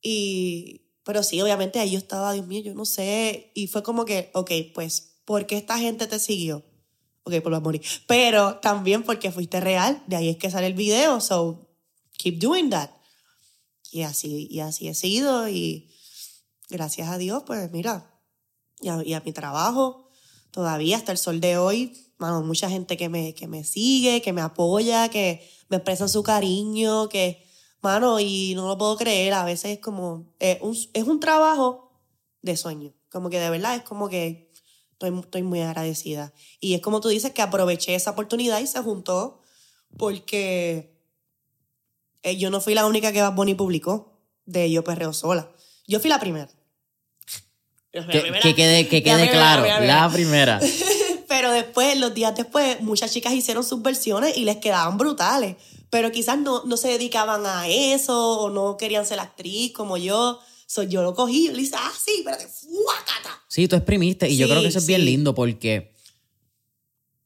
Y, 0.00 0.86
pero 1.04 1.22
sí, 1.22 1.42
obviamente 1.42 1.78
ahí 1.78 1.90
yo 1.90 1.98
estaba, 1.98 2.32
Dios 2.32 2.46
mío, 2.46 2.62
yo 2.62 2.72
no 2.74 2.86
sé, 2.86 3.52
y 3.54 3.66
fue 3.66 3.82
como 3.82 4.06
que, 4.06 4.30
ok, 4.32 4.50
pues, 4.74 5.18
¿por 5.26 5.44
qué 5.44 5.58
esta 5.58 5.78
gente 5.78 6.06
te 6.06 6.18
siguió? 6.18 6.64
Ok, 7.24 7.34
por 7.42 7.52
lo 7.52 7.60
morir. 7.60 7.82
Pero 8.06 8.56
también 8.60 9.02
porque 9.02 9.30
fuiste 9.30 9.60
real, 9.60 10.02
de 10.06 10.16
ahí 10.16 10.28
es 10.30 10.38
que 10.38 10.50
sale 10.50 10.66
el 10.68 10.74
video, 10.74 11.20
so 11.20 11.68
keep 12.22 12.38
doing 12.38 12.70
that. 12.70 12.90
Y 13.90 14.02
así, 14.02 14.48
y 14.50 14.60
así 14.60 14.88
he 14.88 14.94
sido, 14.94 15.48
y 15.48 15.90
gracias 16.70 17.08
a 17.08 17.18
Dios, 17.18 17.42
pues 17.46 17.70
mira, 17.72 18.10
y 18.80 18.88
a, 18.88 19.02
y 19.04 19.12
a 19.12 19.20
mi 19.20 19.32
trabajo, 19.32 20.08
todavía 20.50 20.96
hasta 20.96 21.12
el 21.12 21.18
sol 21.18 21.40
de 21.40 21.58
hoy, 21.58 21.92
mano, 22.18 22.42
mucha 22.42 22.70
gente 22.70 22.96
que 22.96 23.08
me, 23.08 23.34
que 23.34 23.46
me 23.48 23.64
sigue, 23.64 24.22
que 24.22 24.32
me 24.32 24.40
apoya, 24.40 25.08
que 25.08 25.46
me 25.68 25.76
expresa 25.76 26.08
su 26.08 26.22
cariño, 26.22 27.08
que, 27.08 27.46
mano, 27.82 28.18
y 28.18 28.54
no 28.54 28.66
lo 28.66 28.78
puedo 28.78 28.96
creer, 28.96 29.34
a 29.34 29.44
veces 29.44 29.72
es 29.72 29.78
como, 29.80 30.32
eh, 30.40 30.58
un, 30.62 30.76
es 30.94 31.04
un 31.04 31.20
trabajo 31.20 31.92
de 32.40 32.56
sueño, 32.56 32.94
como 33.10 33.28
que 33.28 33.38
de 33.38 33.50
verdad 33.50 33.76
es 33.76 33.82
como 33.82 34.08
que 34.08 34.52
estoy, 34.92 35.18
estoy 35.18 35.42
muy 35.42 35.60
agradecida. 35.60 36.32
Y 36.60 36.74
es 36.74 36.80
como 36.80 37.00
tú 37.00 37.08
dices, 37.08 37.32
que 37.32 37.42
aproveché 37.42 37.94
esa 37.94 38.12
oportunidad 38.12 38.60
y 38.60 38.66
se 38.66 38.80
juntó 38.80 39.42
porque 39.98 40.91
eh, 42.22 42.36
yo 42.36 42.50
no 42.50 42.60
fui 42.60 42.74
la 42.74 42.86
única 42.86 43.12
que 43.12 43.20
Bad 43.22 43.34
Bunny 43.34 43.54
publicó 43.54 44.20
de 44.44 44.70
Yo 44.70 44.84
Perreo 44.84 45.12
Sola. 45.12 45.50
Yo 45.86 46.00
fui 46.00 46.08
la 46.10 46.18
primera. 46.20 46.48
Yo 47.92 48.06
Que, 48.06 48.20
primera. 48.20 48.40
que 48.42 48.54
quede, 48.54 48.88
que 48.88 49.02
quede 49.02 49.14
primera, 49.26 49.32
claro, 49.32 49.66
la 49.66 49.76
primera. 49.76 50.56
la 50.58 50.60
primera. 50.60 50.60
Pero 51.28 51.50
después, 51.52 51.96
los 51.98 52.14
días 52.14 52.34
después, 52.36 52.80
muchas 52.80 53.12
chicas 53.12 53.32
hicieron 53.32 53.64
sus 53.64 53.82
versiones 53.82 54.36
y 54.36 54.44
les 54.44 54.56
quedaban 54.58 54.96
brutales. 54.98 55.56
Pero 55.90 56.10
quizás 56.10 56.38
no, 56.38 56.64
no 56.64 56.76
se 56.76 56.88
dedicaban 56.88 57.44
a 57.46 57.68
eso 57.68 58.38
o 58.40 58.50
no 58.50 58.76
querían 58.76 59.04
ser 59.04 59.20
actriz 59.20 59.72
como 59.72 59.96
yo. 59.96 60.38
So, 60.66 60.82
yo 60.82 61.02
lo 61.02 61.14
cogí 61.14 61.48
y 61.48 61.52
le 61.52 61.62
hice, 61.62 61.76
ah, 61.78 61.92
sí, 62.02 62.16
espérate, 62.18 62.46
fuácata. 62.46 63.42
Sí, 63.48 63.68
tú 63.68 63.76
exprimiste. 63.76 64.28
Y 64.28 64.36
yo 64.38 64.46
Sí, 64.46 64.50
creo 64.52 64.62
que 64.62 64.68
eso 64.68 64.78
es 64.78 64.86
bien 64.86 65.04
lindo 65.04 65.34
porque 65.34 65.94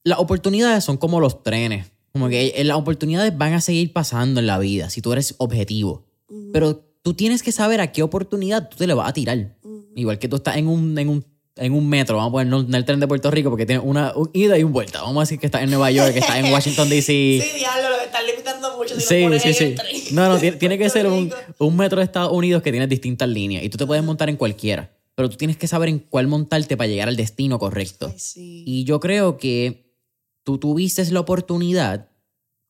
las 0.03 0.19
oportunidades 0.19 0.83
son 0.85 0.97
como 0.97 1.21
los 1.21 1.45
trenes. 1.45 1.87
Como 2.17 2.31
que 2.31 2.55
las 2.65 2.79
oportunidades 2.79 3.37
van 3.37 3.53
a 3.53 3.61
seguir 3.61 3.93
pasando 3.93 4.41
en 4.41 4.47
la 4.47 4.59
vida 4.59 4.89
si 4.89 5.03
tú 5.03 5.13
eres 5.13 5.35
objetivo. 5.37 6.07
Pero 6.51 6.83
tú 7.03 7.13
tienes 7.13 7.43
que 7.43 7.53
saber 7.53 7.83
a 7.83 7.93
qué 7.93 8.03
oportunidad 8.03 8.71
tú 8.71 8.79
te 8.79 8.87
le 8.87 8.95
vas 8.95 9.11
a 9.11 9.13
tirar. 9.13 9.55
Igual 9.95 10.19
que 10.19 10.27
tú 10.27 10.37
estás 10.37 10.57
en 10.57 10.67
un, 10.67 10.99
en 10.99 11.11
un, 11.11 11.27
en 11.57 11.75
un 11.75 11.87
metro, 11.87 12.17
vamos 12.17 12.31
a 12.31 12.33
poner 12.33 12.47
no 12.47 12.61
en 12.61 12.75
el 12.75 12.87
tren 12.87 13.01
de 13.01 13.07
Puerto 13.07 13.31
Rico 13.31 13.51
porque 13.51 13.67
tiene 13.67 13.81
una 13.81 14.15
un 14.17 14.31
ida 14.33 14.57
y 14.59 14.65
un 14.65 14.73
vuelta. 14.73 15.03
Vamos 15.03 15.19
a 15.19 15.21
decir 15.25 15.39
que 15.39 15.45
estás 15.45 15.63
en 15.63 15.69
Nueva 15.69 15.91
York, 15.91 16.15
que 16.15 16.21
estás 16.21 16.37
en 16.37 16.47
Washington, 16.53 16.89
D.C. 16.89 17.03
Sí, 17.13 17.59
diablo, 17.59 17.91
lo 17.91 18.03
están 18.03 18.27
limitando 18.27 18.77
mucho 18.79 18.95
si 18.95 19.03
Sí, 19.03 19.21
lo 19.21 19.27
pones 19.27 19.43
sí, 19.43 19.53
sí. 19.53 19.65
el 19.65 19.75
tren. 19.75 19.97
No, 20.13 20.29
no, 20.31 20.39
tiene, 20.39 20.57
tiene 20.57 20.79
que 20.79 20.89
ser 20.89 21.07
un, 21.07 21.31
un 21.59 21.77
metro 21.77 21.99
de 21.99 22.05
Estados 22.07 22.33
Unidos 22.33 22.63
que 22.63 22.71
tiene 22.71 22.87
distintas 22.87 23.29
líneas 23.29 23.63
y 23.63 23.69
tú 23.69 23.77
te 23.77 23.85
puedes 23.85 24.03
montar 24.03 24.31
en 24.31 24.37
cualquiera, 24.37 24.91
pero 25.15 25.29
tú 25.29 25.37
tienes 25.37 25.59
que 25.59 25.69
saber 25.69 25.91
en 25.91 25.99
cuál 25.99 26.29
montarte 26.29 26.79
para 26.79 26.89
llegar 26.89 27.09
al 27.09 27.17
destino 27.17 27.59
correcto. 27.59 28.09
Ay, 28.11 28.19
sí. 28.19 28.63
Y 28.67 28.85
yo 28.85 29.01
creo 29.01 29.37
que 29.37 29.86
tú 30.47 30.59
tuviste 30.59 31.05
la 31.11 31.19
oportunidad 31.19 32.09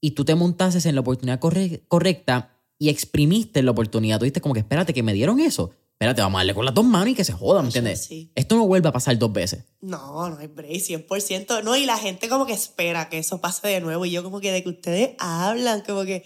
y 0.00 0.12
tú 0.12 0.24
te 0.24 0.34
montaste 0.34 0.88
en 0.88 0.94
la 0.94 1.02
oportunidad 1.02 1.38
corre- 1.38 1.82
correcta 1.88 2.56
y 2.78 2.88
exprimiste 2.88 3.62
la 3.62 3.72
oportunidad. 3.72 4.18
Tú 4.18 4.24
dijiste 4.24 4.40
como 4.40 4.54
que 4.54 4.60
espérate, 4.60 4.94
que 4.94 5.02
me 5.02 5.12
dieron 5.12 5.40
eso. 5.40 5.72
Espérate, 5.92 6.22
vamos 6.22 6.38
a 6.38 6.40
darle 6.40 6.54
con 6.54 6.64
las 6.64 6.72
dos 6.74 6.86
manos 6.86 7.08
y 7.08 7.14
que 7.14 7.24
se 7.24 7.32
joda, 7.34 7.60
¿me 7.60 7.68
entiendes? 7.68 8.02
sí. 8.04 8.30
Esto 8.34 8.56
no 8.56 8.66
vuelve 8.66 8.88
a 8.88 8.92
pasar 8.92 9.18
dos 9.18 9.30
veces. 9.30 9.64
No, 9.82 10.30
no 10.30 10.38
hay 10.38 10.46
break, 10.46 10.70
100%. 10.72 11.62
No, 11.64 11.76
y 11.76 11.84
la 11.84 11.98
gente 11.98 12.30
como 12.30 12.46
que 12.46 12.54
espera 12.54 13.10
que 13.10 13.18
eso 13.18 13.40
pase 13.42 13.68
de 13.68 13.80
nuevo. 13.82 14.06
Y 14.06 14.10
yo 14.10 14.22
como 14.22 14.40
que 14.40 14.52
de 14.52 14.62
que 14.62 14.70
ustedes 14.70 15.10
hablan, 15.18 15.82
como 15.82 16.04
que... 16.04 16.24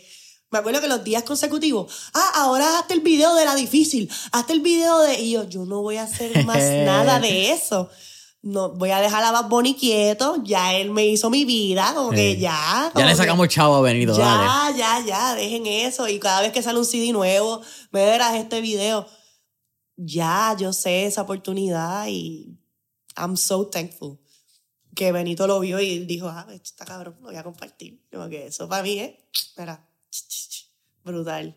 Me 0.52 0.58
acuerdo 0.58 0.80
que 0.80 0.88
los 0.88 1.02
días 1.04 1.22
consecutivos, 1.24 1.92
ah, 2.14 2.32
ahora 2.36 2.78
hazte 2.80 2.94
el 2.94 3.00
video 3.00 3.34
de 3.36 3.44
la 3.44 3.54
difícil, 3.56 4.08
hazte 4.32 4.52
el 4.52 4.60
video 4.60 4.98
de... 5.00 5.20
Y 5.20 5.32
yo, 5.32 5.48
yo 5.48 5.64
no 5.64 5.82
voy 5.82 5.96
a 5.96 6.04
hacer 6.04 6.44
más 6.44 6.58
nada 6.84 7.18
de 7.20 7.50
eso. 7.52 7.88
No, 8.42 8.70
voy 8.70 8.90
a 8.90 9.00
dejar 9.00 9.22
a 9.22 9.32
Bad 9.32 9.48
Bunny 9.50 9.74
quieto, 9.74 10.36
ya 10.42 10.72
él 10.74 10.90
me 10.90 11.04
hizo 11.06 11.28
mi 11.28 11.44
vida, 11.44 11.92
como 11.94 12.10
que 12.10 12.34
Sí. 12.36 12.40
ya. 12.40 12.50
Ya 12.86 12.90
como 12.94 13.04
le 13.04 13.10
que- 13.12 13.16
sacamos 13.16 13.48
chavo 13.48 13.74
a 13.76 13.80
Benito, 13.82 14.16
dale. 14.16 14.78
ya, 14.78 14.98
ya, 15.00 15.06
ya, 15.06 15.34
dejen 15.34 15.66
eso. 15.66 16.08
Y 16.08 16.18
cada 16.18 16.40
vez 16.40 16.50
que 16.52 16.62
sale 16.62 16.78
un 16.78 16.86
CD 16.86 17.12
nuevo, 17.12 17.60
me 17.90 18.04
verás 18.06 18.34
este 18.36 18.62
video. 18.62 19.06
Ya, 19.96 20.56
yo 20.58 20.72
sé 20.72 21.04
esa 21.04 21.20
oportunidad 21.22 22.06
y 22.08 22.58
I'm 23.18 23.36
so 23.36 23.66
thankful 23.66 24.18
que 24.94 25.12
Benito 25.12 25.46
lo 25.46 25.60
vio 25.60 25.78
y 25.78 26.06
dijo, 26.06 26.28
ah, 26.28 26.46
esto 26.50 26.64
está 26.70 26.86
cabrón, 26.86 27.16
lo 27.20 27.26
voy 27.26 27.36
a 27.36 27.42
compartir. 27.44 28.02
Como 28.10 28.26
que 28.30 28.46
eso 28.46 28.66
para 28.68 28.82
mí 28.82 28.98
es, 29.00 29.12
mira, 29.58 29.86
brutal. 31.04 31.54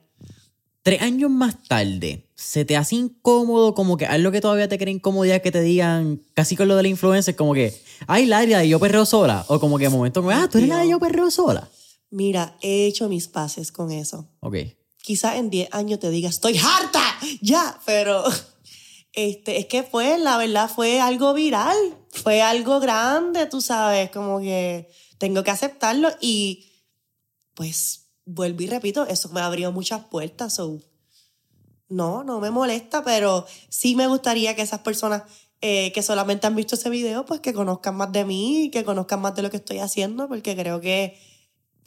Tres 0.84 1.02
años 1.02 1.32
más 1.32 1.64
tarde, 1.64 2.30
¿se 2.36 2.66
te 2.66 2.76
hace 2.76 2.96
incómodo 2.96 3.74
como 3.74 3.96
que 3.96 4.06
algo 4.06 4.32
que 4.32 4.42
todavía 4.42 4.68
te 4.68 4.78
crea 4.78 4.94
incomodidad 4.94 5.42
que 5.42 5.50
te 5.50 5.62
digan, 5.62 6.22
casi 6.34 6.58
con 6.58 6.68
lo 6.68 6.76
de 6.76 6.84
la 6.84 6.90
influencer, 6.90 7.38
como 7.38 7.54
que, 7.54 7.74
ay, 8.06 8.26
Laria, 8.26 8.60
de 8.60 8.68
yo 8.68 8.80
perreo 8.82 9.06
sola? 9.06 9.46
O 9.48 9.62
como 9.62 9.78
que 9.78 9.86
de 9.86 9.90
momento, 9.90 10.22
como, 10.22 10.32
ah, 10.32 10.50
tú 10.52 10.58
eres 10.58 10.70
la 10.70 10.80
de 10.80 10.90
yo 10.90 11.00
perreo 11.00 11.32
sola. 11.32 11.70
Mira, 12.10 12.58
he 12.62 12.86
hecho 12.86 13.08
mis 13.08 13.30
pases 13.30 13.72
con 13.72 13.92
eso. 13.92 14.30
Ok. 14.42 14.58
quizás 15.02 15.36
en 15.38 15.50
10 15.50 15.70
años 15.72 16.00
te 16.00 16.10
diga, 16.10 16.30
estoy 16.30 16.58
harta, 16.58 17.02
ya, 17.42 17.80
pero 17.86 18.24
este, 19.14 19.60
es 19.60 19.68
que 19.68 19.84
fue, 19.84 20.18
la 20.18 20.38
verdad, 20.38 20.70
fue 20.70 21.00
algo 21.00 21.34
viral, 21.34 21.78
fue 22.10 22.42
algo 22.42 22.82
grande, 22.82 23.46
tú 23.46 23.62
sabes, 23.62 24.10
como 24.12 24.40
que 24.40 24.90
tengo 25.18 25.44
que 25.44 25.52
aceptarlo 25.52 26.10
y 26.20 26.66
pues 27.54 28.03
vuelvo 28.26 28.64
y 28.64 28.68
repito, 28.68 29.06
eso 29.08 29.30
me 29.30 29.42
abrió 29.42 29.72
muchas 29.72 30.06
puertas, 30.06 30.56
so, 30.56 30.80
no, 31.90 32.24
no 32.24 32.40
me 32.40 32.52
molesta, 32.52 33.04
pero 33.04 33.46
sí 33.70 33.96
me 33.96 34.08
gustaría 34.08 34.56
que 34.56 34.62
esas 34.62 34.80
personas 34.80 35.24
eh, 35.62 35.92
que 35.94 36.02
solamente 36.02 36.48
han 36.48 36.56
visto 36.56 36.76
ese 36.76 36.90
video, 36.90 37.26
pues 37.26 37.40
que 37.40 37.54
conozcan 37.54 37.96
más 37.96 38.12
de 38.12 38.26
mí, 38.26 38.70
que 38.72 38.84
conozcan 38.84 39.22
más 39.22 39.36
de 39.36 39.44
lo 39.44 39.50
que 39.50 39.58
estoy 39.58 39.80
haciendo, 39.80 40.28
porque 40.28 40.56
creo 40.56 40.82
que 40.82 41.18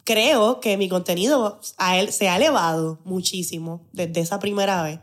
creo 0.03 0.61
que 0.61 0.77
mi 0.77 0.87
contenido 0.87 1.59
a 1.75 1.99
él 1.99 2.13
se 2.13 2.29
ha 2.29 2.37
elevado 2.37 2.99
muchísimo 3.03 3.87
desde 3.91 4.21
esa 4.21 4.39
primera 4.39 4.81
vez. 4.81 5.01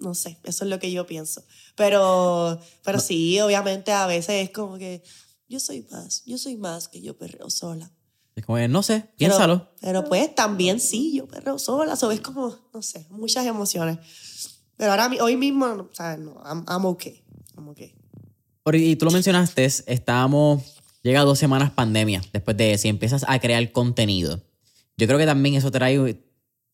No 0.00 0.14
sé, 0.14 0.38
eso 0.42 0.64
es 0.64 0.70
lo 0.70 0.80
que 0.80 0.90
yo 0.90 1.06
pienso. 1.06 1.44
Pero, 1.76 2.58
pero 2.82 2.98
sí, 2.98 3.40
obviamente 3.40 3.92
a 3.92 4.06
veces 4.06 4.48
es 4.48 4.50
como 4.50 4.76
que 4.76 5.04
yo 5.48 5.60
soy 5.60 5.86
más, 5.90 6.24
yo 6.26 6.36
soy 6.36 6.56
más 6.56 6.88
que 6.88 7.00
yo 7.00 7.16
perreo 7.16 7.48
sola. 7.48 7.92
Es 8.40 8.46
como, 8.46 8.58
no 8.68 8.82
sé, 8.82 9.00
Pero- 9.00 9.16
piénsalo. 9.16 9.68
Pero, 9.82 10.04
pues 10.06 10.34
también 10.34 10.80
sí, 10.80 11.14
yo 11.14 11.26
perreo 11.26 11.58
sola. 11.58 11.94
So, 11.94 12.10
es 12.10 12.20
como, 12.20 12.56
no 12.72 12.80
sé, 12.82 13.06
muchas 13.10 13.46
emociones. 13.46 13.98
Pero 14.76 14.92
ahora, 14.92 15.10
hoy 15.20 15.36
mismo, 15.36 15.66
o 15.66 15.90
sea, 15.92 16.16
no, 16.16 16.40
I'm, 16.44 16.64
I'm 16.66 16.86
okay. 16.86 17.22
I'm 17.56 17.68
okay. 17.68 17.94
Y 18.72 18.96
tú 18.96 19.04
lo 19.04 19.10
mencionaste, 19.10 19.64
estábamos, 19.64 20.62
llega 21.02 21.20
dos 21.22 21.38
semanas 21.38 21.70
pandemia 21.70 22.22
después 22.32 22.56
de 22.56 22.78
si 22.78 22.88
empiezas 22.88 23.24
a 23.28 23.38
crear 23.40 23.72
contenido. 23.72 24.40
Yo 24.96 25.06
creo 25.06 25.18
que 25.18 25.26
también 25.26 25.54
eso 25.56 25.70
trae, 25.70 26.22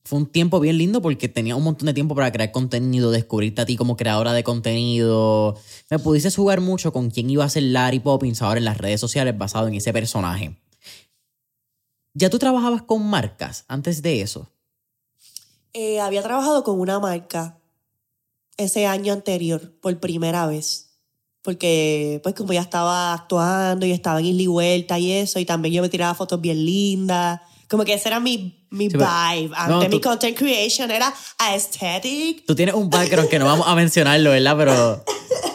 fue 0.04 0.18
un 0.18 0.26
tiempo 0.26 0.60
bien 0.60 0.78
lindo 0.78 1.00
porque 1.02 1.28
tenía 1.28 1.56
un 1.56 1.64
montón 1.64 1.86
de 1.86 1.94
tiempo 1.94 2.14
para 2.14 2.30
crear 2.30 2.52
contenido, 2.52 3.10
descubrirte 3.10 3.62
a 3.62 3.66
ti 3.66 3.76
como 3.76 3.96
creadora 3.96 4.32
de 4.34 4.44
contenido. 4.44 5.56
Me 5.90 5.98
pudiste 5.98 6.30
jugar 6.30 6.60
mucho 6.60 6.92
con 6.92 7.10
quién 7.10 7.30
iba 7.30 7.44
a 7.44 7.48
ser 7.48 7.64
Larry 7.64 7.98
Poppins 8.00 8.42
ahora 8.42 8.58
en 8.58 8.66
las 8.66 8.78
redes 8.78 9.00
sociales 9.00 9.36
basado 9.36 9.66
en 9.66 9.74
ese 9.74 9.92
personaje. 9.92 10.60
¿Ya 12.18 12.30
tú 12.30 12.38
trabajabas 12.38 12.80
con 12.80 13.04
marcas 13.04 13.66
antes 13.68 14.00
de 14.00 14.22
eso? 14.22 14.50
Eh, 15.74 16.00
había 16.00 16.22
trabajado 16.22 16.64
con 16.64 16.80
una 16.80 16.98
marca 16.98 17.58
ese 18.56 18.86
año 18.86 19.12
anterior 19.12 19.74
por 19.82 20.00
primera 20.00 20.46
vez. 20.46 20.98
Porque, 21.42 22.20
pues, 22.22 22.34
como 22.34 22.54
ya 22.54 22.62
estaba 22.62 23.12
actuando 23.12 23.84
y 23.84 23.92
estaba 23.92 24.20
en 24.20 24.26
isla 24.26 24.42
y 24.42 24.46
vuelta 24.46 24.98
y 24.98 25.12
eso, 25.12 25.38
y 25.38 25.44
también 25.44 25.74
yo 25.74 25.82
me 25.82 25.90
tiraba 25.90 26.14
fotos 26.14 26.40
bien 26.40 26.64
lindas. 26.64 27.42
Como 27.68 27.84
que 27.84 27.92
ese 27.92 28.08
era 28.08 28.18
mi, 28.18 28.65
mi 28.76 28.88
Sí, 28.90 28.96
vibe. 28.96 29.48
no, 29.68 29.74
Antes 29.76 29.90
mi 29.90 30.00
content 30.00 30.36
creation 30.36 30.90
era 30.90 31.12
aesthetic. 31.38 32.44
Tú 32.46 32.54
tienes 32.54 32.74
un 32.74 32.88
background 32.90 33.28
que 33.28 33.38
no 33.38 33.44
vamos 33.46 33.66
a 33.66 33.74
mencionarlo, 33.74 34.30
¿verdad? 34.30 34.56
Pero 34.56 35.04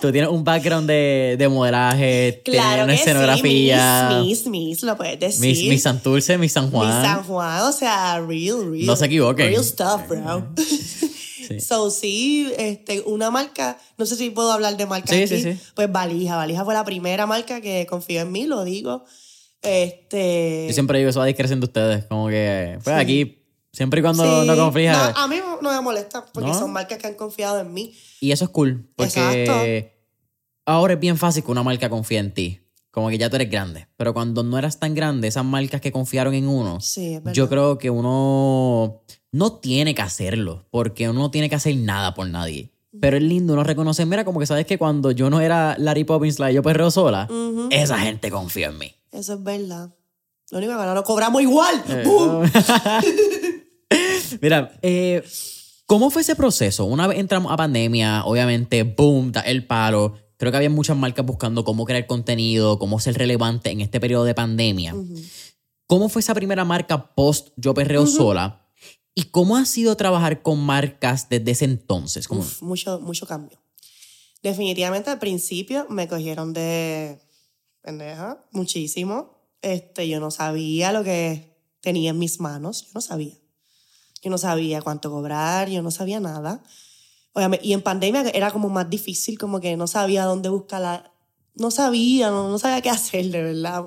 tú 0.02 0.12
tienes 0.12 0.30
un 0.30 0.44
background 0.44 0.88
de, 0.88 1.36
de 1.38 1.48
modelaje, 1.50 2.42
Claro 2.44 2.84
una 2.86 2.94
que 2.96 3.00
escenografía. 3.00 4.10
sí, 4.10 4.16
Miss, 4.28 4.48
Miss, 4.48 4.48
Miss, 4.48 4.84
lo 4.84 4.98
puedes 4.98 5.20
decir. 5.20 5.42
Miss, 5.42 5.64
Miss 5.70 5.84
Santurce, 5.84 6.38
Miss 6.38 6.52
San 6.54 6.70
Juan. 6.72 6.88
Miss 6.88 7.08
San 7.10 7.24
Juan, 7.24 7.62
o 7.62 7.72
sea, 7.72 8.20
real, 8.20 8.70
real. 8.72 8.86
No 8.86 8.96
se 8.96 9.06
equivoquen. 9.06 9.48
Real 9.48 9.64
stuff, 9.64 10.02
bro. 10.10 10.48
So, 11.60 11.92
sí, 11.92 12.50
este, 12.58 13.02
una 13.02 13.30
marca, 13.30 13.78
no 13.98 14.06
sé 14.06 14.16
si 14.16 14.30
puedo 14.30 14.54
hablar 14.54 14.78
de 14.78 14.86
marca 14.86 15.14
Sí, 15.14 15.24
aquí, 15.24 15.28
sí, 15.28 15.42
sí. 15.54 15.60
pues 15.76 15.92
Valija. 15.92 16.38
Valija 16.38 16.64
fue 16.64 16.74
la 16.74 16.86
primera 16.86 17.26
marca 17.26 17.60
que 17.60 17.86
confió 17.90 18.22
en 18.22 18.32
mí, 18.32 18.46
lo 18.46 18.64
digo. 18.64 19.04
Este... 19.62 20.66
Yo 20.68 20.74
siempre 20.74 20.98
digo 21.00 21.10
eso 21.10 21.22
a 21.22 21.26
discreción 21.26 21.60
de 21.60 21.66
ustedes. 21.66 22.06
Como 22.06 22.28
que, 22.30 22.80
pues 22.84 22.96
aquí, 22.96 23.44
siempre 23.72 24.00
y 24.00 24.04
cuando 24.04 24.24
sí, 24.24 24.48
no 24.48 24.56
confías. 24.56 25.14
no, 25.14 25.20
a 25.20 25.28
mí 25.28 25.38
no 25.62 25.72
me 25.72 25.82
molesta 25.82 26.26
porque 26.34 26.50
¿No? 26.50 26.58
son 26.58 26.72
marcas 26.72 26.98
que 26.98 27.08
han 27.08 27.14
confiado 27.16 27.60
en 27.60 27.74
mí. 27.74 27.94
Y 28.20 28.32
eso 28.32 28.46
es 28.46 28.52
cool. 28.52 28.90
Porque 28.96 29.20
Exacto. 29.20 29.92
ahora 30.66 30.94
es 30.94 31.00
bien 31.00 31.18
fácil 31.18 31.44
que 31.44 31.52
una 31.52 31.64
marca 31.64 31.90
confíe 31.90 32.18
en 32.20 32.34
ti. 32.34 32.60
como 32.92 33.08
que 33.10 33.18
ya 33.18 33.30
tú 33.30 33.38
eres 33.38 33.50
grande. 33.50 33.88
Pero 33.98 34.14
cuando 34.14 34.44
no 34.44 34.58
eras 34.58 34.80
tan 34.80 34.94
grande, 34.96 35.28
esas 35.30 35.46
marcas 35.46 35.80
que 35.80 35.92
confiaron 35.94 36.34
en 36.34 36.48
uno, 36.48 36.82
Sí, 36.82 37.14
es 37.16 37.34
yo 37.34 37.48
creo 37.48 37.78
que 37.78 37.90
uno 37.90 39.02
no 39.32 39.54
tiene 39.60 39.96
que 39.96 40.02
hacerlo, 40.02 40.66
porque 40.72 41.10
uno 41.10 41.20
no 41.22 41.32
tiene 41.32 41.48
que 41.50 41.56
hacer 41.56 41.74
nada 41.78 42.14
por 42.14 42.28
nadie. 42.28 42.70
Pero 43.00 43.16
es 43.16 43.24
lindo 43.24 43.54
uno 43.54 43.64
reconocer, 43.64 44.06
mira, 44.06 44.26
como 44.26 44.42
que 44.42 44.46
sabes 44.46 44.66
que 44.66 44.78
cuando 44.78 45.12
yo 45.12 45.30
no 45.30 45.40
era 45.40 45.78
Larry 45.78 46.04
Poppins, 46.04 46.38
la 46.40 46.48
de 46.48 46.56
yo 46.56 46.64
perreo 46.64 46.92
sola, 46.92 47.28
Ujú. 47.30 47.70
esa 47.72 47.98
gente 48.00 48.30
confía 48.30 48.68
en 48.68 48.78
mí. 48.78 48.94
Eso 49.12 49.34
es 49.34 49.44
verdad. 49.44 49.94
Lo 50.52 50.58
único 50.58 50.74
que 50.74 50.80
ahora 50.80 50.94
lo 50.94 51.04
cobramos 51.04 51.42
igual. 51.42 51.84
Eh, 51.88 52.04
¡Bum! 52.06 52.44
Mira, 54.42 54.78
eh, 54.82 55.24
¿cómo 55.86 56.10
fue 56.10 56.22
ese 56.22 56.36
proceso? 56.36 56.86
Una 56.86 57.08
vez 57.08 57.20
entramos 57.20 57.52
a 57.52 57.58
pandemia, 57.58 58.24
obviamente, 58.26 58.84
boom, 58.84 59.32
da 59.32 59.42
el 59.42 59.66
palo. 59.66 60.16
Creo 60.38 60.52
que 60.52 60.58
había 60.58 60.70
muchas 60.70 60.98
marcas 60.98 61.26
buscando 61.26 61.64
cómo 61.64 61.86
crear 61.86 62.08
contenido, 62.08 62.80
cómo 62.80 63.00
ser 63.00 63.18
relevante 63.18 63.70
en 63.70 63.82
este 63.82 64.00
periodo 64.00 64.24
de 64.24 64.34
pandemia. 64.34 64.96
¿Cómo 65.88 66.10
fue 66.10 66.22
esa 66.22 66.34
primera 66.34 66.66
marca 66.66 67.14
post 67.14 67.50
Yo 67.58 67.74
Perreo 67.74 68.08
Sola? 68.08 68.66
¿Y 69.14 69.26
cómo 69.26 69.58
ha 69.58 69.66
sido 69.66 69.96
trabajar 69.98 70.42
con 70.42 70.60
marcas 70.60 71.28
desde 71.30 71.52
ese 71.52 71.66
entonces? 71.66 72.30
Uf, 72.30 72.62
mucho, 72.62 73.00
mucho 73.00 73.28
cambio. 73.28 73.62
Definitivamente 74.42 75.10
al 75.10 75.20
principio 75.20 75.86
me 75.90 76.08
cogieron 76.08 76.54
de 76.54 77.20
pendeja, 77.82 78.46
muchísimo. 78.52 79.42
Este, 79.62 80.08
yo 80.08 80.20
no 80.20 80.32
sabía 80.32 80.92
lo 80.92 81.04
que 81.04 81.58
tenía 81.82 82.12
en 82.12 82.20
mis 82.20 82.40
manos, 82.40 82.86
yo 82.86 82.92
no 82.96 83.02
sabía. 83.02 83.36
Yo 84.22 84.30
no 84.30 84.38
sabía 84.38 84.82
cuánto 84.82 85.10
cobrar, 85.12 85.70
yo 85.70 85.82
no 85.82 85.92
sabía 85.92 86.20
nada. 86.20 86.64
Obviamente, 87.34 87.66
y 87.66 87.74
en 87.74 87.82
pandemia 87.82 88.22
era 88.34 88.52
como 88.52 88.70
más 88.70 88.90
difícil, 88.90 89.38
como 89.38 89.60
que 89.60 89.78
no 89.78 89.88
sabía 89.88 90.26
dónde 90.26 90.50
buscar 90.50 91.12
No 91.56 91.72
sabía, 91.72 92.30
no, 92.30 92.50
no 92.50 92.60
sabía 92.60 92.82
qué 92.82 92.90
hacer, 92.90 93.26
de 93.30 93.44
verdad. 93.44 93.86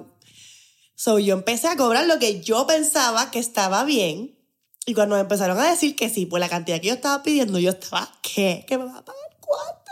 So, 0.97 1.19
yo 1.19 1.35
empecé 1.35 1.69
a 1.69 1.77
cobrar 1.77 2.07
lo 2.07 2.19
que 2.19 2.41
yo 2.41 2.67
pensaba 2.67 3.31
que 3.31 3.39
estaba 3.39 3.85
bien. 3.85 4.39
Y 4.87 4.95
cuando 4.95 5.17
me 5.17 5.23
empezaron 5.23 5.59
a 5.59 5.71
decir 5.71 5.97
que 5.97 6.11
sí, 6.11 6.27
por 6.27 6.41
la 6.41 6.49
cantidad 6.49 6.81
que 6.81 6.89
yo 6.89 6.95
estaba 6.95 7.23
pidiendo, 7.23 7.59
yo 7.59 7.71
estaba, 7.71 8.11
¿qué? 8.23 8.65
¿Qué 8.69 8.77
me 8.77 8.85
va 8.85 8.99
a 8.99 9.05
pagar? 9.05 9.37
¿Cuánto? 9.41 9.84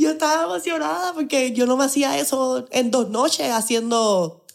Yo 0.00 0.12
estaba 0.12 0.44
emocionada 0.44 1.12
porque 1.12 1.52
yo 1.52 1.66
no 1.66 1.76
me 1.76 1.84
hacía 1.84 2.18
eso 2.18 2.64
en 2.70 2.90
dos 2.90 3.10
noches 3.10 3.50
haciendo, 3.52 4.46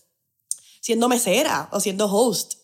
siendo 0.82 1.08
mesera 1.08 1.70
o 1.72 1.80
siendo 1.80 2.08
host. 2.12 2.56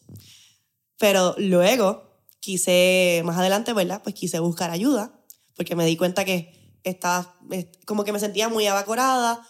Pero 0.98 1.36
luego 1.38 2.26
quise, 2.40 3.22
más 3.24 3.38
adelante, 3.38 3.74
¿verdad? 3.74 4.02
Pues 4.02 4.16
quise 4.16 4.40
buscar 4.40 4.72
ayuda 4.72 5.14
porque 5.56 5.76
me 5.76 5.86
di 5.86 5.96
cuenta 5.96 6.26
que 6.26 6.80
estaba, 6.84 7.38
como 7.86 8.04
que 8.04 8.14
me 8.14 8.20
sentía 8.20 8.50
muy 8.50 8.66
abacorada 8.66 9.48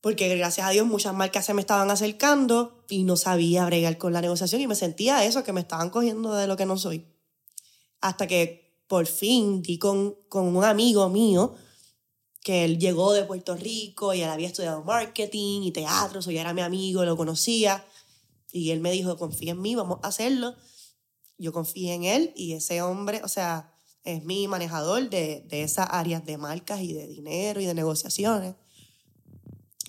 porque 0.00 0.32
gracias 0.36 0.64
a 0.64 0.70
Dios 0.70 0.86
muchas 0.86 1.12
marcas 1.12 1.44
se 1.44 1.54
me 1.54 1.60
estaban 1.60 1.90
acercando 1.90 2.84
y 2.88 3.02
no 3.02 3.16
sabía 3.16 3.66
bregar 3.66 3.98
con 3.98 4.12
la 4.12 4.20
negociación 4.20 4.60
y 4.60 4.68
me 4.68 4.76
sentía 4.76 5.24
eso, 5.24 5.42
que 5.42 5.52
me 5.52 5.60
estaban 5.60 5.90
cogiendo 5.90 6.32
de 6.34 6.46
lo 6.46 6.56
que 6.56 6.66
no 6.66 6.78
soy. 6.78 7.04
Hasta 8.00 8.28
que 8.28 8.84
por 8.86 9.08
fin 9.08 9.60
di 9.60 9.76
con, 9.80 10.14
con 10.28 10.56
un 10.56 10.62
amigo 10.62 11.08
mío 11.08 11.56
que 12.46 12.64
él 12.64 12.78
llegó 12.78 13.12
de 13.12 13.24
Puerto 13.24 13.56
Rico 13.56 14.14
y 14.14 14.22
él 14.22 14.30
había 14.30 14.46
estudiado 14.46 14.84
marketing 14.84 15.62
y 15.62 15.72
teatro, 15.72 16.22
so 16.22 16.30
ya 16.30 16.42
era 16.42 16.54
mi 16.54 16.60
amigo, 16.60 17.04
lo 17.04 17.16
conocía. 17.16 17.84
Y 18.52 18.70
él 18.70 18.78
me 18.78 18.92
dijo, 18.92 19.16
confía 19.16 19.50
en 19.50 19.60
mí, 19.60 19.74
vamos 19.74 19.98
a 20.04 20.06
hacerlo. 20.06 20.54
Yo 21.38 21.52
confié 21.52 21.94
en 21.94 22.04
él 22.04 22.32
y 22.36 22.52
ese 22.52 22.82
hombre, 22.82 23.20
o 23.24 23.28
sea, 23.28 23.74
es 24.04 24.24
mi 24.24 24.46
manejador 24.46 25.10
de, 25.10 25.44
de 25.48 25.64
esas 25.64 25.88
áreas 25.90 26.24
de 26.24 26.38
marcas 26.38 26.82
y 26.82 26.92
de 26.92 27.08
dinero 27.08 27.60
y 27.60 27.66
de 27.66 27.74
negociaciones. 27.74 28.54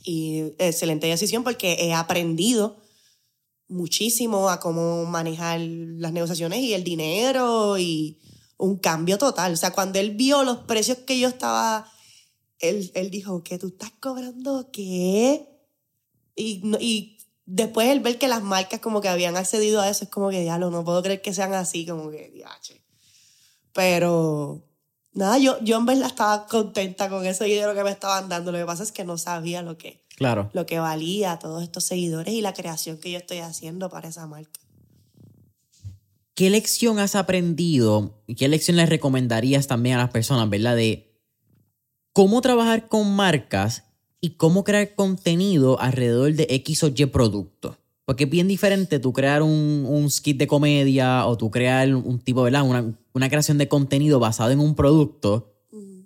Y 0.04 0.56
excelente 0.58 1.06
decisión 1.06 1.44
porque 1.44 1.74
he 1.74 1.94
aprendido 1.94 2.78
muchísimo 3.68 4.50
a 4.50 4.60
cómo 4.60 5.06
manejar 5.06 5.60
las 5.60 6.12
negociaciones 6.12 6.62
y 6.62 6.74
el 6.74 6.84
dinero 6.84 7.78
y 7.78 8.18
un 8.58 8.80
cambio 8.80 9.20
total. 9.20 9.54
O 9.54 9.58
sea, 9.58 9.74
cuando 9.74 10.00
él 10.00 10.16
vio 10.16 10.44
los 10.44 10.58
precios 10.58 10.98
que 11.06 11.20
yo 11.20 11.28
estaba, 11.28 11.92
él, 12.60 12.92
él 12.96 13.10
dijo, 13.12 13.44
¿qué 13.44 13.58
tú 13.58 13.68
estás 13.68 13.92
cobrando? 14.00 14.70
¿Qué? 14.72 15.48
Y, 16.36 16.62
y 16.80 17.18
después 17.46 17.88
el 17.90 18.00
ver 18.00 18.18
que 18.18 18.28
las 18.28 18.44
marcas 18.44 18.80
como 18.80 19.02
que 19.02 19.10
habían 19.10 19.38
accedido 19.38 19.82
a 19.82 19.90
eso, 19.90 20.04
es 20.04 20.10
como 20.10 20.30
que, 20.30 20.42
diablo, 20.42 20.70
no 20.70 20.84
puedo 20.84 21.02
creer 21.02 21.22
que 21.22 21.34
sean 21.34 21.54
así, 21.54 21.86
como 21.86 22.12
que, 22.12 22.30
diache. 22.32 22.84
Pero 23.74 24.64
nada, 25.14 25.38
yo, 25.38 25.60
yo 25.64 25.78
en 25.78 25.86
verdad 25.86 26.08
estaba 26.08 26.48
contenta 26.48 27.10
con 27.10 27.26
ese 27.26 27.46
dinero 27.46 27.74
que 27.74 27.84
me 27.84 27.92
estaban 27.92 28.30
dando. 28.30 28.52
Lo 28.52 28.58
que 28.58 28.66
pasa 28.66 28.84
es 28.84 28.92
que 28.92 29.04
no 29.04 29.18
sabía 29.18 29.62
lo 29.62 29.78
que, 29.78 30.04
Claro. 30.16 30.50
lo 30.54 30.66
que 30.66 30.80
valía 30.80 31.38
todos 31.38 31.62
estos 31.64 31.84
seguidores 31.84 32.34
y 32.34 32.42
la 32.42 32.54
creación 32.54 32.98
que 32.98 33.12
yo 33.12 33.18
estoy 33.20 33.38
haciendo 33.40 33.90
para 33.90 34.10
esa 34.10 34.26
marca. 34.26 34.60
¿Qué 36.34 36.52
lección 36.52 37.00
has 37.00 37.16
aprendido 37.16 38.24
qué 38.38 38.48
lección 38.48 38.78
les 38.78 38.90
recomendarías 38.90 39.66
también 39.66 39.96
a 39.96 40.00
las 40.00 40.12
personas, 40.12 40.48
verdad? 40.50 40.76
De 40.76 41.07
cómo 42.18 42.42
trabajar 42.42 42.88
con 42.88 43.16
marcas 43.16 43.84
y 44.20 44.38
cómo 44.38 44.64
crear 44.64 44.96
contenido 44.96 45.80
alrededor 45.80 46.34
de 46.34 46.48
X 46.50 46.82
o 46.82 46.88
Y 46.88 47.06
producto. 47.06 47.78
Porque 48.06 48.24
es 48.24 48.30
bien 48.32 48.48
diferente 48.48 48.98
tú 48.98 49.14
crear 49.14 49.44
un, 49.44 49.86
un 49.88 50.10
skit 50.10 50.36
de 50.36 50.48
comedia 50.48 51.28
o 51.28 51.38
tú 51.38 51.52
crear 51.52 51.94
un 51.94 52.18
tipo, 52.18 52.42
¿verdad? 52.42 52.64
Una, 52.64 52.98
una 53.14 53.30
creación 53.30 53.60
de 53.60 53.68
contenido 53.68 54.20
basado 54.20 54.50
en 54.50 54.62
un 54.62 54.74
producto 54.74 55.54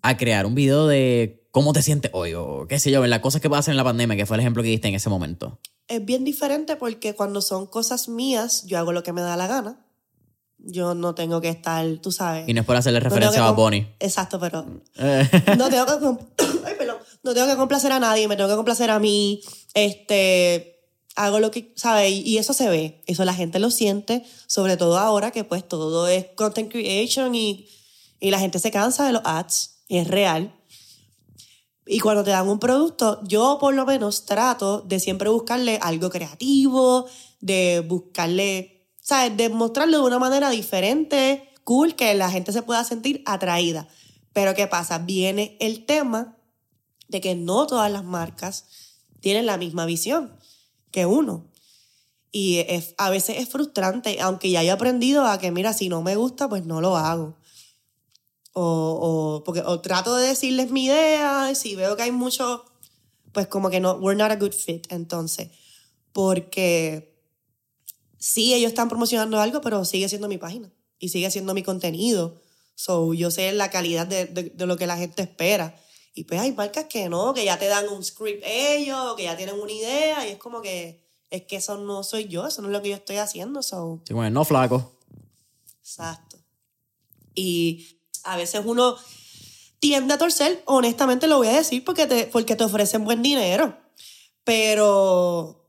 a 0.02 0.18
crear 0.18 0.46
un 0.46 0.54
video 0.54 0.86
de 0.86 1.48
cómo 1.52 1.72
te 1.72 1.82
sientes 1.82 2.12
hoy 2.14 2.34
o 2.34 2.68
qué 2.68 2.78
sé 2.78 2.92
yo, 2.92 3.00
¿verdad? 3.00 3.22
Cosas 3.22 3.40
que 3.40 3.50
pasan 3.50 3.72
en 3.72 3.78
la 3.78 3.86
pandemia, 3.86 4.18
que 4.18 4.26
fue 4.26 4.36
el 4.36 4.42
ejemplo 4.42 4.64
que 4.64 4.70
diste 4.70 4.90
en 4.90 4.96
ese 4.96 5.08
momento. 5.10 5.60
Es 5.88 6.04
bien 6.04 6.26
diferente 6.26 6.76
porque 6.76 7.16
cuando 7.16 7.42
son 7.42 7.68
cosas 7.68 8.10
mías, 8.10 8.66
yo 8.66 8.78
hago 8.80 8.92
lo 8.92 9.04
que 9.04 9.14
me 9.14 9.22
da 9.22 9.38
la 9.38 9.48
gana. 9.48 9.86
Yo 10.64 10.94
no 10.94 11.16
tengo 11.16 11.42
que 11.42 11.50
estar, 11.50 11.86
tú 11.98 12.12
sabes. 12.12 12.48
Y 12.48 12.54
no 12.54 12.62
es 12.62 12.68
por 12.68 12.76
hacerle 12.76 13.00
referencia 13.00 13.46
a 13.46 13.52
Bunny. 13.52 13.88
Exacto, 14.00 14.40
pero 14.40 14.66
Eh, 14.98 15.28
no 15.58 15.70
tengo 15.70 15.86
que 15.88 16.00
com- 16.00 16.20
Ay, 16.66 16.76
perdón. 16.78 16.98
no 17.24 17.34
tengo 17.34 17.48
que 17.48 17.56
complacer 17.56 17.92
a 17.92 18.00
nadie, 18.00 18.28
me 18.28 18.36
tengo 18.36 18.50
que 18.50 18.56
complacer 18.56 18.90
a 18.92 19.00
mí. 19.00 19.42
Este 19.74 20.68
hago 21.16 21.40
lo 21.40 21.52
que, 21.52 21.74
¿sabes? 21.76 22.12
Y, 22.12 22.22
y 22.22 22.38
eso 22.38 22.54
se 22.54 22.70
ve, 22.70 23.04
eso 23.08 23.26
la 23.26 23.34
gente 23.34 23.60
lo 23.60 23.70
siente, 23.72 24.24
sobre 24.48 24.78
todo 24.78 24.98
ahora 24.98 25.32
que 25.32 25.44
pues 25.44 25.68
todo 25.68 26.08
es 26.08 26.28
content 26.36 26.72
creation 26.72 27.36
y, 27.36 27.68
y 28.20 28.32
la 28.32 28.40
gente 28.40 28.60
se 28.60 28.72
cansa 28.72 29.06
de 29.06 29.14
los 29.14 29.22
ads, 29.26 29.82
y 29.90 29.98
es 29.98 30.08
real. 30.08 30.56
Y 31.86 32.00
cuando 32.00 32.24
te 32.24 32.30
dan 32.30 32.48
un 32.48 32.60
producto, 32.60 33.20
yo 33.24 33.58
por 33.60 33.74
lo 33.74 33.86
menos 33.86 34.26
trato 34.26 34.82
de 34.82 35.00
siempre 35.00 35.30
buscarle 35.30 35.80
algo 35.82 36.10
creativo, 36.10 37.08
de 37.42 37.84
buscarle, 37.86 38.81
¿sabes? 39.02 39.36
De 39.36 39.50
mostrarlo 39.50 39.98
de 39.98 40.04
una 40.06 40.20
manera 40.20 40.50
diferente, 40.50 41.50
cool, 41.66 41.96
que 41.96 42.14
la 42.14 42.32
gente 42.32 42.54
se 42.54 42.62
pueda 42.62 42.84
sentir 42.86 43.22
atraída. 43.26 43.88
Pero 44.32 44.56
¿qué 44.56 44.68
pasa? 44.68 45.00
Viene 45.00 45.58
el 45.60 45.86
tema 45.86 46.38
de 47.10 47.20
que 47.20 47.36
no 47.36 47.68
todas 47.68 47.92
las 47.92 48.06
marcas 48.06 48.66
tienen 49.20 49.46
la 49.46 49.58
misma 49.58 49.86
visión 49.86 50.38
que 50.92 51.06
uno. 51.06 51.52
Y 52.32 52.66
a 52.98 53.10
veces 53.10 53.38
es 53.40 53.50
frustrante, 53.50 54.22
aunque 54.22 54.50
ya 54.50 54.64
he 54.64 54.72
aprendido 54.72 55.26
a 55.26 55.38
que, 55.38 55.52
mira, 55.52 55.74
si 55.74 55.90
no 55.90 56.02
me 56.02 56.16
gusta, 56.16 56.48
pues 56.48 56.66
no 56.66 56.80
lo 56.80 56.96
hago. 56.96 57.38
O, 58.54 58.64
o, 58.64 59.44
porque, 59.44 59.62
o 59.62 59.82
trato 59.82 60.16
de 60.16 60.28
decirles 60.28 60.72
mi 60.72 60.86
idea, 60.86 61.54
si 61.56 61.76
veo 61.76 61.98
que 61.98 62.04
hay 62.04 62.12
mucho, 62.12 62.64
pues 63.34 63.48
como 63.48 63.70
que 63.70 63.82
no, 63.82 63.94
we're 63.96 64.18
not 64.18 64.32
a 64.32 64.38
good 64.38 64.54
fit, 64.54 64.90
entonces. 64.92 65.50
Porque 66.14 67.11
sí, 68.22 68.54
ellos 68.54 68.70
están 68.70 68.88
promocionando 68.88 69.40
algo, 69.42 69.60
pero 69.62 69.84
sigue 69.84 70.08
siendo 70.08 70.28
mi 70.28 70.38
página 70.38 70.72
y 71.00 71.10
sigue 71.10 71.30
siendo 71.32 71.54
mi 71.56 71.64
contenido. 71.64 72.40
So, 72.76 73.14
yo 73.14 73.32
sé 73.32 73.52
la 73.52 73.70
calidad 73.72 74.06
de, 74.08 74.26
de- 74.28 74.50
de 74.52 74.66
lo 74.68 74.78
que 74.78 74.86
la 74.88 74.96
gente 74.98 75.24
espera. 75.24 75.76
Y 76.14 76.26
pues 76.26 76.40
hay 76.40 76.52
marcas 76.54 76.86
que 76.86 77.10
no, 77.10 77.34
que 77.34 77.44
ya 77.46 77.58
te 77.58 77.68
dan 77.68 77.90
un 77.90 78.04
script 78.04 78.44
ellos, 78.46 79.16
que 79.16 79.24
ya 79.24 79.36
tienen 79.38 79.60
una 79.60 79.72
idea, 79.72 80.28
y 80.28 80.32
es 80.32 80.38
como 80.38 80.62
que 80.62 81.02
es 81.30 81.44
que 81.44 81.56
eso 81.56 81.78
no 81.78 82.04
soy 82.04 82.28
yo, 82.28 82.46
eso 82.46 82.62
no 82.62 82.68
es 82.68 82.74
lo 82.74 82.82
que 82.82 82.90
yo 82.90 82.96
estoy 82.96 83.16
haciendo. 83.18 83.64
So, 83.64 84.02
sí, 84.06 84.14
bueno, 84.14 84.30
no 84.32 84.46
flaco. 84.46 84.92
Exacto. 85.82 86.38
Y 87.34 87.98
a 88.24 88.36
veces 88.38 88.62
uno 88.66 88.96
tiende 89.80 90.14
a 90.14 90.18
torcer, 90.18 90.62
honestamente 90.66 91.28
lo 91.28 91.38
voy 91.38 91.48
a 91.48 91.54
decir, 91.56 91.84
porque 91.84 92.06
te, 92.06 92.26
porque 92.28 92.56
te 92.56 92.64
ofrecen 92.66 93.04
buen 93.06 93.22
dinero. 93.24 93.78
Pero 94.44 95.61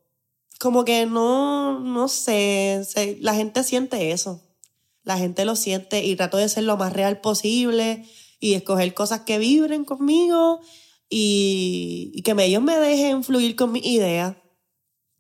como 0.63 0.85
que 0.85 1.07
no, 1.07 1.81
no 1.81 2.07
sé, 2.07 2.85
se- 2.89 3.19
la 3.21 3.35
gente 3.35 3.65
siente 3.65 4.13
eso. 4.13 4.41
La 5.03 5.19
gente 5.19 5.45
lo 5.45 5.57
siente 5.57 6.05
y 6.05 6.15
trato 6.15 6.37
de 6.37 6.49
ser 6.49 6.63
lo 6.63 6.77
más 6.77 6.93
real 6.93 7.21
posible 7.21 8.05
y 8.39 8.55
escoger 8.55 8.95
cosas 8.95 9.23
que 9.23 9.39
vibren 9.39 9.85
conmigo 9.85 10.61
y, 11.09 12.13
y 12.15 12.23
que 12.23 12.37
ellos 12.39 12.63
me 12.63 12.79
dejen 12.79 13.25
fluir 13.25 13.57
con 13.57 13.73
mis 13.73 13.85
ideas. 13.85 14.37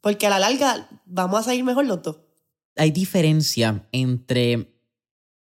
Porque 0.01 0.29
a 0.29 0.31
la 0.31 0.39
larga 0.39 0.89
vamos 1.07 1.41
a 1.41 1.43
salir 1.43 1.65
mejor 1.65 1.87
los 1.87 2.01
dos. 2.05 2.19
hay 2.77 2.93
diferencia 2.93 3.89
entre 3.91 4.79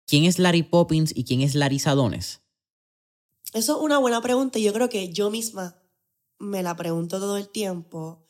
quién 0.04 0.24
es 0.24 0.40
Larry 0.40 0.64
Poppins 0.64 1.12
y 1.16 1.22
quién 1.22 1.42
es 1.42 1.54
Larry 1.54 1.78
Sadones. 1.78 2.40
Eso 3.52 3.76
es 3.76 3.82
una 3.82 3.98
buena 3.98 4.20
pregunta 4.20 4.58
y 4.58 4.64
yo 4.64 4.72
creo 4.72 4.88
que 4.88 5.12
yo 5.12 5.30
misma 5.30 5.80
me 6.40 6.64
la 6.64 6.74
pregunto 6.74 7.20
todo 7.20 7.36
el 7.36 7.48
tiempo 7.48 8.21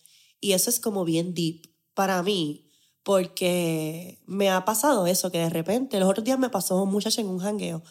y 0.42 0.52
eso 0.52 0.68
es 0.68 0.80
como 0.80 1.06
bien 1.06 1.32
deep 1.32 1.72
para 1.94 2.22
mí 2.22 2.68
porque 3.04 4.22
me 4.26 4.50
ha 4.50 4.64
pasado 4.64 5.06
eso, 5.06 5.30
que 5.30 5.38
de 5.38 5.48
repente, 5.48 5.98
los 5.98 6.10
otros 6.10 6.24
días 6.24 6.38
me 6.38 6.50
pasó 6.50 6.82
un 6.82 6.90
muchacho 6.90 7.20
en 7.20 7.28
un 7.28 7.38
jangueo, 7.38 7.82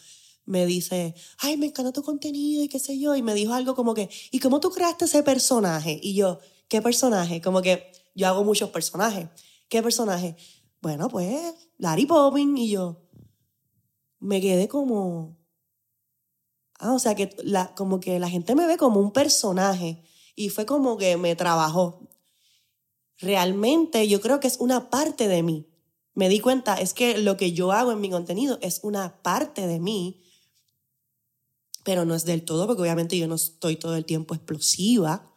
me 0.45 0.65
dice, 0.65 1.15
ay, 1.39 1.57
me 1.57 1.67
encanta 1.67 1.91
tu 1.91 2.03
contenido 2.03 2.63
y 2.63 2.67
qué 2.67 2.79
sé 2.79 2.99
yo, 2.99 3.15
y 3.15 3.21
me 3.21 3.33
dijo 3.33 3.53
algo 3.53 3.73
como 3.73 3.93
que, 3.93 4.09
¿y 4.31 4.39
cómo 4.39 4.59
tú 4.59 4.69
creaste 4.69 5.05
ese 5.05 5.23
personaje? 5.23 5.99
Y 6.01 6.13
yo, 6.13 6.39
¿qué 6.67 6.81
personaje? 6.81 7.41
Como 7.41 7.61
que 7.61 7.91
yo 8.15 8.27
hago 8.27 8.43
muchos 8.43 8.69
personajes. 8.69 9.29
¿Qué 9.69 9.81
personaje? 9.81 10.35
Bueno, 10.81 11.07
pues, 11.07 11.53
Larry 11.77 12.05
Poppins 12.05 12.59
y 12.59 12.69
yo. 12.69 13.01
Me 14.19 14.41
quedé 14.41 14.67
como... 14.67 15.37
Ah, 16.79 16.93
o 16.93 16.99
sea, 16.99 17.15
que 17.15 17.35
la, 17.43 17.73
como 17.75 17.99
que 17.99 18.19
la 18.19 18.29
gente 18.29 18.55
me 18.55 18.67
ve 18.67 18.77
como 18.77 18.99
un 18.99 19.11
personaje 19.11 20.03
y 20.35 20.49
fue 20.49 20.65
como 20.65 20.97
que 20.97 21.15
me 21.17 21.35
trabajó 21.35 22.10
realmente 23.21 24.07
yo 24.07 24.19
creo 24.19 24.39
que 24.39 24.47
es 24.47 24.57
una 24.59 24.89
parte 24.89 25.27
de 25.27 25.43
mí. 25.43 25.67
Me 26.13 26.27
di 26.27 26.39
cuenta, 26.39 26.75
es 26.75 26.93
que 26.93 27.17
lo 27.17 27.37
que 27.37 27.53
yo 27.53 27.71
hago 27.71 27.91
en 27.91 28.01
mi 28.01 28.09
contenido 28.09 28.57
es 28.61 28.81
una 28.83 29.21
parte 29.21 29.67
de 29.67 29.79
mí, 29.79 30.21
pero 31.83 32.03
no 32.03 32.15
es 32.15 32.25
del 32.25 32.43
todo, 32.43 32.67
porque 32.67 32.81
obviamente 32.81 33.17
yo 33.17 33.27
no 33.27 33.35
estoy 33.35 33.77
todo 33.77 33.95
el 33.95 34.05
tiempo 34.05 34.35
explosiva. 34.35 35.31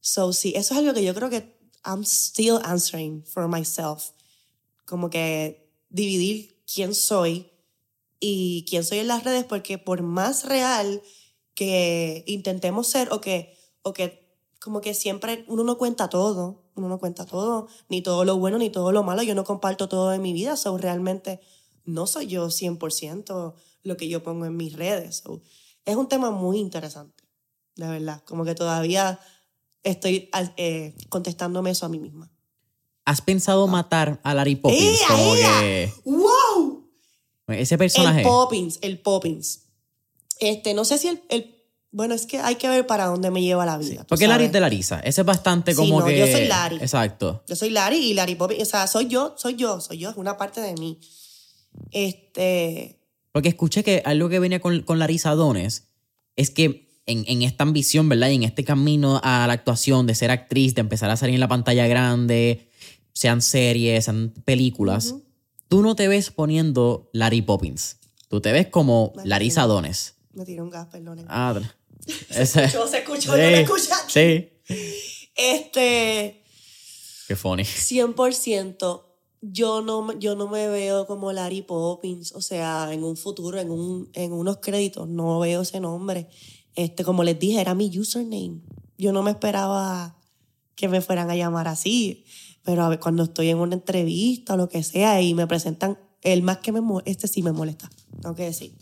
So, 0.00 0.32
sí, 0.32 0.52
eso 0.56 0.74
es 0.74 0.80
algo 0.80 0.94
que 0.94 1.04
yo 1.04 1.14
creo 1.14 1.30
que 1.30 1.58
I'm 1.84 2.02
still 2.02 2.58
answering 2.64 3.24
for 3.24 3.48
myself. 3.48 4.10
Como 4.84 5.10
que 5.10 5.70
dividir 5.90 6.62
quién 6.72 6.94
soy 6.94 7.50
y 8.20 8.66
quién 8.68 8.84
soy 8.84 8.98
en 8.98 9.08
las 9.08 9.24
redes, 9.24 9.44
porque 9.44 9.78
por 9.78 10.02
más 10.02 10.44
real 10.44 11.02
que 11.54 12.24
intentemos 12.26 12.88
ser 12.88 13.12
o 13.12 13.20
que, 13.20 13.56
o 13.82 13.92
que 13.92 14.28
como 14.60 14.80
que 14.80 14.94
siempre 14.94 15.44
uno 15.48 15.64
no 15.64 15.78
cuenta 15.78 16.08
todo, 16.08 16.67
uno 16.78 16.88
no 16.88 16.98
cuenta 16.98 17.26
todo, 17.26 17.68
ni 17.88 18.02
todo 18.02 18.24
lo 18.24 18.36
bueno 18.38 18.58
ni 18.58 18.70
todo 18.70 18.92
lo 18.92 19.02
malo, 19.02 19.22
yo 19.22 19.34
no 19.34 19.44
comparto 19.44 19.88
todo 19.88 20.12
en 20.12 20.22
mi 20.22 20.32
vida, 20.32 20.56
so 20.56 20.76
realmente 20.78 21.40
no 21.84 22.06
soy 22.06 22.26
yo 22.26 22.46
100% 22.48 23.54
lo 23.82 23.96
que 23.96 24.08
yo 24.08 24.22
pongo 24.22 24.46
en 24.46 24.56
mis 24.56 24.74
redes. 24.74 25.22
es 25.84 25.96
un 25.96 26.08
tema 26.08 26.30
muy 26.30 26.58
interesante, 26.58 27.24
de 27.76 27.88
verdad, 27.88 28.22
como 28.24 28.44
que 28.44 28.54
todavía 28.54 29.18
estoy 29.82 30.30
eh, 30.56 30.94
contestándome 31.08 31.70
eso 31.70 31.86
a 31.86 31.88
mí 31.88 31.98
misma. 31.98 32.30
¿Has 33.04 33.22
pensado 33.22 33.64
ah. 33.64 33.68
matar 33.68 34.20
a 34.22 34.34
Larry 34.34 34.56
Poppins? 34.56 35.00
como 35.08 35.34
que... 35.34 35.92
¡Wow! 36.04 36.88
Ese 37.48 37.78
personaje. 37.78 38.20
El 38.20 38.26
Poppins, 38.26 38.78
el 38.82 39.00
Poppins. 39.00 39.64
Este, 40.40 40.74
no 40.74 40.84
sé 40.84 40.98
si 40.98 41.08
el, 41.08 41.22
el 41.30 41.57
bueno, 41.90 42.14
es 42.14 42.26
que 42.26 42.38
hay 42.38 42.56
que 42.56 42.68
ver 42.68 42.86
para 42.86 43.06
dónde 43.06 43.30
me 43.30 43.40
lleva 43.40 43.64
la 43.64 43.78
vida. 43.78 44.04
porque 44.06 44.28
Larry 44.28 44.44
es 44.44 44.52
de 44.52 44.60
Larisa. 44.60 45.00
Ese 45.00 45.22
es 45.22 45.26
bastante 45.26 45.74
como 45.74 46.04
que. 46.04 46.18
Yo 46.18 46.26
soy 46.26 46.46
Larry. 46.46 46.76
Exacto. 46.76 47.42
Yo 47.46 47.56
soy 47.56 47.70
Larry 47.70 47.98
y 47.98 48.14
Larry 48.14 48.34
Poppins. 48.34 48.62
O 48.62 48.64
sea, 48.66 48.86
soy 48.86 49.06
yo, 49.06 49.34
soy 49.38 49.56
yo, 49.56 49.80
soy 49.80 49.98
yo, 49.98 50.10
es 50.10 50.16
una 50.16 50.36
parte 50.36 50.60
de 50.60 50.74
mí. 50.74 51.00
Este. 51.90 53.00
Porque 53.32 53.48
escuché 53.48 53.82
que 53.82 54.02
algo 54.04 54.28
que 54.28 54.38
venía 54.38 54.60
con, 54.60 54.82
con 54.82 54.98
Larisa 54.98 55.34
Dones 55.34 55.88
es 56.36 56.50
que 56.50 56.88
en, 57.06 57.24
en, 57.26 57.42
esta 57.42 57.64
ambición, 57.64 58.08
¿verdad? 58.08 58.28
Y 58.28 58.34
en 58.34 58.42
este 58.42 58.64
camino 58.64 59.20
a 59.22 59.46
la 59.46 59.52
actuación, 59.54 60.06
de 60.06 60.14
ser 60.14 60.30
actriz, 60.30 60.74
de 60.74 60.82
empezar 60.82 61.10
a 61.10 61.16
salir 61.16 61.34
en 61.34 61.40
la 61.40 61.48
pantalla 61.48 61.86
grande, 61.86 62.68
sean 63.14 63.40
series, 63.40 64.04
sean 64.04 64.34
películas, 64.44 65.14
tú 65.68 65.82
no 65.82 65.96
te 65.96 66.06
ves 66.06 66.30
poniendo 66.30 67.08
Larry 67.12 67.42
Poppins. 67.42 67.96
Tú 68.28 68.40
te 68.40 68.52
ves 68.52 68.68
como 68.68 69.14
Larisa 69.24 69.62
Dones. 69.62 70.16
Me 70.32 70.44
tiró 70.44 70.62
un 70.62 70.70
gas, 70.70 70.86
perdón. 70.86 71.24
Ah, 71.28 71.58
se 72.06 72.42
escuchó, 72.42 72.86
se 72.86 72.98
escuchó, 72.98 73.34
sí, 73.34 73.40
no 73.40 73.46
escuché 73.48 73.92
Sí. 74.08 74.48
Este. 75.34 76.44
Qué 77.26 77.36
funny. 77.36 77.62
100%. 77.62 79.04
Yo 79.40 79.82
no, 79.82 80.18
yo 80.18 80.34
no 80.34 80.48
me 80.48 80.66
veo 80.66 81.06
como 81.06 81.32
Larry 81.32 81.62
Poppins, 81.62 82.32
o 82.32 82.40
sea, 82.40 82.92
en 82.92 83.04
un 83.04 83.16
futuro, 83.16 83.60
en, 83.60 83.70
un, 83.70 84.10
en 84.14 84.32
unos 84.32 84.56
créditos, 84.56 85.08
no 85.08 85.38
veo 85.38 85.62
ese 85.62 85.78
nombre. 85.78 86.28
Este, 86.74 87.04
como 87.04 87.22
les 87.22 87.38
dije, 87.38 87.60
era 87.60 87.74
mi 87.74 87.96
username. 87.96 88.62
Yo 88.96 89.12
no 89.12 89.22
me 89.22 89.30
esperaba 89.30 90.18
que 90.74 90.88
me 90.88 91.00
fueran 91.00 91.30
a 91.30 91.36
llamar 91.36 91.68
así, 91.68 92.24
pero 92.64 92.82
a 92.82 92.88
ver, 92.88 92.98
cuando 92.98 93.24
estoy 93.24 93.50
en 93.50 93.58
una 93.58 93.74
entrevista 93.74 94.54
o 94.54 94.56
lo 94.56 94.68
que 94.68 94.82
sea 94.82 95.22
y 95.22 95.34
me 95.34 95.46
presentan, 95.46 95.98
el 96.22 96.42
más 96.42 96.58
que 96.58 96.72
me 96.72 96.80
este 97.04 97.28
sí 97.28 97.42
me 97.44 97.52
molesta, 97.52 97.88
tengo 98.20 98.34
que 98.34 98.44
decir 98.44 98.74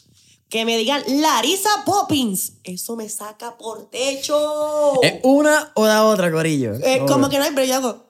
que 0.48 0.64
me 0.64 0.76
digan 0.76 1.02
Larisa 1.08 1.84
Poppins. 1.84 2.54
Eso 2.64 2.96
me 2.96 3.08
saca 3.08 3.56
por 3.58 3.90
techo. 3.90 5.02
¿Es 5.02 5.20
una 5.22 5.72
o 5.74 5.86
la 5.86 6.04
otra, 6.04 6.30
Corillo? 6.30 6.74
Eh, 6.74 7.04
como 7.06 7.28
que 7.28 7.38
no 7.38 7.44
hay, 7.44 7.52
pero 7.54 7.66
yo 7.66 7.74
hago. 7.76 8.06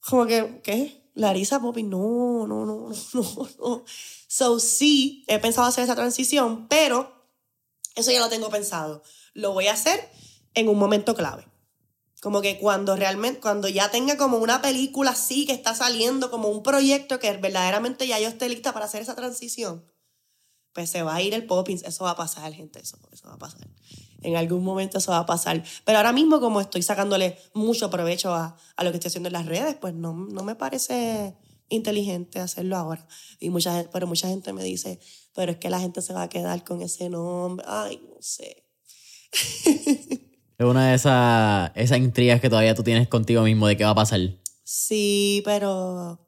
Como 0.00 0.26
que, 0.26 0.60
¿qué? 0.62 1.10
Larisa 1.14 1.60
Poppins. 1.60 1.88
No, 1.88 2.46
no, 2.46 2.66
no, 2.66 2.88
no, 3.14 3.48
no. 3.58 3.84
So, 4.26 4.58
sí, 4.58 5.24
he 5.28 5.38
pensado 5.38 5.66
hacer 5.66 5.84
esa 5.84 5.94
transición, 5.94 6.66
pero 6.68 7.12
eso 7.94 8.10
ya 8.10 8.20
lo 8.20 8.28
tengo 8.28 8.50
pensado. 8.50 9.02
Lo 9.34 9.52
voy 9.52 9.68
a 9.68 9.74
hacer 9.74 10.08
en 10.54 10.68
un 10.68 10.78
momento 10.78 11.14
clave. 11.14 11.46
Como 12.20 12.40
que 12.40 12.58
cuando 12.58 12.94
realmente, 12.96 13.40
cuando 13.40 13.68
ya 13.68 13.90
tenga 13.90 14.16
como 14.16 14.38
una 14.38 14.62
película 14.62 15.10
así 15.10 15.44
que 15.44 15.52
está 15.52 15.74
saliendo, 15.74 16.30
como 16.30 16.48
un 16.48 16.62
proyecto 16.62 17.18
que 17.18 17.36
verdaderamente 17.36 18.06
ya 18.06 18.18
yo 18.20 18.28
esté 18.28 18.48
lista 18.48 18.72
para 18.72 18.84
hacer 18.84 19.02
esa 19.02 19.16
transición 19.16 19.84
pues 20.72 20.90
se 20.90 21.02
va 21.02 21.16
a 21.16 21.22
ir 21.22 21.34
el 21.34 21.46
Poppins. 21.46 21.82
Eso 21.82 22.04
va 22.04 22.10
a 22.10 22.16
pasar, 22.16 22.52
gente, 22.52 22.80
eso, 22.80 22.98
eso 23.12 23.28
va 23.28 23.34
a 23.34 23.38
pasar. 23.38 23.68
En 24.22 24.36
algún 24.36 24.64
momento 24.64 24.98
eso 24.98 25.10
va 25.12 25.18
a 25.18 25.26
pasar. 25.26 25.62
Pero 25.84 25.98
ahora 25.98 26.12
mismo, 26.12 26.40
como 26.40 26.60
estoy 26.60 26.82
sacándole 26.82 27.36
mucho 27.54 27.90
provecho 27.90 28.32
a, 28.34 28.56
a 28.76 28.84
lo 28.84 28.90
que 28.90 28.96
estoy 28.96 29.08
haciendo 29.08 29.28
en 29.28 29.34
las 29.34 29.46
redes, 29.46 29.76
pues 29.80 29.94
no, 29.94 30.12
no 30.12 30.44
me 30.44 30.54
parece 30.54 31.34
inteligente 31.68 32.38
hacerlo 32.38 32.76
ahora. 32.76 33.06
Y 33.40 33.50
mucha, 33.50 33.84
pero 33.92 34.06
mucha 34.06 34.28
gente 34.28 34.52
me 34.52 34.62
dice, 34.62 35.00
pero 35.34 35.52
es 35.52 35.58
que 35.58 35.70
la 35.70 35.80
gente 35.80 36.02
se 36.02 36.12
va 36.12 36.22
a 36.22 36.28
quedar 36.28 36.64
con 36.64 36.82
ese 36.82 37.08
nombre. 37.08 37.64
Ay, 37.68 38.00
no 38.08 38.20
sé. 38.20 38.64
Es 40.58 40.66
una 40.66 40.90
de 40.90 40.94
esas, 40.94 41.72
esas 41.74 41.98
intrigas 41.98 42.40
que 42.40 42.48
todavía 42.48 42.74
tú 42.74 42.84
tienes 42.84 43.08
contigo 43.08 43.42
mismo 43.42 43.66
de 43.66 43.76
qué 43.76 43.84
va 43.84 43.90
a 43.90 43.94
pasar. 43.96 44.20
Sí, 44.62 45.42
pero 45.44 46.20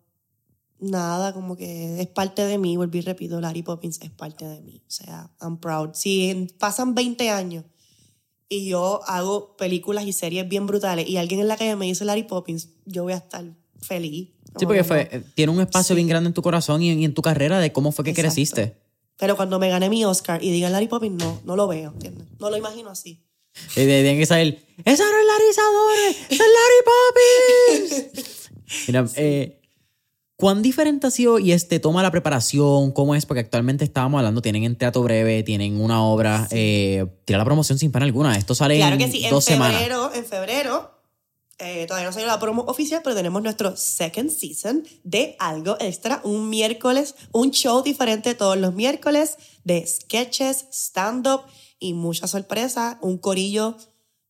nada, 0.91 1.33
como 1.33 1.57
que 1.57 2.01
es 2.01 2.07
parte 2.07 2.45
de 2.47 2.59
mí, 2.59 2.77
volví 2.77 2.99
y 2.99 3.03
repito, 3.03 3.41
Larry 3.41 3.63
Poppins 3.63 4.01
es 4.03 4.11
parte 4.11 4.45
de 4.45 4.61
mí. 4.63 4.83
O 4.87 4.91
sea, 4.91 5.31
I'm 5.41 5.59
proud. 5.59 5.91
Si 5.95 6.49
pasan 6.59 6.95
20 6.95 7.31
años 7.31 7.65
y 8.49 8.69
yo 8.69 9.01
hago 9.07 9.57
películas 9.57 10.07
y 10.07 10.13
series 10.13 10.49
bien 10.49 10.67
brutales 10.67 11.09
y 11.09 11.17
alguien 11.17 11.41
en 11.41 11.49
la 11.49 11.57
calle 11.57 11.77
me 11.77 11.87
dice 11.87 12.05
Larry 12.05 12.25
Poppins, 12.25 12.69
yo 12.85 13.03
voy 13.03 13.15
a 13.15 13.17
estar 13.17 13.45
feliz. 13.81 14.31
Sí, 14.59 14.67
porque 14.67 14.85
fue, 14.85 15.25
tiene 15.35 15.51
un 15.51 15.61
espacio 15.61 15.97
bien 15.97 16.07
grande 16.07 16.29
en 16.29 16.35
tu 16.35 16.43
corazón 16.43 16.83
y 16.83 17.05
en, 17.05 17.15
tu 17.15 17.23
carrera 17.23 17.59
de 17.59 17.73
cómo 17.73 17.91
fue 17.91 18.05
que 18.05 18.15
creciste. 18.15 18.77
Pero 19.17 19.37
cuando 19.37 19.59
me 19.59 19.69
gané 19.69 19.89
mi 19.89 20.05
Oscar 20.05 20.43
y 20.43 20.51
digan 20.51 20.73
Larry 20.73 20.89
Poppins, 20.89 21.23
no, 21.23 21.41
no 21.45 21.57
lo 21.57 21.67
veo, 21.67 21.93
¿entiendes? 21.93 22.29
No 22.39 22.51
lo 22.51 22.57
imagino 22.57 22.91
así. 22.91 23.25
Y 23.73 23.75
tienen 23.75 24.19
que 24.19 24.27
saber, 24.27 24.65
¡Esa 24.85 25.05
no 25.05 25.19
es 25.19 25.27
Larry 25.27 25.53
Sadores! 25.55 26.17
¡Es 26.31 26.39
Larry 26.39 28.01
Poppins! 28.01 28.51
Mira, 28.89 29.07
eh, 29.17 29.61
¿Cuán 30.45 30.61
diferente 30.61 31.07
ha 31.07 31.11
sido 31.11 31.39
y 31.39 31.53
este 31.53 31.81
toma 31.81 32.03
la 32.03 32.11
preparación? 32.11 32.93
¿Cómo 32.93 33.15
es? 33.15 33.25
Porque 33.25 33.41
actualmente 33.41 33.83
estábamos 33.83 34.19
hablando, 34.19 34.43
tienen 34.43 34.65
en 34.65 34.77
teatro 34.77 35.03
breve, 35.03 35.43
tienen 35.43 35.81
una 35.81 36.05
obra, 36.05 36.47
eh, 36.51 37.07
tira 37.25 37.39
la 37.39 37.47
promoción 37.47 37.79
sin 37.79 37.91
pena 37.91 38.05
alguna. 38.05 38.37
Esto 38.37 38.55
sale 38.55 38.77
claro 38.77 38.93
en 38.93 38.99
que 38.99 39.11
sí. 39.11 39.27
dos 39.31 39.49
en 39.49 39.63
febrero, 39.63 40.13
En 40.13 40.27
febrero, 40.27 41.01
eh, 41.59 41.87
todavía 41.87 42.09
no 42.09 42.13
salió 42.13 42.27
la 42.27 42.39
promo 42.39 42.61
oficial, 42.69 43.01
pero 43.03 43.17
tenemos 43.17 43.43
nuestro 43.43 43.75
second 43.75 44.29
season 44.29 44.85
de 45.03 45.35
algo 45.39 45.79
extra, 45.81 46.21
un 46.25 46.51
miércoles, 46.51 47.15
un 47.33 47.51
show 47.51 47.83
diferente 47.83 48.35
todos 48.35 48.59
los 48.59 48.75
miércoles 48.75 49.39
de 49.65 49.87
sketches, 49.87 50.67
stand-up 50.71 51.41
y 51.79 51.95
mucha 51.95 52.27
sorpresa, 52.27 52.99
un 53.01 53.17
corillo 53.17 53.79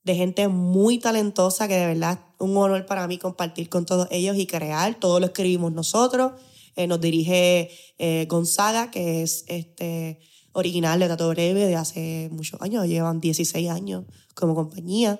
de 0.05 0.15
gente 0.15 0.49
muy 0.49 0.99
talentosa 0.99 1.67
que 1.67 1.75
de 1.75 1.87
verdad 1.87 2.21
un 2.39 2.57
honor 2.57 2.85
para 2.87 3.09
mí 3.09 3.19
compartir 3.19 3.69
con 3.71 3.87
todos 3.87 4.07
ellos 4.11 4.37
y 4.37 4.47
crear. 4.47 4.95
Todo 5.01 5.19
lo 5.19 5.27
escribimos 5.27 5.73
nosotros. 5.73 6.33
Eh, 6.77 6.87
nos 6.87 7.01
dirige 7.01 7.71
eh, 7.99 8.27
Gonzaga, 8.29 8.91
que 8.91 9.23
es 9.23 9.45
este 9.49 10.21
original 10.53 11.01
de 11.01 11.09
Tato 11.09 11.29
Breve 11.31 11.67
de 11.67 11.77
hace 11.77 12.29
muchos 12.33 12.61
años. 12.61 12.87
Llevan 12.87 13.21
16 13.21 13.71
años 13.71 14.05
como 14.35 14.55
compañía. 14.55 15.19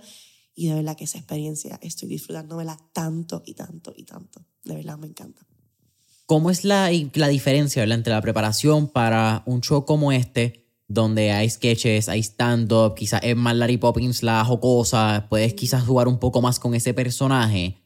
Y 0.55 0.69
de 0.69 0.75
verdad 0.75 0.97
que 0.97 1.05
esa 1.05 1.19
experiencia 1.19 1.81
estoy 1.83 2.09
disfrutándomela 2.09 2.79
tanto 2.93 3.43
y 3.45 3.55
tanto 3.55 3.93
y 3.97 4.05
tanto. 4.05 4.45
De 4.65 4.77
verdad 4.77 4.99
me 4.99 5.07
encanta. 5.07 5.47
¿Cómo 6.27 6.51
es 6.51 6.65
la, 6.65 6.91
la 7.15 7.29
diferencia 7.29 7.83
entre 7.83 8.13
la 8.13 8.21
preparación 8.21 8.89
para 8.89 9.43
un 9.47 9.63
show 9.63 9.85
como 9.85 10.13
este? 10.13 10.64
Donde 10.87 11.33
hay 11.33 11.49
sketches, 11.49 12.09
hay 12.09 12.21
stand-up, 12.21 12.95
quizás 12.95 13.21
es 13.23 13.37
más 13.37 13.57
Larry 13.57 13.79
Poppins 13.79 14.23
la 14.23 14.45
jocosa, 14.45 15.27
puedes 15.31 15.55
quizás 15.55 15.85
jugar 15.85 16.09
un 16.09 16.19
poco 16.19 16.43
más 16.43 16.61
con 16.61 16.75
ese 16.75 16.93
personaje, 16.95 17.81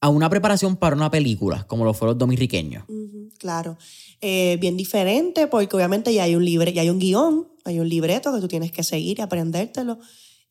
a 0.00 0.08
una 0.08 0.30
preparación 0.30 0.76
para 0.76 0.94
una 0.94 1.10
película, 1.10 1.66
como 1.66 1.84
lo 1.84 1.94
fueron 1.94 2.14
los 2.14 2.18
dominiqueños. 2.18 2.84
claro. 3.38 3.76
Eh, 4.20 4.56
bien 4.60 4.76
diferente, 4.76 5.46
porque 5.46 5.76
obviamente 5.76 6.12
ya 6.14 6.24
hay 6.24 6.34
un 6.36 6.44
libre, 6.44 6.72
ya 6.72 6.82
hay 6.82 6.90
un 6.90 6.98
guion, 6.98 7.48
hay 7.64 7.80
un 7.80 7.88
libreto 7.88 8.32
que 8.32 8.40
tú 8.40 8.48
tienes 8.48 8.72
que 8.72 8.82
seguir 8.82 9.18
y 9.18 9.22
aprendértelo. 9.22 9.98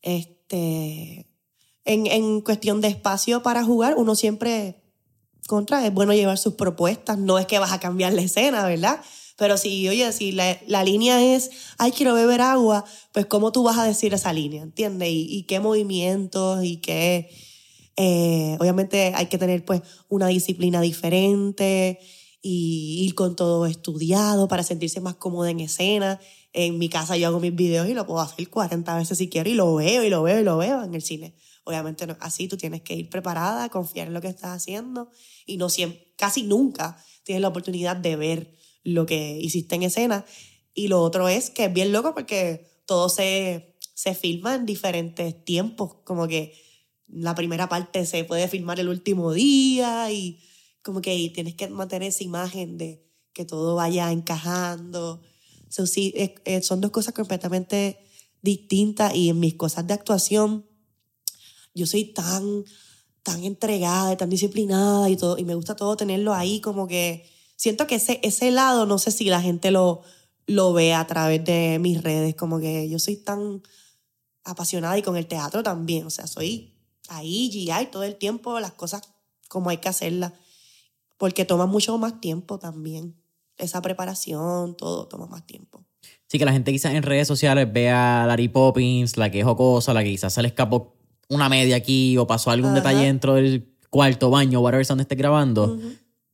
Este, 0.02 1.26
en, 1.84 2.06
en 2.06 2.40
cuestión 2.42 2.80
de 2.80 2.88
espacio 2.88 3.42
para 3.42 3.64
jugar, 3.64 3.94
uno 3.96 4.14
siempre 4.14 4.82
contra, 5.46 5.86
es 5.86 5.92
bueno 5.92 6.12
llevar 6.12 6.38
sus 6.38 6.54
propuestas, 6.54 7.18
no 7.18 7.38
es 7.38 7.46
que 7.46 7.58
vas 7.58 7.72
a 7.72 7.80
cambiar 7.80 8.12
la 8.12 8.22
escena, 8.22 8.66
¿verdad? 8.66 9.00
Pero 9.36 9.58
si, 9.58 9.88
oye, 9.88 10.10
si 10.12 10.32
la, 10.32 10.58
la 10.66 10.82
línea 10.82 11.22
es, 11.22 11.50
ay, 11.78 11.92
quiero 11.92 12.14
beber 12.14 12.40
agua, 12.40 12.84
pues 13.12 13.26
¿cómo 13.26 13.52
tú 13.52 13.62
vas 13.62 13.78
a 13.78 13.84
decir 13.84 14.14
esa 14.14 14.32
línea? 14.32 14.62
¿Entiendes? 14.62 15.10
Y, 15.10 15.26
y 15.30 15.42
qué 15.44 15.60
movimientos 15.60 16.64
y 16.64 16.78
qué... 16.78 17.30
Eh, 17.98 18.56
obviamente 18.60 19.12
hay 19.14 19.26
que 19.26 19.38
tener 19.38 19.64
pues 19.64 19.80
una 20.08 20.26
disciplina 20.26 20.82
diferente 20.82 21.98
y 22.42 23.04
ir 23.04 23.14
con 23.14 23.34
todo 23.36 23.66
estudiado 23.66 24.48
para 24.48 24.62
sentirse 24.62 25.00
más 25.00 25.16
cómodo 25.16 25.46
en 25.46 25.60
escena. 25.60 26.20
En 26.52 26.78
mi 26.78 26.88
casa 26.88 27.16
yo 27.16 27.28
hago 27.28 27.40
mis 27.40 27.54
videos 27.54 27.88
y 27.88 27.94
lo 27.94 28.06
puedo 28.06 28.20
hacer 28.20 28.48
40 28.48 28.96
veces 28.96 29.18
si 29.18 29.28
quiero 29.28 29.50
y 29.50 29.54
lo 29.54 29.74
veo 29.74 30.04
y 30.04 30.10
lo 30.10 30.22
veo 30.22 30.40
y 30.40 30.44
lo 30.44 30.56
veo 30.56 30.82
en 30.82 30.94
el 30.94 31.02
cine. 31.02 31.34
Obviamente 31.64 32.06
no, 32.06 32.16
así 32.20 32.48
tú 32.48 32.56
tienes 32.56 32.82
que 32.82 32.94
ir 32.94 33.10
preparada, 33.10 33.68
confiar 33.68 34.06
en 34.06 34.14
lo 34.14 34.20
que 34.20 34.28
estás 34.28 34.56
haciendo 34.56 35.10
y 35.44 35.56
no 35.56 35.68
siempre, 35.68 36.12
casi 36.16 36.44
nunca 36.44 37.02
tienes 37.24 37.42
la 37.42 37.48
oportunidad 37.48 37.96
de 37.96 38.16
ver 38.16 38.55
lo 38.86 39.04
que 39.04 39.38
hiciste 39.40 39.74
en 39.74 39.82
escena. 39.82 40.24
Y 40.74 40.88
lo 40.88 41.02
otro 41.02 41.28
es 41.28 41.50
que 41.50 41.64
es 41.64 41.72
bien 41.72 41.92
loco 41.92 42.14
porque 42.14 42.66
todo 42.86 43.08
se, 43.08 43.76
se 43.94 44.14
filma 44.14 44.54
en 44.54 44.66
diferentes 44.66 45.44
tiempos, 45.44 45.96
como 46.04 46.28
que 46.28 46.54
la 47.08 47.34
primera 47.34 47.68
parte 47.68 48.06
se 48.06 48.24
puede 48.24 48.48
filmar 48.48 48.80
el 48.80 48.88
último 48.88 49.32
día 49.32 50.10
y 50.12 50.40
como 50.82 51.00
que 51.00 51.30
tienes 51.34 51.54
que 51.54 51.68
mantener 51.68 52.08
esa 52.08 52.24
imagen 52.24 52.78
de 52.78 53.04
que 53.32 53.44
todo 53.44 53.74
vaya 53.74 54.12
encajando. 54.12 55.20
So, 55.68 55.86
sí, 55.86 56.14
son 56.62 56.80
dos 56.80 56.90
cosas 56.90 57.12
completamente 57.12 57.98
distintas 58.40 59.14
y 59.14 59.30
en 59.30 59.40
mis 59.40 59.54
cosas 59.54 59.86
de 59.86 59.94
actuación 59.94 60.66
yo 61.74 61.86
soy 61.86 62.04
tan, 62.04 62.64
tan 63.22 63.44
entregada 63.44 64.12
y 64.12 64.16
tan 64.16 64.30
disciplinada 64.30 65.10
y 65.10 65.16
todo, 65.16 65.36
y 65.38 65.44
me 65.44 65.54
gusta 65.54 65.74
todo 65.74 65.96
tenerlo 65.96 66.32
ahí 66.32 66.60
como 66.60 66.86
que 66.86 67.35
siento 67.56 67.86
que 67.86 67.96
ese, 67.96 68.20
ese 68.22 68.50
lado, 68.50 68.86
no 68.86 68.98
sé 68.98 69.10
si 69.10 69.24
la 69.24 69.42
gente 69.42 69.70
lo, 69.70 70.02
lo 70.46 70.72
ve 70.72 70.94
a 70.94 71.06
través 71.06 71.44
de 71.44 71.78
mis 71.80 72.02
redes, 72.02 72.34
como 72.34 72.60
que 72.60 72.88
yo 72.88 72.98
soy 72.98 73.16
tan 73.16 73.62
apasionada 74.44 74.96
y 74.96 75.02
con 75.02 75.16
el 75.16 75.26
teatro 75.26 75.62
también, 75.62 76.06
o 76.06 76.10
sea, 76.10 76.26
soy 76.26 76.74
ahí, 77.08 77.50
GI, 77.50 77.86
todo 77.90 78.04
el 78.04 78.16
tiempo, 78.16 78.60
las 78.60 78.72
cosas 78.72 79.02
como 79.48 79.70
hay 79.70 79.78
que 79.78 79.88
hacerlas, 79.88 80.32
porque 81.16 81.44
toma 81.44 81.66
mucho 81.66 81.96
más 81.98 82.20
tiempo 82.20 82.58
también, 82.58 83.16
esa 83.56 83.82
preparación, 83.82 84.76
todo 84.76 85.06
toma 85.06 85.26
más 85.26 85.46
tiempo. 85.46 85.84
Sí, 86.28 86.38
que 86.38 86.44
la 86.44 86.52
gente 86.52 86.72
quizás 86.72 86.94
en 86.94 87.02
redes 87.02 87.26
sociales 87.26 87.72
vea 87.72 88.24
a 88.24 88.26
Larry 88.26 88.48
Poppins, 88.48 89.16
la 89.16 89.30
que 89.30 89.40
es 89.40 89.44
jocosa, 89.44 89.94
la 89.94 90.02
que 90.02 90.10
quizás 90.10 90.32
se 90.32 90.42
le 90.42 90.48
escapó 90.48 90.96
una 91.28 91.48
media 91.48 91.76
aquí 91.76 92.16
o 92.18 92.26
pasó 92.26 92.50
algún 92.50 92.74
detalle 92.74 93.04
dentro 93.04 93.34
del 93.34 93.76
cuarto 93.90 94.30
baño, 94.30 94.60
whatever 94.60 94.86
donde 94.86 95.02
esté 95.02 95.14
grabando, 95.14 95.78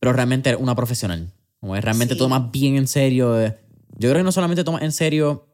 pero 0.03 0.13
realmente 0.13 0.57
una 0.57 0.75
profesional. 0.75 1.33
Como 1.61 1.77
es 1.77 1.85
realmente 1.85 2.17
tomas 2.17 2.51
bien 2.51 2.75
en 2.75 2.89
serio. 2.89 3.41
Eh, 3.41 3.57
yo 3.99 4.09
creo 4.09 4.17
que 4.17 4.25
no 4.25 4.33
solamente 4.33 4.65
tomas 4.65 4.83
en 4.83 4.91
serio 4.91 5.47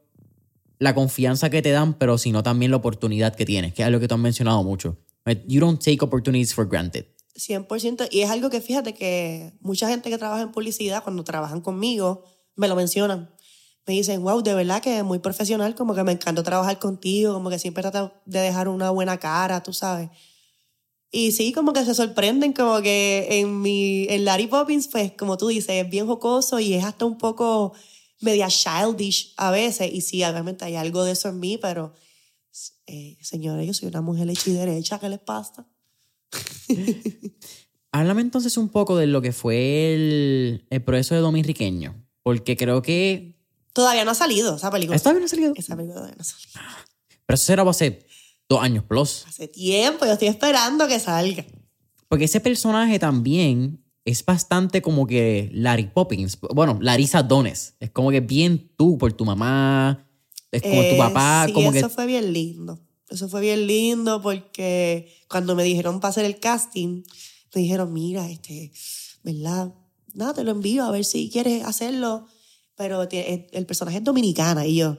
la 0.79 0.95
confianza 0.95 1.51
que 1.51 1.61
te 1.61 1.69
dan, 1.69 1.93
pero 1.93 2.17
sino 2.17 2.41
también 2.41 2.71
la 2.71 2.77
oportunidad 2.77 3.35
que 3.35 3.45
tienes, 3.45 3.75
que 3.75 3.83
es 3.83 3.85
algo 3.85 3.99
que 3.99 4.07
tú 4.07 4.15
has 4.15 4.19
mencionado 4.19 4.63
mucho. 4.63 4.97
You 5.45 5.61
don't 5.61 5.79
take 5.79 5.99
opportunities 6.01 6.51
for 6.51 6.67
granted. 6.67 7.05
100%. 7.35 8.07
Y 8.09 8.21
es 8.21 8.31
algo 8.31 8.49
que 8.49 8.59
fíjate 8.59 8.95
que 8.95 9.53
mucha 9.61 9.87
gente 9.87 10.09
que 10.09 10.17
trabaja 10.17 10.41
en 10.41 10.51
publicidad, 10.51 11.03
cuando 11.03 11.23
trabajan 11.23 11.61
conmigo, 11.61 12.23
me 12.55 12.67
lo 12.67 12.75
mencionan 12.75 13.29
me 13.89 13.95
dicen, 13.95 14.21
wow, 14.21 14.43
de 14.43 14.53
verdad 14.53 14.83
que 14.83 14.99
es 14.99 15.03
muy 15.03 15.17
profesional, 15.17 15.73
como 15.73 15.95
que 15.95 16.03
me 16.03 16.11
encantó 16.11 16.43
trabajar 16.43 16.77
contigo, 16.77 17.33
como 17.33 17.49
que 17.49 17.57
siempre 17.57 17.81
trata 17.81 18.13
de 18.25 18.39
dejar 18.39 18.67
una 18.67 18.91
buena 18.91 19.17
cara, 19.17 19.63
tú 19.63 19.73
sabes. 19.73 20.11
Y 21.11 21.31
sí, 21.31 21.51
como 21.53 21.73
que 21.73 21.83
se 21.85 21.95
sorprenden, 21.95 22.53
como 22.53 22.81
que 22.81 23.27
en 23.29 23.61
mi, 23.61 24.05
en 24.09 24.25
Larry 24.25 24.47
Poppins, 24.47 24.87
pues 24.87 25.11
como 25.13 25.37
tú 25.37 25.47
dices, 25.47 25.83
es 25.83 25.89
bien 25.89 26.05
jocoso 26.05 26.59
y 26.59 26.73
es 26.73 26.83
hasta 26.83 27.05
un 27.05 27.17
poco 27.17 27.73
media 28.21 28.47
childish 28.47 29.33
a 29.37 29.49
veces. 29.49 29.91
Y 29.91 30.01
sí, 30.01 30.23
obviamente 30.23 30.65
hay 30.65 30.75
algo 30.75 31.03
de 31.03 31.13
eso 31.13 31.29
en 31.29 31.39
mí, 31.39 31.57
pero 31.57 31.93
eh, 32.85 33.17
señores, 33.21 33.65
yo 33.65 33.73
soy 33.73 33.87
una 33.89 34.01
mujer 34.01 34.29
hecha 34.29 34.49
y 34.51 34.53
derecha, 34.53 34.99
¿qué 34.99 35.09
les 35.09 35.19
pasa? 35.19 35.67
Háblame 37.91 38.21
entonces 38.21 38.55
un 38.57 38.69
poco 38.69 38.95
de 38.95 39.07
lo 39.07 39.21
que 39.21 39.31
fue 39.31 39.95
el, 39.95 40.67
el 40.69 40.83
proceso 40.83 41.15
de 41.15 41.21
Dominiqueño, 41.21 42.05
porque 42.21 42.55
creo 42.55 42.83
que 42.83 43.39
Todavía 43.73 44.03
no 44.03 44.11
ha 44.11 44.15
salido 44.15 44.55
esa 44.55 44.71
película. 44.71 44.95
¿Está 44.95 45.11
bien 45.11 45.21
no 45.21 45.25
ha 45.25 45.29
salido? 45.29 45.53
Esa 45.55 45.75
película 45.75 45.95
todavía 45.95 46.15
no 46.17 46.21
ha 46.21 46.25
salido. 46.25 46.49
Pero 47.25 47.35
eso 47.35 47.45
será 47.45 47.63
hace 47.69 48.05
dos 48.49 48.61
años 48.61 48.83
plus. 48.83 49.25
Hace 49.27 49.47
tiempo, 49.47 50.05
yo 50.05 50.13
estoy 50.13 50.27
esperando 50.27 50.87
que 50.87 50.99
salga. 50.99 51.45
Porque 52.07 52.25
ese 52.25 52.41
personaje 52.41 52.99
también 52.99 53.85
es 54.03 54.25
bastante 54.25 54.81
como 54.81 55.05
que 55.05 55.49
Larry 55.53 55.91
Poppins. 55.93 56.37
Bueno, 56.53 56.79
Larissa 56.81 57.23
Dones. 57.23 57.75
Es 57.79 57.91
como 57.91 58.09
que 58.09 58.19
bien 58.19 58.71
tú 58.75 58.97
por 58.97 59.13
tu 59.13 59.23
mamá. 59.23 60.05
Es 60.51 60.63
como 60.63 60.81
tu 60.81 60.87
eh, 60.87 60.97
papá. 60.97 61.43
Sí, 61.45 61.53
como 61.53 61.71
eso 61.71 61.89
fue 61.89 62.07
bien 62.07 62.33
lindo. 62.33 62.79
Eso 63.07 63.29
fue 63.29 63.41
bien 63.41 63.67
lindo 63.67 64.21
porque 64.21 65.13
cuando 65.29 65.55
me 65.55 65.63
dijeron 65.63 65.99
para 65.99 66.09
hacer 66.09 66.25
el 66.25 66.39
casting, 66.39 67.03
me 67.53 67.61
dijeron, 67.61 67.93
mira, 67.93 68.29
este, 68.29 68.71
¿verdad? 69.23 69.73
Nada, 70.13 70.33
te 70.33 70.43
lo 70.43 70.51
envío 70.51 70.83
a 70.83 70.91
ver 70.91 71.05
si 71.05 71.29
quieres 71.29 71.63
hacerlo 71.63 72.27
pero 72.79 73.05
el 73.11 73.65
personaje 73.65 73.97
es 73.97 74.03
dominicana 74.05 74.65
y 74.65 74.77
yo, 74.77 74.97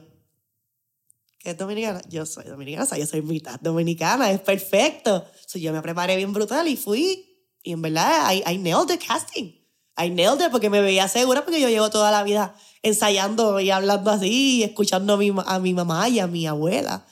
¿qué 1.41 1.51
es 1.51 1.57
dominicana? 1.57 2.01
Yo 2.09 2.25
soy 2.25 2.45
dominicana, 2.45 2.83
o 2.83 2.87
sea, 2.87 2.97
yo 2.97 3.05
soy 3.05 3.21
mitad 3.21 3.59
dominicana, 3.59 4.31
es 4.31 4.41
perfecto. 4.41 5.25
So, 5.47 5.57
yo 5.57 5.73
me 5.73 5.81
preparé 5.81 6.15
bien 6.15 6.33
brutal 6.33 6.67
y 6.67 6.77
fui, 6.77 7.47
y 7.63 7.71
en 7.73 7.81
verdad, 7.81 8.33
I, 8.33 8.43
I 8.47 8.57
nailed 8.57 8.87
the 8.87 8.97
casting. 8.97 9.59
I 9.97 10.09
nailed 10.09 10.41
it 10.41 10.51
porque 10.51 10.69
me 10.69 10.81
veía 10.81 11.07
segura 11.07 11.43
porque 11.43 11.59
yo 11.59 11.69
llevo 11.69 11.89
toda 11.89 12.11
la 12.11 12.23
vida 12.23 12.55
ensayando 12.81 13.59
y 13.59 13.69
hablando 13.69 14.09
así 14.09 14.57
y 14.57 14.63
escuchando 14.63 15.13
a 15.13 15.17
mi, 15.17 15.31
a 15.45 15.59
mi 15.59 15.73
mamá 15.73 16.09
y 16.09 16.19
a 16.19 16.27
mi 16.27 16.47
abuela. 16.47 17.05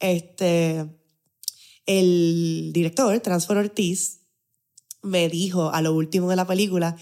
Este, 0.00 0.86
el 1.86 2.70
director, 2.72 3.18
Transfer 3.20 3.56
Ortiz, 3.56 4.20
me 5.02 5.28
dijo 5.28 5.70
a 5.70 5.80
lo 5.80 5.94
último 5.94 6.28
de 6.30 6.36
la 6.36 6.46
película 6.46 6.96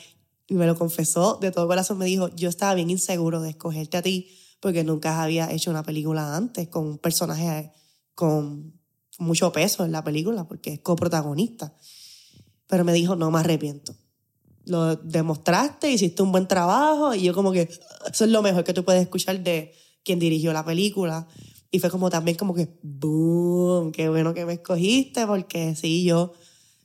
y 0.47 0.55
me 0.55 0.67
lo 0.67 0.77
confesó 0.77 1.39
de 1.41 1.51
todo 1.51 1.67
corazón, 1.67 1.99
me 1.99 2.07
dijo, 2.07 2.29
yo 2.35 2.49
estaba 2.49 2.75
bien 2.75 2.91
inseguro 2.91 3.41
de 3.41 3.51
escogerte 3.51 3.97
a 3.97 4.03
ti 4.03 4.37
porque 4.61 4.85
nunca 4.85 5.23
había 5.23 5.51
hecho 5.51 5.71
una 5.71 5.83
película 5.83 6.37
antes 6.37 6.69
con 6.69 6.87
un 6.87 6.99
personaje 6.99 7.73
con 8.15 8.79
mucho 9.19 9.53
peso 9.53 9.85
en 9.85 9.93
la 9.93 10.05
película 10.05 10.47
porque 10.47 10.75
es 10.75 10.81
coprotagonista. 10.81 11.75
Pero 12.67 12.85
me 12.85 12.93
dijo, 12.93 13.17
no 13.17 13.31
me 13.31 13.41
arrepiento. 13.41 13.95
Lo 14.67 14.97
demostraste, 14.97 15.91
hiciste 15.91 16.23
un 16.23 16.31
buen 16.31 16.47
trabajo 16.47 17.15
y 17.15 17.23
yo 17.23 17.35
como 17.35 17.53
que 17.53 17.63
eso 17.63 18.25
es 18.25 18.31
lo 18.31 18.43
mejor 18.43 18.65
que 18.65 18.75
tú 18.75 18.85
puedes 18.85 19.03
escuchar 19.03 19.43
de 19.43 19.73
quien 20.05 20.19
dirigió 20.19 20.53
la 20.53 20.65
película. 20.65 21.27
Y 21.71 21.79
fue 21.79 21.91
como 21.91 22.11
también 22.11 22.37
como 22.37 22.55
que, 22.55 22.79
boom, 22.83 23.93
qué 23.93 24.09
bueno 24.09 24.35
que 24.35 24.45
me 24.45 24.55
escogiste 24.55 25.27
porque 25.27 25.75
sí, 25.77 26.05
yo, 26.05 26.33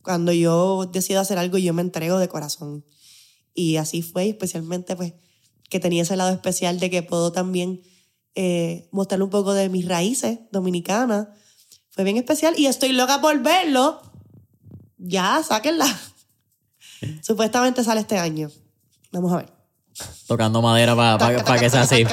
cuando 0.02 0.32
yo 0.32 0.86
decido 0.92 1.20
hacer 1.20 1.38
algo, 1.38 1.58
yo 1.58 1.74
me 1.74 1.82
entrego 1.82 2.18
de 2.20 2.28
corazón. 2.28 2.86
Y 3.54 3.78
así 3.78 4.02
fue, 4.02 4.30
especialmente 4.30 4.96
pues 4.96 5.14
que 5.70 5.80
tenía 5.80 6.04
ese 6.04 6.16
lado 6.16 6.32
especial 6.32 6.80
de 6.80 6.90
que 6.90 7.04
puedo 7.04 7.32
también 7.32 7.82
eh, 8.36 8.88
mostrar 8.92 9.22
un 9.22 9.30
poco 9.30 9.54
de 9.54 9.70
mis 9.70 9.88
raíces 9.88 10.40
dominicanas. 10.52 11.28
Fue 11.90 12.04
bien 12.04 12.18
especial 12.18 12.54
y 12.58 12.66
estoy 12.66 12.92
loca 12.92 13.22
por 13.22 13.42
verlo. 13.42 14.02
Ya, 14.98 15.42
sáquenla. 15.44 15.88
Supuestamente 17.22 17.84
sale 17.84 18.02
este 18.02 18.18
año. 18.18 18.52
Vamos 19.12 19.32
a 19.34 19.38
ver. 19.38 19.54
Tocando 20.28 20.62
madera 20.62 20.96
para 20.96 21.60
que 21.60 21.70
sea 21.70 21.82
así. 21.82 22.06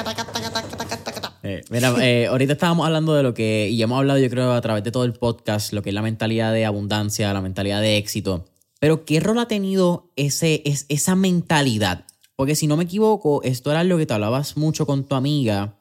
Eh, 1.45 1.61
mira, 1.69 1.93
eh, 2.01 2.27
ahorita 2.27 2.53
estábamos 2.53 2.85
hablando 2.85 3.13
de 3.13 3.21
lo 3.21 3.33
que, 3.33 3.67
y 3.69 3.81
hemos 3.81 3.97
hablado 3.97 4.17
yo 4.17 4.29
creo 4.29 4.53
a 4.53 4.61
través 4.61 4.85
de 4.85 4.91
todo 4.91 5.03
el 5.03 5.11
podcast, 5.11 5.73
lo 5.73 5.81
que 5.81 5.89
es 5.89 5.93
la 5.93 6.01
mentalidad 6.01 6.53
de 6.53 6.65
abundancia, 6.65 7.33
la 7.33 7.41
mentalidad 7.41 7.81
de 7.81 7.97
éxito. 7.97 8.45
Pero 8.79 9.03
¿qué 9.03 9.19
rol 9.19 9.39
ha 9.39 9.47
tenido 9.49 10.09
ese, 10.15 10.61
es, 10.63 10.85
esa 10.87 11.15
mentalidad? 11.15 12.05
Porque 12.35 12.55
si 12.55 12.67
no 12.67 12.77
me 12.77 12.85
equivoco, 12.85 13.41
esto 13.43 13.71
era 13.71 13.83
lo 13.83 13.97
que 13.97 14.05
te 14.05 14.13
hablabas 14.13 14.57
mucho 14.57 14.85
con 14.85 15.05
tu 15.05 15.15
amiga, 15.15 15.77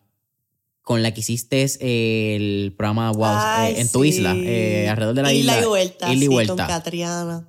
con 0.83 1.03
la 1.03 1.15
que 1.15 1.21
hiciste 1.21 1.67
el 2.35 2.75
programa 2.77 3.13
Wow 3.13 3.67
eh, 3.67 3.81
en 3.81 3.91
tu 3.91 4.05
isla, 4.05 4.35
eh, 4.37 4.89
alrededor 4.89 5.15
de 5.15 5.23
la 5.23 5.33
isla. 5.33 5.53
Isla 5.55 5.65
y 5.65 5.69
vuelta. 5.69 6.13
Isla 6.13 6.25
y 6.25 6.29
vuelta. 6.29 6.57
con 6.57 6.67
Catriana. 6.67 7.49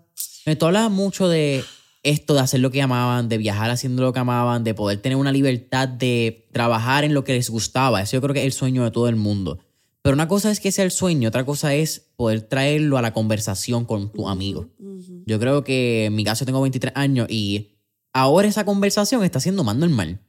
Tú 0.57 0.65
hablabas 0.65 0.91
mucho 0.91 1.27
de 1.27 1.63
esto 2.03 2.33
de 2.33 2.41
hacer 2.41 2.59
lo 2.59 2.69
que 2.69 2.81
amaban, 2.81 3.29
de 3.29 3.37
viajar 3.37 3.69
haciendo 3.71 4.03
lo 4.03 4.13
que 4.13 4.19
amaban, 4.19 4.63
de 4.63 4.73
poder 4.73 5.01
tener 5.01 5.17
una 5.17 5.31
libertad 5.31 5.87
de 5.87 6.47
trabajar 6.51 7.03
en 7.03 7.13
lo 7.13 7.23
que 7.23 7.33
les 7.33 7.49
gustaba. 7.49 8.01
Eso 8.01 8.17
yo 8.17 8.21
creo 8.21 8.33
que 8.33 8.41
es 8.41 8.45
el 8.45 8.53
sueño 8.53 8.83
de 8.83 8.91
todo 8.91 9.07
el 9.07 9.15
mundo. 9.15 9.59
Pero 10.01 10.15
una 10.15 10.27
cosa 10.27 10.51
es 10.51 10.59
que 10.59 10.73
sea 10.73 10.83
el 10.83 10.91
sueño, 10.91 11.29
otra 11.29 11.45
cosa 11.45 11.73
es 11.73 12.11
poder 12.17 12.41
traerlo 12.41 12.97
a 12.97 13.01
la 13.01 13.13
conversación 13.13 13.85
con 13.85 14.11
tu 14.11 14.27
amigo. 14.27 14.69
Yo 15.25 15.39
creo 15.39 15.63
que 15.63 16.05
en 16.05 16.15
mi 16.15 16.25
caso 16.25 16.45
tengo 16.45 16.61
23 16.61 16.91
años 16.95 17.27
y 17.29 17.72
ahora 18.13 18.47
esa 18.47 18.63
conversación 18.63 19.23
está 19.23 19.39
siendo 19.39 19.63
más 19.63 19.75
normal. 19.75 20.19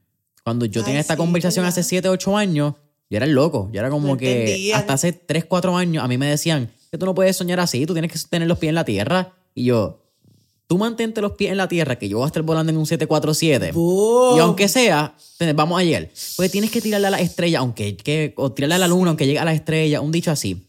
Cuando 0.43 0.65
yo 0.65 0.83
tenía 0.83 0.99
esta 0.99 1.17
conversación 1.17 1.65
hace 1.65 1.81
7, 1.81 2.09
8 2.09 2.37
años, 2.37 2.73
yo 3.09 3.17
era 3.17 3.25
el 3.25 3.33
loco. 3.33 3.69
Yo 3.71 3.79
era 3.79 3.89
como 3.89 4.17
que 4.17 4.71
hasta 4.75 4.93
hace 4.93 5.13
3, 5.13 5.45
4 5.45 5.77
años 5.77 6.03
a 6.03 6.07
mí 6.07 6.17
me 6.17 6.27
decían, 6.27 6.71
que 6.91 6.97
tú 6.97 7.05
no 7.05 7.15
puedes 7.15 7.35
soñar 7.35 7.59
así, 7.59 7.85
tú 7.85 7.93
tienes 7.93 8.11
que 8.11 8.19
tener 8.29 8.47
los 8.47 8.57
pies 8.57 8.69
en 8.69 8.75
la 8.75 8.85
tierra. 8.85 9.33
Y 9.53 9.65
yo, 9.65 10.03
tú 10.67 10.77
mantente 10.77 11.21
los 11.21 11.33
pies 11.33 11.51
en 11.51 11.57
la 11.57 11.67
tierra, 11.67 11.97
que 11.97 12.09
yo 12.09 12.17
voy 12.17 12.25
a 12.25 12.27
estar 12.27 12.43
volando 12.43 12.71
en 12.71 12.77
un 12.77 12.85
747. 12.85 13.71
Y 13.75 14.39
aunque 14.39 14.67
sea, 14.67 15.15
vamos 15.55 15.79
a 15.79 15.83
llegar. 15.83 16.09
Porque 16.35 16.49
tienes 16.49 16.71
que 16.71 16.81
tirarle 16.81 17.07
a 17.07 17.11
la 17.11 17.19
estrella, 17.19 17.59
aunque, 17.59 17.97
que, 17.97 18.33
o 18.37 18.51
tirarle 18.51 18.75
a 18.75 18.79
la 18.79 18.87
luna, 18.87 19.09
aunque 19.09 19.25
llegue 19.25 19.39
a 19.39 19.45
la 19.45 19.53
estrella, 19.53 20.01
un 20.01 20.11
dicho 20.11 20.31
así. 20.31 20.67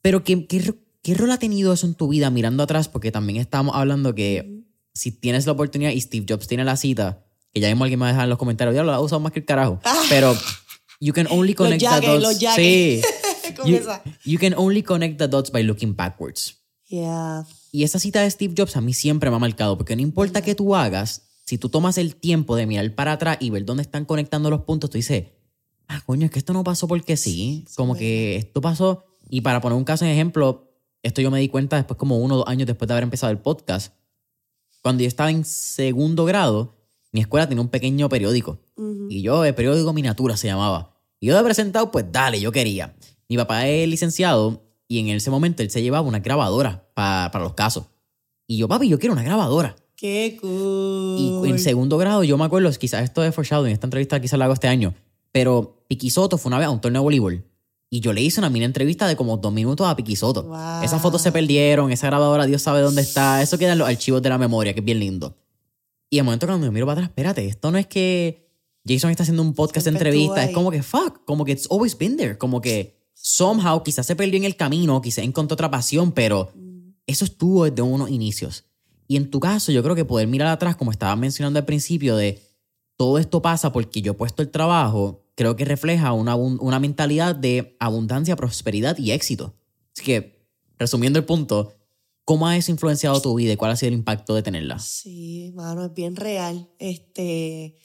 Pero 0.00 0.24
¿qué, 0.24 0.46
qué, 0.46 1.14
rol 1.14 1.30
ha 1.30 1.38
tenido 1.38 1.72
eso 1.72 1.86
en 1.86 1.94
tu 1.94 2.08
vida 2.08 2.30
mirando 2.30 2.62
atrás? 2.62 2.88
Porque 2.88 3.12
también 3.12 3.38
estamos 3.38 3.74
hablando 3.76 4.14
que 4.14 4.62
si 4.94 5.12
tienes 5.12 5.46
la 5.46 5.52
oportunidad 5.52 5.90
y 5.90 6.00
Steve 6.00 6.26
Jobs 6.28 6.46
tiene 6.46 6.64
la 6.64 6.76
cita, 6.76 7.24
que 7.52 7.60
ya 7.60 7.68
mismo 7.68 7.84
alguien 7.84 7.98
me 8.00 8.04
va 8.04 8.08
a 8.08 8.12
dejar 8.12 8.24
en 8.24 8.30
los 8.30 8.38
comentarios, 8.38 8.74
ya 8.74 8.82
lo 8.82 8.92
ha 8.92 9.00
usado 9.00 9.20
más 9.20 9.32
que 9.32 9.40
el 9.40 9.44
carajo. 9.44 9.80
Ah. 9.84 10.02
Pero 10.08 10.36
you 11.00 11.12
can 11.12 11.26
only 11.30 11.54
connect 11.54 11.82
the 11.82 12.06
dots. 12.06 12.38
sí. 12.56 13.02
you, 13.64 13.80
you 14.24 14.38
can 14.38 14.54
only 14.56 14.82
connect 14.82 15.18
the 15.18 15.28
dots 15.28 15.50
by 15.50 15.62
looking 15.62 15.94
backwards. 15.94 16.58
Yeah. 16.88 17.46
Y 17.70 17.84
esa 17.84 17.98
cita 17.98 18.20
de 18.20 18.30
Steve 18.30 18.54
Jobs 18.56 18.76
a 18.76 18.80
mí 18.80 18.92
siempre 18.92 19.30
me 19.30 19.36
ha 19.36 19.38
marcado, 19.38 19.76
porque 19.76 19.96
no 19.96 20.02
importa 20.02 20.42
qué 20.42 20.54
tú 20.54 20.74
hagas, 20.74 21.22
si 21.44 21.58
tú 21.58 21.68
tomas 21.68 21.98
el 21.98 22.16
tiempo 22.16 22.56
de 22.56 22.66
mirar 22.66 22.94
para 22.94 23.12
atrás 23.12 23.38
y 23.40 23.50
ver 23.50 23.64
dónde 23.64 23.82
están 23.82 24.04
conectando 24.04 24.50
los 24.50 24.62
puntos, 24.62 24.90
tú 24.90 24.98
dices, 24.98 25.26
ah, 25.88 26.02
coño, 26.04 26.26
es 26.26 26.30
que 26.30 26.38
esto 26.38 26.52
no 26.52 26.64
pasó 26.64 26.86
porque 26.86 27.16
sí. 27.16 27.64
Como 27.76 27.96
que 27.96 28.36
esto 28.36 28.60
pasó. 28.60 29.04
Y 29.30 29.40
para 29.40 29.60
poner 29.60 29.76
un 29.76 29.84
caso 29.84 30.04
en 30.04 30.10
ejemplo, 30.10 30.70
esto 31.02 31.20
yo 31.20 31.30
me 31.30 31.40
di 31.40 31.48
cuenta 31.48 31.76
después, 31.76 31.98
como 31.98 32.18
uno 32.18 32.34
o 32.34 32.38
dos 32.38 32.48
años 32.48 32.66
después 32.66 32.86
de 32.88 32.94
haber 32.94 33.04
empezado 33.04 33.32
el 33.32 33.38
podcast. 33.38 33.94
Cuando 34.82 35.02
yo 35.02 35.08
estaba 35.08 35.30
en 35.30 35.44
segundo 35.44 36.24
grado, 36.24 36.76
mi 37.12 37.20
escuela 37.20 37.48
tenía 37.48 37.62
un 37.62 37.68
pequeño 37.68 38.08
periódico. 38.08 38.58
Y 39.08 39.22
yo, 39.22 39.44
el 39.44 39.54
periódico 39.54 39.92
Miniatura 39.92 40.36
se 40.36 40.48
llamaba. 40.48 40.96
Y 41.20 41.26
yo 41.28 41.36
de 41.36 41.44
presentado, 41.44 41.90
pues 41.90 42.06
dale, 42.10 42.40
yo 42.40 42.50
quería. 42.50 42.96
Mi 43.28 43.36
papá 43.36 43.68
es 43.68 43.88
licenciado 43.88 44.64
y 44.88 44.98
en 44.98 45.08
ese 45.08 45.30
momento 45.30 45.62
él 45.62 45.70
se 45.70 45.82
llevaba 45.82 46.06
una 46.06 46.18
grabadora 46.18 46.90
para 46.94 47.38
los 47.40 47.54
casos. 47.54 47.86
Y 48.46 48.58
yo, 48.58 48.66
papi, 48.66 48.88
yo 48.88 48.98
quiero 48.98 49.12
una 49.12 49.22
grabadora. 49.22 49.76
Qué 49.94 50.36
cool. 50.40 51.46
Y 51.46 51.48
en 51.48 51.60
segundo 51.60 51.96
grado, 51.96 52.24
yo 52.24 52.36
me 52.36 52.44
acuerdo, 52.44 52.68
quizás 52.72 53.04
esto 53.04 53.22
es 53.22 53.38
en 53.38 53.66
esta 53.68 53.86
entrevista 53.86 54.20
quizás 54.20 54.38
la 54.38 54.46
hago 54.46 54.54
este 54.54 54.66
año, 54.66 54.94
pero 55.30 55.84
Piquisoto 55.86 56.38
fue 56.38 56.50
una 56.50 56.58
vez 56.58 56.66
a 56.66 56.70
un 56.70 56.80
torneo 56.80 57.02
de 57.02 57.04
voleibol. 57.04 57.44
Y 57.94 58.00
yo 58.00 58.14
le 58.14 58.22
hice 58.22 58.40
una 58.40 58.48
mini 58.48 58.64
entrevista 58.64 59.06
de 59.06 59.16
como 59.16 59.36
dos 59.36 59.52
minutos 59.52 59.86
a 59.86 59.94
Piquisoto. 59.94 60.50
Esas 60.82 61.02
fotos 61.02 61.20
se 61.20 61.30
perdieron, 61.30 61.92
esa 61.92 62.06
grabadora, 62.06 62.46
Dios 62.46 62.62
sabe 62.62 62.80
dónde 62.80 63.02
está. 63.02 63.42
Eso 63.42 63.58
queda 63.58 63.72
en 63.72 63.78
los 63.80 63.86
archivos 63.86 64.22
de 64.22 64.30
la 64.30 64.38
memoria, 64.38 64.72
que 64.72 64.80
es 64.80 64.84
bien 64.86 64.98
lindo. 64.98 65.36
Y 66.08 66.16
de 66.16 66.22
momento 66.22 66.46
cuando 66.46 66.64
me 66.64 66.72
miro 66.72 66.86
para 66.86 67.00
atrás, 67.00 67.10
espérate, 67.10 67.46
esto 67.46 67.70
no 67.70 67.76
es 67.76 67.86
que 67.86 68.48
Jason 68.88 69.10
está 69.10 69.24
haciendo 69.24 69.42
un 69.42 69.52
podcast 69.52 69.84
de 69.84 69.90
entrevista, 69.90 70.42
es 70.42 70.54
como 70.54 70.70
que 70.70 70.82
fuck, 70.82 71.22
como 71.26 71.44
que 71.44 71.52
it's 71.52 71.68
always 71.70 71.94
been 71.98 72.16
there, 72.16 72.38
como 72.38 72.62
que 72.62 72.96
somehow 73.12 73.82
quizás 73.82 74.06
se 74.06 74.16
perdió 74.16 74.38
en 74.38 74.44
el 74.44 74.56
camino, 74.56 75.02
quizás 75.02 75.26
encontró 75.26 75.52
otra 75.52 75.70
pasión, 75.70 76.12
pero 76.12 76.50
eso 77.06 77.26
estuvo 77.26 77.66
desde 77.66 77.82
unos 77.82 78.08
inicios. 78.08 78.64
Y 79.06 79.16
en 79.16 79.30
tu 79.30 79.38
caso, 79.38 79.70
yo 79.70 79.82
creo 79.82 79.94
que 79.94 80.06
poder 80.06 80.28
mirar 80.28 80.48
atrás, 80.48 80.76
como 80.76 80.92
estaba 80.92 81.14
mencionando 81.14 81.58
al 81.58 81.66
principio, 81.66 82.16
de 82.16 82.42
todo 82.96 83.18
esto 83.18 83.42
pasa 83.42 83.70
porque 83.70 84.00
yo 84.00 84.12
he 84.12 84.14
puesto 84.14 84.40
el 84.40 84.50
trabajo, 84.50 85.21
creo 85.34 85.56
que 85.56 85.64
refleja 85.64 86.12
una, 86.12 86.36
una 86.36 86.78
mentalidad 86.78 87.34
de 87.34 87.76
abundancia, 87.80 88.36
prosperidad 88.36 88.98
y 88.98 89.12
éxito. 89.12 89.54
Así 89.94 90.04
que, 90.04 90.46
resumiendo 90.78 91.18
el 91.18 91.24
punto, 91.24 91.74
¿cómo 92.24 92.46
ha 92.46 92.56
eso 92.56 92.70
influenciado 92.70 93.20
tu 93.20 93.34
vida 93.34 93.52
y 93.52 93.56
cuál 93.56 93.72
ha 93.72 93.76
sido 93.76 93.88
el 93.88 93.94
impacto 93.94 94.34
de 94.34 94.42
tenerla? 94.42 94.78
Sí, 94.78 95.52
mano, 95.54 95.86
es 95.86 95.94
bien 95.94 96.16
real. 96.16 96.70
Este, 96.78 97.76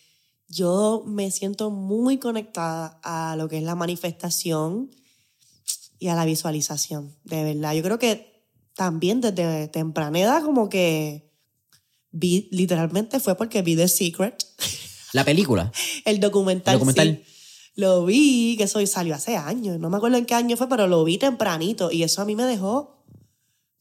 yo 0.47 1.03
me 1.05 1.31
siento 1.31 1.71
muy 1.71 2.17
conectada 2.17 2.99
a 3.03 3.35
lo 3.35 3.47
que 3.49 3.57
es 3.57 3.63
la 3.63 3.75
manifestación 3.75 4.91
y 5.99 6.07
a 6.07 6.15
la 6.15 6.25
visualización, 6.25 7.17
de 7.23 7.43
verdad. 7.43 7.73
Yo 7.73 7.83
creo 7.83 7.99
que 7.99 8.45
también 8.75 9.21
desde 9.21 9.67
temprana 9.67 10.19
edad 10.19 10.43
como 10.43 10.69
que 10.69 11.31
vi, 12.11 12.47
literalmente 12.51 13.19
fue 13.19 13.35
porque 13.35 13.61
vi 13.61 13.75
The 13.75 13.87
Secret. 13.87 14.45
¿La 15.13 15.25
película? 15.25 15.71
el 16.05 16.19
documental. 16.19 16.75
El 16.75 16.79
documental. 16.79 17.23
Lo 17.77 18.05
vi, 18.05 18.55
que 18.57 18.63
eso 18.63 18.85
salió 18.87 19.13
hace 19.13 19.37
años, 19.37 19.79
no 19.79 19.91
me 19.91 19.97
acuerdo 19.97 20.17
en 20.17 20.25
qué 20.25 20.33
año 20.33 20.57
fue, 20.57 20.67
pero 20.67 20.87
lo 20.87 21.03
vi 21.03 21.19
tempranito 21.19 21.91
y 21.91 22.01
eso 22.01 22.23
a 22.23 22.25
mí 22.25 22.35
me 22.35 22.43
dejó 22.43 22.97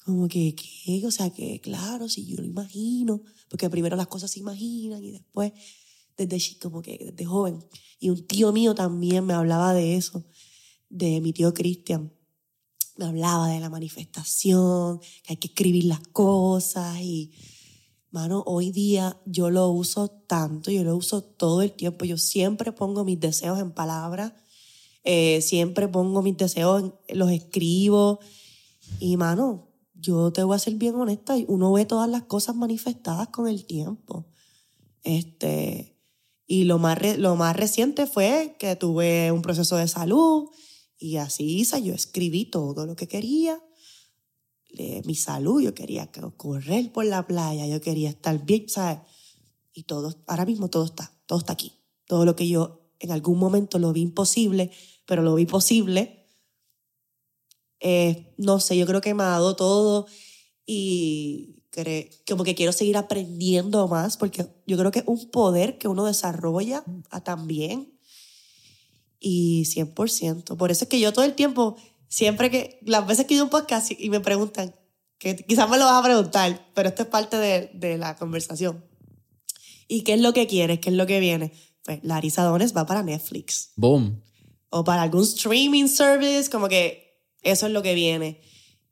como 0.04 0.28
que, 0.28 0.54
¿qué? 0.54 1.04
O 1.06 1.10
sea, 1.10 1.30
que 1.30 1.60
claro, 1.60 2.08
si 2.08 2.26
yo 2.26 2.36
lo 2.36 2.44
imagino, 2.44 3.22
porque 3.48 3.70
primero 3.70 3.96
las 3.96 4.06
cosas 4.06 4.30
se 4.30 4.38
imaginan 4.38 5.02
y 5.02 5.12
después, 5.12 5.52
desde 6.16 6.58
como 6.60 6.82
que 6.82 7.10
desde 7.10 7.24
joven. 7.24 7.64
Y 7.98 8.10
un 8.10 8.26
tío 8.26 8.52
mío 8.52 8.74
también 8.74 9.24
me 9.24 9.32
hablaba 9.32 9.72
de 9.72 9.96
eso 9.96 10.24
de 10.90 11.20
mi 11.22 11.32
tío 11.32 11.54
Cristian. 11.54 12.12
Me 12.96 13.06
hablaba 13.06 13.48
de 13.48 13.60
la 13.60 13.70
manifestación, 13.70 15.00
que 15.00 15.32
hay 15.32 15.36
que 15.38 15.48
escribir 15.48 15.84
las 15.84 16.00
cosas 16.08 17.00
y, 17.00 17.32
mano, 18.16 18.42
hoy 18.46 18.70
día 18.70 19.20
yo 19.26 19.50
lo 19.50 19.68
uso 19.68 20.08
tanto, 20.08 20.70
yo 20.70 20.82
lo 20.84 20.96
uso 20.96 21.22
todo 21.22 21.60
el 21.60 21.72
tiempo. 21.72 22.06
Yo 22.06 22.16
siempre 22.16 22.72
pongo 22.72 23.04
mis 23.04 23.20
deseos 23.20 23.60
en 23.60 23.72
palabras, 23.72 24.32
eh, 25.04 25.42
siempre 25.42 25.86
pongo 25.86 26.22
mis 26.22 26.38
deseos, 26.38 26.94
los 27.10 27.30
escribo 27.30 28.18
y, 29.00 29.18
mano, 29.18 29.68
yo 29.92 30.32
te 30.32 30.42
voy 30.44 30.56
a 30.56 30.58
ser 30.58 30.76
bien 30.76 30.94
honesta, 30.94 31.36
uno 31.46 31.70
ve 31.72 31.84
todas 31.84 32.08
las 32.08 32.22
cosas 32.22 32.56
manifestadas 32.56 33.28
con 33.28 33.48
el 33.48 33.66
tiempo. 33.66 34.24
Este, 35.02 36.00
y 36.46 36.64
lo 36.64 36.78
más, 36.78 37.18
lo 37.18 37.36
más 37.36 37.54
reciente 37.54 38.06
fue 38.06 38.56
que 38.58 38.76
tuve 38.76 39.30
un 39.30 39.42
proceso 39.42 39.76
de 39.76 39.88
salud, 39.88 40.48
y 40.98 41.18
así 41.18 41.58
hice, 41.58 41.82
yo 41.82 41.92
escribí 41.92 42.46
todo 42.46 42.86
lo 42.86 42.96
que 42.96 43.08
quería. 43.08 43.60
Mi 45.04 45.14
salud, 45.14 45.62
yo 45.62 45.74
quería 45.74 46.10
correr 46.36 46.92
por 46.92 47.04
la 47.04 47.26
playa, 47.26 47.66
yo 47.66 47.80
quería 47.80 48.10
estar 48.10 48.44
bien, 48.44 48.68
¿sabes? 48.68 48.98
Y 49.72 49.84
todo, 49.84 50.14
ahora 50.26 50.44
mismo 50.44 50.68
todo 50.68 50.84
está, 50.84 51.12
todo 51.26 51.38
está 51.38 51.52
aquí. 51.52 51.72
Todo 52.06 52.24
lo 52.24 52.36
que 52.36 52.48
yo 52.48 52.86
en 52.98 53.10
algún 53.10 53.38
momento 53.38 53.78
lo 53.78 53.92
vi 53.92 54.02
imposible, 54.02 54.70
pero 55.04 55.22
lo 55.22 55.34
vi 55.34 55.46
posible. 55.46 56.26
Eh, 57.80 58.34
no 58.38 58.60
sé, 58.60 58.76
yo 58.76 58.86
creo 58.86 59.00
que 59.00 59.14
me 59.14 59.22
ha 59.22 59.28
dado 59.28 59.56
todo 59.56 60.06
y 60.64 61.56
como 62.26 62.42
que 62.42 62.54
quiero 62.54 62.72
seguir 62.72 62.96
aprendiendo 62.96 63.86
más 63.86 64.16
porque 64.16 64.46
yo 64.66 64.78
creo 64.78 64.90
que 64.90 65.00
es 65.00 65.04
un 65.06 65.30
poder 65.30 65.76
que 65.76 65.88
uno 65.88 66.06
desarrolla 66.06 66.82
también 67.22 67.92
y 69.20 69.64
100%. 69.64 70.56
Por 70.56 70.70
eso 70.70 70.84
es 70.84 70.88
que 70.88 71.00
yo 71.00 71.12
todo 71.12 71.24
el 71.24 71.34
tiempo, 71.34 71.76
siempre 72.08 72.50
que, 72.50 72.78
las 72.82 73.06
veces 73.06 73.26
que 73.26 73.34
ido 73.34 73.44
un 73.44 73.50
podcast 73.50 73.90
y 73.96 74.10
me 74.10 74.20
preguntan, 74.20 74.74
que 75.18 75.36
quizás 75.36 75.68
me 75.68 75.78
lo 75.78 75.84
vas 75.84 76.00
a 76.00 76.04
preguntar, 76.04 76.70
pero 76.74 76.88
esto 76.88 77.02
es 77.02 77.08
parte 77.08 77.36
de, 77.36 77.70
de 77.74 77.98
la 77.98 78.16
conversación. 78.16 78.84
¿Y 79.88 80.02
qué 80.02 80.14
es 80.14 80.20
lo 80.20 80.32
que 80.32 80.46
quieres? 80.46 80.80
¿Qué 80.80 80.90
es 80.90 80.96
lo 80.96 81.06
que 81.06 81.20
viene? 81.20 81.52
Pues 81.84 82.00
Larisa 82.02 82.42
Dones 82.42 82.76
va 82.76 82.86
para 82.86 83.02
Netflix. 83.02 83.72
Boom. 83.76 84.22
O 84.70 84.84
para 84.84 85.02
algún 85.02 85.22
streaming 85.22 85.86
service, 85.86 86.50
como 86.50 86.68
que 86.68 87.22
eso 87.42 87.66
es 87.66 87.72
lo 87.72 87.82
que 87.82 87.94
viene. 87.94 88.40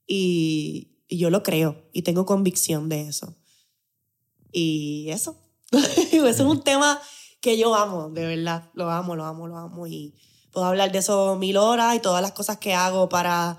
Y, 0.06 0.94
y 1.08 1.18
yo 1.18 1.30
lo 1.30 1.42
creo 1.42 1.88
y 1.92 2.02
tengo 2.02 2.24
convicción 2.24 2.88
de 2.88 3.08
eso. 3.08 3.36
Y 4.52 5.08
eso. 5.10 5.36
eso 5.72 6.28
es 6.28 6.40
un 6.40 6.62
tema 6.62 7.00
que 7.40 7.58
yo 7.58 7.74
amo, 7.74 8.08
de 8.08 8.26
verdad, 8.26 8.70
lo 8.74 8.90
amo, 8.90 9.16
lo 9.16 9.24
amo, 9.24 9.46
lo 9.46 9.58
amo 9.58 9.86
y 9.86 10.14
puedo 10.54 10.66
hablar 10.66 10.92
de 10.92 10.98
eso 10.98 11.36
mil 11.36 11.56
horas 11.56 11.96
y 11.96 12.00
todas 12.00 12.22
las 12.22 12.32
cosas 12.32 12.58
que 12.58 12.72
hago 12.72 13.08
para, 13.08 13.58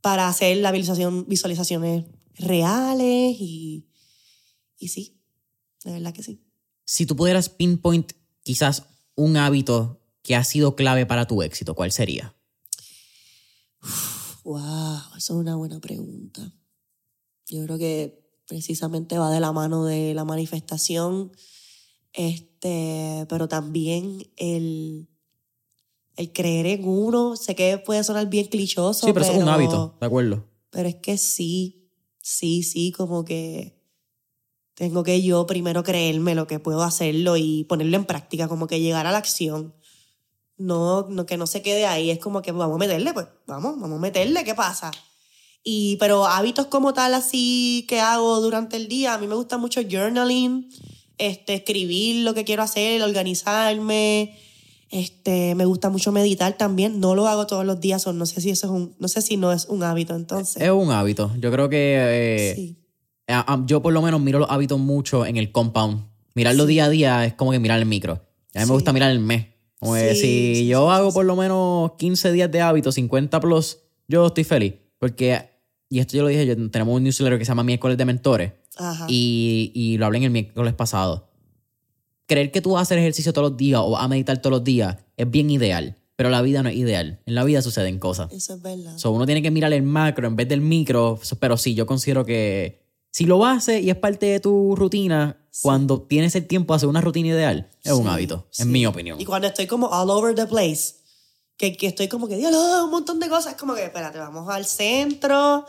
para 0.00 0.28
hacer 0.28 0.58
la 0.58 0.70
visualización, 0.70 1.26
visualizaciones 1.26 2.04
reales 2.34 3.36
y, 3.40 3.88
y 4.78 4.88
sí, 4.88 5.20
de 5.84 5.92
verdad 5.92 6.12
que 6.12 6.22
sí. 6.22 6.44
Si 6.84 7.06
tú 7.06 7.16
pudieras 7.16 7.48
pinpoint 7.48 8.12
quizás 8.42 8.84
un 9.14 9.36
hábito 9.36 10.00
que 10.22 10.36
ha 10.36 10.44
sido 10.44 10.76
clave 10.76 11.06
para 11.06 11.26
tu 11.26 11.42
éxito, 11.42 11.74
¿cuál 11.74 11.90
sería? 11.90 12.36
wow, 14.44 14.98
esa 15.16 15.16
es 15.16 15.30
una 15.30 15.56
buena 15.56 15.80
pregunta. 15.80 16.52
Yo 17.48 17.64
creo 17.64 17.78
que 17.78 18.22
precisamente 18.46 19.18
va 19.18 19.30
de 19.30 19.40
la 19.40 19.52
mano 19.52 19.84
de 19.84 20.14
la 20.14 20.24
manifestación 20.24 21.32
este, 22.12 23.26
pero 23.28 23.48
también 23.48 24.30
el, 24.36 25.08
el 26.16 26.32
creer 26.32 26.66
en 26.66 26.84
uno, 26.84 27.36
sé 27.36 27.54
que 27.54 27.78
puede 27.78 28.04
sonar 28.04 28.28
bien 28.28 28.46
clichoso. 28.46 29.06
Sí, 29.06 29.12
pero, 29.12 29.24
es 29.24 29.32
un 29.32 29.48
hábito, 29.48 29.96
de 30.00 30.06
acuerdo. 30.06 30.44
Pero 30.70 30.88
es 30.88 30.96
que 30.96 31.18
sí, 31.18 31.90
sí, 32.20 32.62
sí, 32.62 32.92
como 32.92 33.24
que 33.24 33.82
tengo 34.74 35.02
que 35.02 35.22
yo 35.22 35.46
primero 35.46 35.82
creerme 35.82 36.34
lo 36.34 36.46
que 36.46 36.58
puedo 36.58 36.82
hacerlo 36.82 37.36
y 37.36 37.64
ponerlo 37.64 37.96
en 37.96 38.04
práctica, 38.04 38.48
como 38.48 38.66
que 38.66 38.80
llegar 38.80 39.06
a 39.06 39.12
la 39.12 39.18
acción. 39.18 39.74
No, 40.56 41.08
no 41.08 41.26
que 41.26 41.36
no 41.36 41.46
se 41.46 41.62
quede 41.62 41.86
ahí, 41.86 42.10
es 42.10 42.18
como 42.18 42.42
que 42.42 42.52
vamos 42.52 42.76
a 42.76 42.78
meterle, 42.78 43.12
pues 43.12 43.26
vamos, 43.46 43.78
vamos 43.80 43.98
a 43.98 44.00
meterle, 44.00 44.44
¿qué 44.44 44.54
pasa? 44.54 44.90
Y, 45.64 45.96
pero 45.96 46.26
hábitos 46.26 46.66
como 46.66 46.92
tal 46.92 47.14
así 47.14 47.84
que 47.88 48.00
hago 48.00 48.40
durante 48.40 48.76
el 48.76 48.88
día, 48.88 49.14
a 49.14 49.18
mí 49.18 49.26
me 49.26 49.34
gusta 49.34 49.58
mucho 49.58 49.80
journaling, 49.82 50.68
este, 51.18 51.54
escribir 51.54 52.24
lo 52.24 52.34
que 52.34 52.44
quiero 52.44 52.62
hacer, 52.62 53.02
organizarme, 53.02 54.36
Este, 54.92 55.54
me 55.54 55.64
gusta 55.64 55.88
mucho 55.88 56.12
meditar 56.12 56.56
también. 56.58 57.00
No 57.00 57.14
lo 57.14 57.26
hago 57.26 57.46
todos 57.46 57.64
los 57.64 57.80
días, 57.80 58.06
o 58.06 58.12
no 58.12 58.26
sé 58.26 58.42
si 58.42 58.50
eso 58.50 58.66
es 58.66 58.72
un, 58.72 58.94
no 58.98 59.08
sé 59.08 59.22
si 59.22 59.38
no 59.38 59.50
es 59.50 59.64
un 59.64 59.82
hábito 59.82 60.14
entonces. 60.14 60.62
Es 60.62 60.70
un 60.70 60.90
hábito. 60.92 61.32
Yo 61.40 61.50
creo 61.50 61.70
que 61.70 61.96
eh, 61.98 62.54
sí. 62.54 62.76
yo 63.66 63.80
por 63.80 63.94
lo 63.94 64.02
menos 64.02 64.20
miro 64.20 64.38
los 64.38 64.50
hábitos 64.50 64.78
mucho 64.78 65.24
en 65.24 65.38
el 65.38 65.50
compound. 65.50 66.04
Mirarlo 66.34 66.66
día 66.66 66.84
a 66.84 66.88
día 66.90 67.24
es 67.24 67.32
como 67.32 67.52
que 67.52 67.58
mirar 67.58 67.78
el 67.78 67.86
micro. 67.86 68.20
A 68.54 68.58
mí 68.58 68.64
Sí. 68.64 68.68
me 68.68 68.74
gusta 68.74 68.92
mirar 68.92 69.10
el 69.10 69.18
mes. 69.18 69.46
Como 69.80 69.94
que 69.94 70.14
si 70.14 70.66
yo 70.66 70.90
hago 70.90 71.10
por 71.10 71.24
lo 71.24 71.36
menos 71.36 71.92
15 71.98 72.30
días 72.30 72.50
de 72.52 72.60
hábito, 72.60 72.92
50 72.92 73.40
plus, 73.40 73.78
yo 74.08 74.26
estoy 74.26 74.44
feliz. 74.44 74.74
Porque, 74.98 75.48
y 75.88 76.00
esto 76.00 76.18
yo 76.18 76.22
lo 76.22 76.28
dije, 76.28 76.46
yo, 76.46 76.70
tenemos 76.70 76.94
un 76.94 77.02
newsletter 77.02 77.38
que 77.38 77.44
se 77.46 77.48
llama 77.50 77.64
Miércoles 77.64 77.96
de 77.96 78.04
Mentores. 78.04 78.52
Ajá. 78.76 79.06
Y, 79.08 79.72
y 79.74 79.96
lo 79.96 80.04
hablé 80.06 80.18
en 80.18 80.24
el 80.24 80.30
miércoles 80.30 80.74
pasado. 80.74 81.30
Creer 82.32 82.50
que 82.50 82.62
tú 82.62 82.70
vas 82.72 82.78
a 82.80 82.82
hacer 82.82 82.98
ejercicio 82.98 83.32
todos 83.34 83.50
los 83.50 83.58
días 83.58 83.80
o 83.84 83.96
a 83.98 84.08
meditar 84.08 84.38
todos 84.40 84.52
los 84.52 84.64
días 84.64 84.96
es 85.18 85.30
bien 85.30 85.50
ideal, 85.50 85.98
pero 86.16 86.30
la 86.30 86.40
vida 86.40 86.62
no 86.62 86.70
es 86.70 86.76
ideal. 86.76 87.20
En 87.26 87.34
la 87.34 87.44
vida 87.44 87.60
suceden 87.60 87.98
cosas. 87.98 88.32
Eso 88.32 88.54
es 88.54 88.62
verdad. 88.62 88.96
So, 88.96 89.10
uno 89.10 89.26
tiene 89.26 89.42
que 89.42 89.50
mirar 89.50 89.70
el 89.74 89.82
macro 89.82 90.26
en 90.26 90.34
vez 90.36 90.48
del 90.48 90.62
micro, 90.62 91.20
pero 91.40 91.58
sí, 91.58 91.74
yo 91.74 91.84
considero 91.84 92.24
que 92.24 92.80
si 93.10 93.26
lo 93.26 93.44
haces 93.44 93.82
y 93.82 93.90
es 93.90 93.96
parte 93.96 94.24
de 94.24 94.40
tu 94.40 94.74
rutina, 94.76 95.36
cuando 95.60 96.00
tienes 96.00 96.34
el 96.34 96.46
tiempo 96.46 96.72
de 96.72 96.76
hacer 96.78 96.88
una 96.88 97.02
rutina 97.02 97.28
ideal, 97.28 97.68
es 97.84 97.92
un 97.92 98.04
Sí, 98.04 98.08
hábito, 98.08 98.46
sí. 98.50 98.62
en 98.62 98.72
mi 98.72 98.86
opinión. 98.86 99.20
Y 99.20 99.26
cuando 99.26 99.48
estoy 99.48 99.66
como 99.66 99.88
all 99.88 100.08
over 100.08 100.34
the 100.34 100.46
place, 100.46 100.94
que, 101.58 101.76
que 101.76 101.88
estoy 101.88 102.08
como 102.08 102.26
que, 102.28 102.36
diablo, 102.36 102.84
un 102.86 102.90
montón 102.90 103.20
de 103.20 103.28
cosas, 103.28 103.52
es 103.52 103.58
como 103.60 103.74
que, 103.74 103.84
espérate, 103.84 104.18
vamos 104.18 104.48
al 104.48 104.64
centro, 104.64 105.66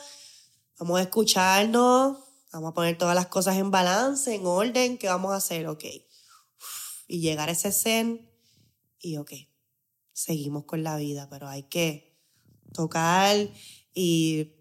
vamos 0.80 0.98
a 0.98 1.02
escucharnos, 1.02 2.18
vamos 2.54 2.72
a 2.72 2.74
poner 2.74 2.98
todas 2.98 3.16
las 3.16 3.28
cosas 3.28 3.58
en 3.58 3.70
balance, 3.70 4.34
en 4.34 4.46
orden, 4.46 4.98
¿qué 4.98 5.08
vamos 5.08 5.34
a 5.34 5.36
hacer? 5.36 5.68
Ok. 5.68 5.84
Y 7.08 7.20
llegar 7.20 7.50
a 7.50 7.52
ese 7.54 7.72
zen 7.72 8.30
y, 9.00 9.18
ok, 9.18 9.32
seguimos 10.14 10.64
con 10.66 10.84
la 10.84 10.96
vida, 10.98 11.28
pero 11.30 11.48
hay 11.48 11.64
que 11.64 12.18
tocar 12.74 13.36
y, 13.94 14.54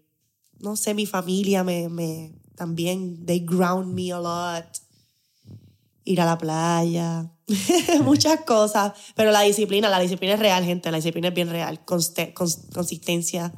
no 0.59 0.75
sé, 0.75 0.93
mi 0.93 1.05
familia 1.05 1.63
me, 1.63 1.89
me 1.89 2.33
también, 2.55 3.25
they 3.25 3.39
ground 3.39 3.93
me 3.93 4.11
a 4.11 4.19
lot 4.19 4.65
ir 6.05 6.19
a 6.19 6.25
la 6.25 6.37
playa, 6.37 7.31
muchas 8.03 8.41
cosas. 8.41 8.93
Pero 9.15 9.31
la 9.31 9.41
disciplina, 9.41 9.89
la 9.89 9.99
disciplina 9.99 10.33
es 10.33 10.39
real, 10.39 10.63
gente. 10.65 10.91
La 10.91 10.97
disciplina 10.97 11.29
es 11.29 11.33
bien 11.33 11.49
real. 11.49 11.83
Conste- 11.85 12.33
cons- 12.33 12.69
consistencia. 12.73 13.53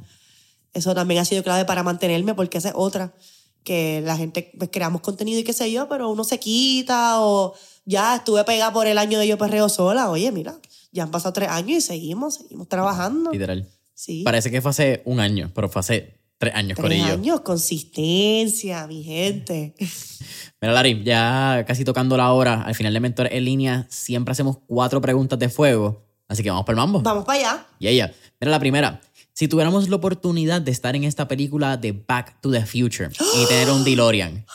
Eso 0.74 0.94
también 0.94 1.22
ha 1.22 1.26
sido 1.26 1.44
clave 1.44 1.66
para 1.66 1.84
mantenerme, 1.84 2.36
porque 2.36 2.60
esa 2.60 2.70
es 2.70 2.76
otra. 2.78 3.16
Que 3.64 4.02
la 4.02 4.16
gente, 4.16 4.52
pues 4.60 4.70
creamos 4.72 5.02
contenido 5.02 5.40
y 5.40 5.44
qué 5.44 5.54
sé 5.54 5.72
yo, 5.72 5.90
pero 5.90 6.10
uno 6.10 6.24
se 6.24 6.40
quita 6.40 7.22
o 7.22 7.56
ya 7.86 8.16
estuve 8.16 8.44
pegada 8.44 8.74
por 8.74 8.88
el 8.88 8.98
año 8.98 9.20
de 9.20 9.28
yo 9.28 9.38
perreo 9.38 9.70
sola. 9.70 10.10
Oye, 10.10 10.32
mira, 10.32 10.56
ya 10.92 11.04
han 11.04 11.12
pasado 11.12 11.34
tres 11.34 11.50
años 11.50 11.78
y 11.78 11.82
seguimos, 11.82 12.36
seguimos 12.36 12.68
trabajando. 12.68 13.32
Literal. 13.32 13.68
Sí. 13.94 14.24
Parece 14.24 14.52
que 14.52 14.62
fue 14.62 14.72
hace 14.72 15.02
un 15.06 15.20
año, 15.20 15.52
pero 15.56 15.70
fue 15.70 15.80
hace 15.80 16.20
tres 16.38 16.54
años, 16.54 16.76
Tres 16.76 16.84
Corillo. 16.84 17.14
años, 17.14 17.42
consistencia, 17.42 18.88
mi 18.88 19.04
gente. 19.04 19.76
Mira, 20.62 20.74
Larry, 20.74 21.04
ya 21.04 21.64
casi 21.68 21.86
tocando 21.86 22.18
la 22.18 22.32
hora, 22.34 22.62
al 22.64 22.76
final 22.76 22.94
de 22.94 23.00
Mentores 23.00 23.34
en 23.34 23.46
línea, 23.46 23.88
siempre 23.90 24.32
hacemos 24.32 24.58
cuatro 24.68 25.00
preguntas 25.02 25.38
de 25.40 25.50
fuego. 25.50 26.04
Así 26.28 26.42
que 26.44 26.50
vamos 26.50 26.66
para 26.66 26.74
el 26.74 26.78
mambo. 26.78 27.02
Vamos 27.02 27.24
para 27.24 27.40
allá. 27.40 27.66
Y 27.80 27.88
ella, 27.88 28.14
mira 28.42 28.52
la 28.52 28.60
primera. 28.60 29.02
Si 29.34 29.48
tuviéramos 29.48 29.90
la 29.90 29.98
oportunidad 29.98 30.62
de 30.62 30.72
estar 30.72 30.96
en 30.96 31.04
esta 31.04 31.28
película 31.28 31.78
de 31.78 31.92
Back 31.92 32.40
to 32.42 32.52
the 32.52 32.66
Future 32.66 33.10
y 33.44 33.46
tener 33.50 33.70
un 33.70 33.84
DeLorean, 33.84 34.46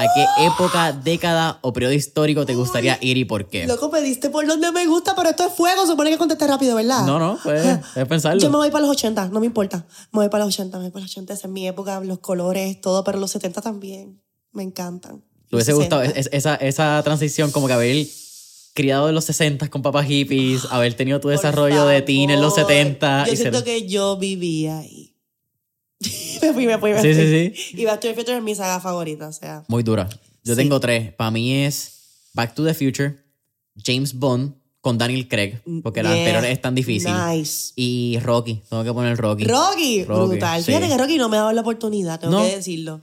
¿a 0.00 0.06
qué 0.14 0.24
época, 0.46 0.92
década 0.92 1.58
o 1.62 1.72
periodo 1.72 1.92
histórico 1.92 2.46
te 2.46 2.54
gustaría 2.54 2.98
ir 3.00 3.16
y 3.16 3.24
por 3.24 3.48
qué? 3.48 3.66
Loco, 3.66 3.90
pediste 3.90 4.30
por 4.30 4.46
donde 4.46 4.70
me 4.72 4.86
gusta, 4.86 5.14
pero 5.14 5.30
esto 5.30 5.44
es 5.46 5.52
fuego. 5.52 5.86
Supone 5.86 6.10
que 6.10 6.18
contesté 6.18 6.46
rápido, 6.46 6.74
¿verdad? 6.76 7.04
No, 7.06 7.18
no, 7.18 7.38
puedes, 7.44 7.78
puedes 7.94 8.08
pensarlo. 8.08 8.40
Yo 8.40 8.50
me 8.50 8.56
voy 8.56 8.70
para 8.70 8.82
los 8.86 8.90
80, 8.96 9.28
no 9.28 9.40
me 9.40 9.46
importa. 9.46 9.86
Me 10.12 10.20
voy 10.20 10.28
para 10.28 10.44
los 10.44 10.54
80, 10.54 10.78
me 10.78 10.84
voy 10.84 10.90
para 10.92 11.02
los 11.04 11.10
80. 11.12 11.34
Esa 11.34 11.46
es 11.46 11.52
mi 11.52 11.66
época, 11.68 12.00
los 12.00 12.18
colores, 12.20 12.80
todo, 12.80 13.04
pero 13.04 13.18
los 13.18 13.30
70 13.30 13.60
también. 13.60 14.22
Me 14.52 14.62
encantan. 14.62 15.22
¿Te 15.48 15.56
hubiese 15.56 15.72
gustado 15.72 16.02
60. 16.02 16.20
es- 16.20 16.28
esa, 16.32 16.54
esa 16.56 17.00
transición 17.04 17.50
como 17.50 17.66
que 17.66 17.72
haber 17.72 18.06
criado 18.72 19.08
en 19.08 19.14
los 19.16 19.24
60 19.24 19.68
con 19.68 19.82
papas 19.82 20.06
hippies, 20.06 20.62
haber 20.70 20.94
tenido 20.94 21.18
tu 21.18 21.24
Por 21.28 21.32
desarrollo 21.32 21.86
de 21.86 22.02
teen 22.02 22.30
en 22.30 22.40
los 22.40 22.54
favor. 22.54 22.70
70 22.70 23.26
Yo 23.26 23.32
y 23.32 23.36
siento 23.36 23.64
que 23.64 23.88
yo 23.88 24.16
vivía 24.16 24.78
ahí. 24.78 25.09
me 26.42 26.52
fui, 26.52 26.66
me 26.66 26.78
fui, 26.78 26.92
me 26.92 27.02
Sí, 27.02 27.14
fui. 27.14 27.24
sí, 27.24 27.52
sí. 27.54 27.76
Y 27.82 27.84
Back 27.84 28.00
to 28.00 28.08
the 28.08 28.14
Future 28.14 28.36
es 28.38 28.42
mi 28.42 28.54
saga 28.54 28.80
favorita, 28.80 29.28
o 29.28 29.32
sea. 29.32 29.64
Muy 29.68 29.82
dura. 29.82 30.08
Yo 30.44 30.54
Sí. 30.54 30.60
tengo 30.60 30.80
tres. 30.80 31.12
Para 31.12 31.30
mí 31.30 31.52
es 31.64 32.30
Back 32.34 32.54
to 32.54 32.64
the 32.64 32.74
Future, 32.74 33.16
James 33.84 34.14
Bond 34.14 34.54
con 34.80 34.96
Daniel 34.96 35.28
Craig, 35.28 35.60
porque 35.82 36.02
la 36.02 36.08
Yeah. 36.14 36.18
anterior 36.20 36.44
es 36.46 36.60
tan 36.62 36.74
difícil. 36.74 37.12
Nice. 37.12 37.72
Y 37.76 38.18
Rocky, 38.22 38.62
tengo 38.70 38.82
que 38.82 38.92
poner 38.94 39.16
Rocky. 39.18 39.44
Rocky, 39.44 40.04
Rocky, 40.04 40.28
brutal. 40.30 40.60
sí. 40.60 40.66
Fíjate 40.72 40.88
que 40.88 40.96
Rocky 40.96 41.18
no 41.18 41.28
me 41.28 41.36
ha 41.36 41.40
dado 41.40 41.52
la 41.52 41.60
oportunidad, 41.60 42.18
tengo 42.18 42.32
No. 42.38 42.44
que 42.46 42.56
decirlo. 42.56 43.00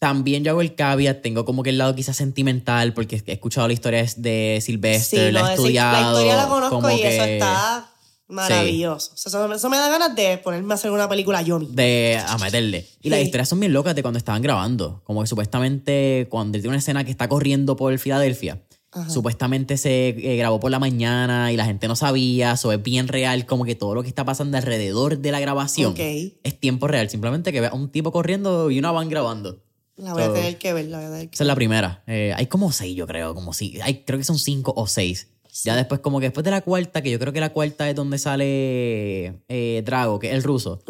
También 0.00 0.42
yo 0.42 0.52
hago 0.52 0.62
el 0.62 0.74
caveat, 0.74 1.20
tengo 1.20 1.44
como 1.44 1.62
que 1.62 1.70
el 1.70 1.78
lado 1.78 1.94
quizás 1.94 2.16
sentimental, 2.16 2.94
porque 2.94 3.22
he 3.26 3.32
escuchado 3.32 3.66
la 3.68 3.74
historia 3.74 4.04
de 4.16 4.58
Sylvester, 4.62 5.26
Sí, 5.28 5.32
la 5.32 5.42
no, 5.42 5.48
he 5.48 5.54
estudiado. 5.54 5.92
la 5.92 6.08
historia 6.12 6.36
la 6.36 6.48
conozco 6.48 6.76
como 6.76 6.90
y 6.90 7.02
eso 7.02 7.22
está 7.22 7.89
maravilloso. 8.30 9.12
O 9.14 9.16
sea, 9.16 9.30
eso, 9.30 9.52
eso 9.52 9.70
me 9.70 9.76
da 9.76 9.88
ganas 9.88 10.14
de 10.14 10.38
ponerme 10.38 10.72
a 10.72 10.76
hacer 10.76 10.90
una 10.90 11.08
película 11.08 11.42
yo 11.42 11.58
misma. 11.58 11.74
De 11.74 12.20
a 12.26 12.38
meterle. 12.38 12.86
Y 13.02 13.10
las 13.10 13.18
Sí. 13.20 13.24
historias 13.26 13.48
son 13.48 13.60
bien 13.60 13.72
locas 13.72 13.94
de 13.94 14.02
cuando 14.02 14.18
estaban 14.18 14.42
grabando. 14.42 15.02
Como 15.04 15.20
que 15.22 15.26
supuestamente 15.26 16.26
cuando 16.30 16.56
él 16.56 16.62
tiene 16.62 16.72
una 16.74 16.78
escena 16.78 17.04
que 17.04 17.10
está 17.10 17.28
corriendo 17.28 17.76
por 17.76 17.96
Filadelfia, 17.98 18.62
Ajá. 18.92 19.08
supuestamente 19.10 19.76
se 19.76 20.08
eh, 20.08 20.36
grabó 20.36 20.58
por 20.60 20.70
la 20.70 20.78
mañana 20.78 21.52
y 21.52 21.56
la 21.56 21.64
gente 21.64 21.86
no 21.88 21.94
sabía, 21.96 22.52
eso 22.52 22.72
es 22.72 22.82
bien 22.82 23.06
real, 23.08 23.46
como 23.46 23.64
que 23.64 23.74
todo 23.74 23.94
lo 23.94 24.02
que 24.02 24.08
está 24.08 24.24
pasando 24.24 24.56
alrededor 24.56 25.18
de 25.18 25.30
la 25.32 25.38
grabación 25.40 25.92
Ok. 25.92 26.00
es 26.00 26.58
tiempo 26.60 26.88
real. 26.88 27.08
Simplemente 27.10 27.52
que 27.52 27.60
ve 27.60 27.66
a 27.68 27.74
un 27.74 27.90
tipo 27.90 28.10
corriendo 28.12 28.70
y 28.70 28.78
una 28.78 28.90
van 28.92 29.08
grabando. 29.08 29.62
La 29.96 30.14
voy 30.14 30.22
a 30.22 30.26
So, 30.26 30.32
tener 30.32 30.56
que 30.56 30.72
ver, 30.72 30.86
la 30.86 30.96
voy 30.96 31.06
a 31.06 31.10
tener 31.10 31.28
que 31.28 31.34
Esa 31.34 31.44
es 31.44 31.46
la 31.46 31.54
primera. 31.54 32.02
Eh, 32.06 32.32
hay 32.34 32.46
como 32.46 32.72
seis, 32.72 32.96
yo 32.96 33.06
creo, 33.06 33.34
como 33.34 33.52
si, 33.52 33.78
hay, 33.82 34.02
creo 34.04 34.18
que 34.18 34.24
son 34.24 34.38
cinco 34.38 34.72
o 34.74 34.86
seis. 34.86 35.28
Ya 35.64 35.76
después, 35.76 36.00
como 36.00 36.20
que 36.20 36.26
después 36.26 36.44
de 36.44 36.50
la 36.50 36.60
cuarta, 36.62 37.02
que 37.02 37.10
yo 37.10 37.18
creo 37.18 37.32
que 37.32 37.40
la 37.40 37.52
cuarta 37.52 37.88
es 37.90 37.94
donde 37.96 38.18
sale 38.18 39.42
eh, 39.48 39.82
Drago, 39.84 40.18
que 40.18 40.28
es 40.28 40.34
el 40.34 40.42
ruso. 40.42 40.82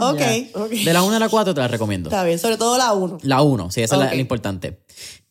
Ok, 0.00 0.18
Ya. 0.18 0.46
ok. 0.54 0.70
De 0.70 0.92
la 0.92 1.02
1 1.02 1.16
a 1.16 1.18
la 1.18 1.28
4 1.28 1.54
te 1.54 1.60
la 1.60 1.68
recomiendo. 1.68 2.08
Está 2.10 2.24
bien, 2.24 2.38
sobre 2.38 2.56
todo 2.56 2.76
la 2.78 2.92
1. 2.92 3.18
La 3.22 3.42
1, 3.42 3.70
sí, 3.70 3.82
esa 3.82 3.94
es 3.96 4.00
la- 4.00 4.14
importante. 4.16 4.82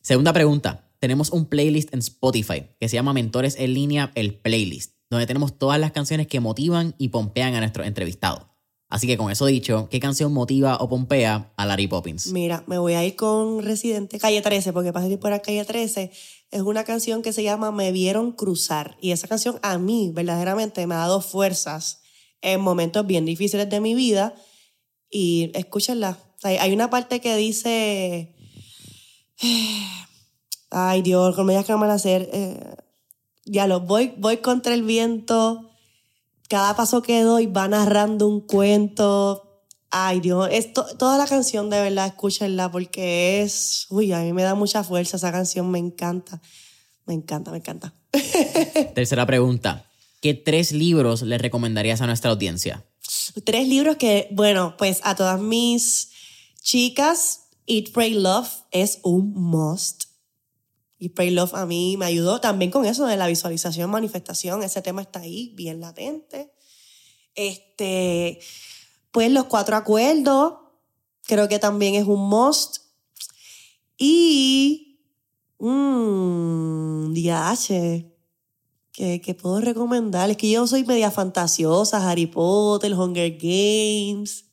Segunda 0.01 0.33
pregunta. 0.33 0.81
Tenemos 0.99 1.29
un 1.31 1.45
playlist 1.45 1.93
en 1.93 1.99
Spotify 1.99 2.63
que 2.79 2.89
se 2.89 2.95
llama 2.95 3.13
Mentores 3.13 3.55
en 3.59 3.73
línea, 3.73 4.11
el 4.15 4.35
playlist, 4.35 4.93
donde 5.09 5.27
tenemos 5.27 5.57
todas 5.57 5.79
las 5.79 5.91
canciones 5.91 6.27
que 6.27 6.39
motivan 6.39 6.95
y 6.97 7.09
pompean 7.09 7.53
a 7.53 7.59
nuestros 7.59 7.85
entrevistados. 7.85 8.43
Así 8.87 9.07
que 9.07 9.17
con 9.17 9.29
eso 9.31 9.45
dicho, 9.47 9.87
¿qué 9.91 9.99
canción 9.99 10.31
motiva 10.31 10.77
o 10.77 10.87
pompea 10.87 11.51
a 11.57 11.65
Larry 11.65 11.87
Poppins? 11.87 12.27
Mira, 12.31 12.63
me 12.67 12.77
voy 12.77 12.93
a 12.93 13.03
ir 13.03 13.15
con 13.15 13.61
Residente, 13.63 14.19
Calle 14.19 14.41
13, 14.41 14.73
porque 14.73 14.93
para 14.93 15.07
ir 15.07 15.19
por 15.19 15.31
la 15.31 15.39
Calle 15.39 15.65
13 15.65 16.11
es 16.55 16.61
una 16.61 16.85
canción 16.85 17.21
que 17.21 17.33
se 17.33 17.43
llama 17.43 17.73
Me 17.73 17.91
Vieron 17.91 18.31
Cruzar. 18.31 18.95
Y 19.01 19.11
esa 19.11 19.27
canción 19.27 19.59
a 19.61 19.77
mí 19.77 20.11
verdaderamente 20.13 20.87
me 20.87 20.95
ha 20.95 20.99
dado 20.99 21.19
fuerzas 21.19 21.99
en 22.41 22.61
momentos 22.61 23.05
bien 23.05 23.25
difíciles 23.25 23.69
de 23.69 23.81
mi 23.81 23.93
vida. 23.93 24.33
Y 25.09 25.51
escúchenla. 25.53 26.17
Hay, 26.43 26.73
una 26.73 26.89
parte 26.89 27.19
que 27.19 27.35
dice... 27.35 28.33
Ay 30.69 31.01
Dios, 31.01 31.35
¿cómo 31.35 31.51
ellas 31.51 31.65
que 31.65 31.73
van 31.73 31.89
a 31.89 31.95
hacer? 31.95 32.29
Eh, 32.31 32.75
ya 33.43 33.67
lo 33.67 33.81
voy, 33.81 34.13
voy 34.17 34.37
contra 34.37 34.73
el 34.73 34.83
viento. 34.83 35.69
Cada 36.47 36.73
paso 36.77 37.01
que 37.01 37.21
doy 37.21 37.47
va 37.47 37.67
narrando 37.67 38.29
un 38.29 38.39
cuento. 38.39 39.44
Ay, 39.91 40.19
Dios, 40.19 40.49
esto, 40.51 40.85
toda 40.97 41.17
la 41.17 41.27
canción 41.27 41.69
de 41.69 41.79
verdad, 41.79 42.07
escúchenla 42.07 42.71
porque 42.71 43.41
es, 43.41 43.85
uy, 43.89 44.11
a 44.11 44.19
mí 44.19 44.33
me 44.33 44.43
da 44.43 44.55
mucha 44.55 44.83
fuerza 44.83 45.17
esa 45.17 45.31
canción, 45.31 45.71
me 45.71 45.79
encanta, 45.79 46.41
me 47.05 47.13
encanta, 47.13 47.51
me 47.51 47.57
encanta. 47.57 47.93
Tercera 48.95 49.25
pregunta. 49.25 49.89
¿Qué 50.21 50.33
tres 50.33 50.71
libros 50.71 51.21
le 51.21 51.37
recomendarías 51.37 52.01
a 52.01 52.07
nuestra 52.07 52.31
audiencia? 52.31 52.83
Tres 53.43 53.67
libros 53.67 53.97
que, 53.97 54.27
bueno, 54.31 54.75
pues 54.77 55.01
a 55.03 55.15
todas 55.15 55.39
mis 55.39 56.09
chicas, 56.61 57.49
Eat, 57.67 57.91
Pray, 57.91 58.13
Love 58.15 58.49
es 58.71 58.99
un 59.03 59.33
must. 59.33 60.05
Eat, 60.99 61.13
Pray, 61.13 61.29
Love 61.29 61.53
a 61.53 61.65
mí 61.65 61.95
me 61.97 62.05
ayudó 62.05 62.41
también 62.41 62.71
con 62.71 62.85
eso 62.85 63.05
de 63.05 63.17
la 63.17 63.27
visualización, 63.27 63.89
manifestación, 63.89 64.63
ese 64.63 64.81
tema 64.81 65.01
está 65.01 65.19
ahí, 65.19 65.53
bien 65.55 65.79
latente. 65.79 66.51
Este, 67.35 68.39
pues 69.15 69.31
los 69.31 69.45
cuatro 69.45 69.77
acuerdos, 69.77 70.55
creo 71.25 71.47
que 71.47 71.57
también 71.57 71.95
es 71.95 72.05
un 72.05 72.27
must. 72.27 72.79
Y, 73.97 74.99
mmm, 75.57 77.13
DH, 77.13 78.11
que, 78.91 79.21
que 79.21 79.33
puedo 79.33 79.61
recomendar. 79.61 80.29
Es 80.29 80.35
que 80.35 80.51
yo 80.51 80.67
soy 80.67 80.83
media 80.83 81.11
fantasiosa, 81.11 82.11
Harry 82.11 82.25
Potter, 82.25 82.93
Hunger 82.93 83.37
Games. 83.37 84.47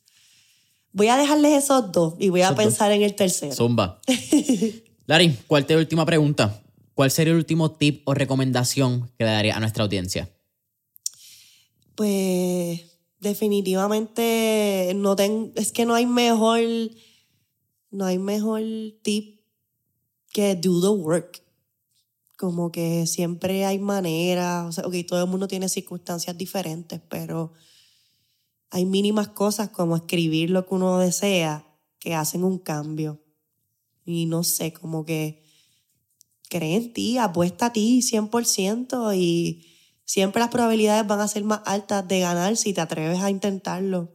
Voy 0.93 1.09
a 1.09 1.17
dejarles 1.17 1.65
esos 1.65 1.91
dos 1.91 2.15
y 2.21 2.29
voy 2.29 2.43
a 2.43 2.45
Esos 2.45 2.57
dos. 2.57 2.65
pensar 2.65 2.93
en 2.93 3.03
el 3.03 3.17
tercero. 3.17 3.53
Zumba. 3.53 4.01
Larry, 5.07 5.37
cuarta 5.49 5.73
y 5.73 5.77
última 5.77 6.07
pregunta. 6.07 6.63
¿cuál 6.95 7.11
sería 7.11 7.33
el 7.33 7.39
último 7.39 7.73
tip 7.73 8.03
o 8.07 8.15
recomendación 8.15 9.11
que 9.19 9.25
le 9.25 9.33
daría 9.33 9.57
a 9.57 9.61
nuestra 9.61 9.83
audiencia? 9.83 10.31
Pues 11.97 12.92
definitivamente 13.23 14.93
no 14.97 15.15
ten, 15.15 15.53
es 15.55 15.71
que 15.71 15.87
no 15.87 15.95
hay 15.95 16.07
mejor, 16.07 16.61
no 17.91 18.05
hay 18.05 18.19
mejor 18.19 18.63
tip 19.03 19.41
que 20.33 20.57
do 20.57 20.81
the 20.81 20.89
work. 20.89 21.43
Como 22.37 22.73
que 22.73 23.07
siempre 23.07 23.65
hay 23.65 23.79
maneras, 23.79 24.67
o 24.67 24.73
sea, 24.73 24.87
ok, 24.87 24.95
todo 25.07 25.23
el 25.23 25.31
mundo 25.31 25.47
tiene 25.47 25.69
circunstancias 25.69 26.37
diferentes, 26.37 27.01
pero 27.09 27.53
hay 28.71 28.85
mínimas 28.87 29.29
cosas 29.29 29.69
como 29.69 29.95
escribir 29.95 30.51
lo 30.51 30.67
que 30.67 30.75
uno 30.75 30.99
desea 30.99 31.65
que 32.01 32.15
hacen 32.15 32.43
un 32.43 32.59
cambio. 32.59 33.23
Y 34.05 34.27
no 34.27 34.43
sé, 34.43 34.73
como 34.73 35.05
que 35.05 35.45
cree 36.49 36.75
en 36.75 36.93
ti, 36.93 37.19
apuesta 37.19 37.67
a 37.67 37.73
ti 37.73 38.03
100% 38.03 39.17
y 39.17 39.72
siempre 40.13 40.41
las 40.41 40.51
probabilidades 40.51 41.07
van 41.07 41.21
a 41.21 41.27
ser 41.27 41.43
más 41.43 41.63
altas 41.65 42.07
de 42.07 42.21
ganar 42.21 42.59
si 42.59 42.75
te 42.75 42.83
atreves 42.83 43.21
a 43.21 43.31
intentarlo, 43.31 44.13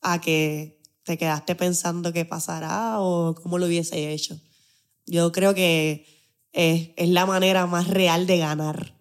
a 0.00 0.20
que 0.20 0.80
te 1.04 1.16
quedaste 1.18 1.54
pensando 1.54 2.12
qué 2.12 2.24
pasará 2.24 2.98
o 2.98 3.36
cómo 3.36 3.56
lo 3.56 3.66
hubiese 3.66 4.12
hecho. 4.12 4.40
Yo 5.06 5.30
creo 5.30 5.54
que 5.54 6.04
es, 6.50 6.90
es 6.96 7.08
la 7.10 7.26
manera 7.26 7.66
más 7.66 7.86
real 7.86 8.26
de 8.26 8.38
ganar 8.38 8.92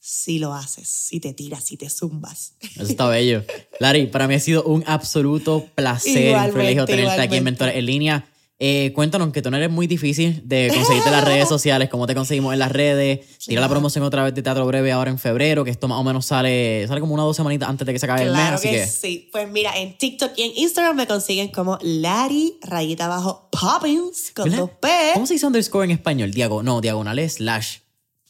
si 0.00 0.40
lo 0.40 0.54
haces, 0.54 0.88
si 0.88 1.20
te 1.20 1.32
tiras, 1.32 1.62
si 1.62 1.76
te 1.76 1.88
zumbas. 1.88 2.54
Eso 2.74 2.82
está 2.82 3.06
bello. 3.06 3.44
Larry, 3.78 4.08
para 4.08 4.26
mí 4.26 4.34
ha 4.34 4.40
sido 4.40 4.64
un 4.64 4.82
absoluto 4.88 5.70
placer, 5.76 6.36
un 6.36 6.50
privilegio 6.50 6.84
tenerte 6.84 7.20
aquí 7.20 7.36
en 7.36 7.44
Mentores 7.44 7.76
en 7.76 7.86
Línea. 7.86 8.28
Eh, 8.66 8.94
cuéntanos 8.94 9.30
que 9.30 9.42
tú 9.42 9.50
no 9.50 9.58
eres 9.58 9.68
muy 9.68 9.86
difícil 9.86 10.40
de 10.42 10.72
conseguirte 10.74 11.10
las 11.10 11.22
redes 11.22 11.46
sociales, 11.50 11.90
cómo 11.90 12.06
te 12.06 12.14
conseguimos 12.14 12.54
en 12.54 12.58
las 12.58 12.72
redes. 12.72 13.36
Tira 13.36 13.60
la 13.60 13.68
promoción 13.68 14.02
otra 14.04 14.24
vez 14.24 14.34
de 14.34 14.40
Teatro 14.40 14.64
Breve 14.64 14.90
ahora 14.90 15.10
en 15.10 15.18
febrero, 15.18 15.64
que 15.64 15.70
esto 15.70 15.86
más 15.86 15.98
o 15.98 16.02
menos 16.02 16.24
sale, 16.24 16.86
sale 16.88 16.98
como 17.02 17.12
una 17.12 17.24
o 17.24 17.26
dos 17.26 17.36
semanitas 17.36 17.68
antes 17.68 17.86
de 17.86 17.92
que 17.92 17.98
se 17.98 18.06
acabe 18.06 18.22
el 18.22 18.32
mes. 18.32 18.52
Así 18.52 18.70
que, 18.70 18.86
sí. 18.86 19.28
Pues 19.30 19.50
mira, 19.50 19.76
en 19.76 19.98
TikTok 19.98 20.32
y 20.38 20.44
en 20.44 20.52
Instagram 20.56 20.96
me 20.96 21.06
consiguen 21.06 21.48
como 21.48 21.78
Larry, 21.82 22.56
rayita 22.62 23.04
abajo, 23.04 23.50
Poppins, 23.50 24.32
con 24.34 24.50
dos 24.50 24.70
P. 24.80 24.88
¿Cómo 25.12 25.26
se 25.26 25.34
dice 25.34 25.44
underscore 25.44 25.84
en 25.84 25.90
español? 25.90 26.30
Diago, 26.30 26.62
no, 26.62 26.80
diagonal 26.80 27.20
slash. 27.28 27.80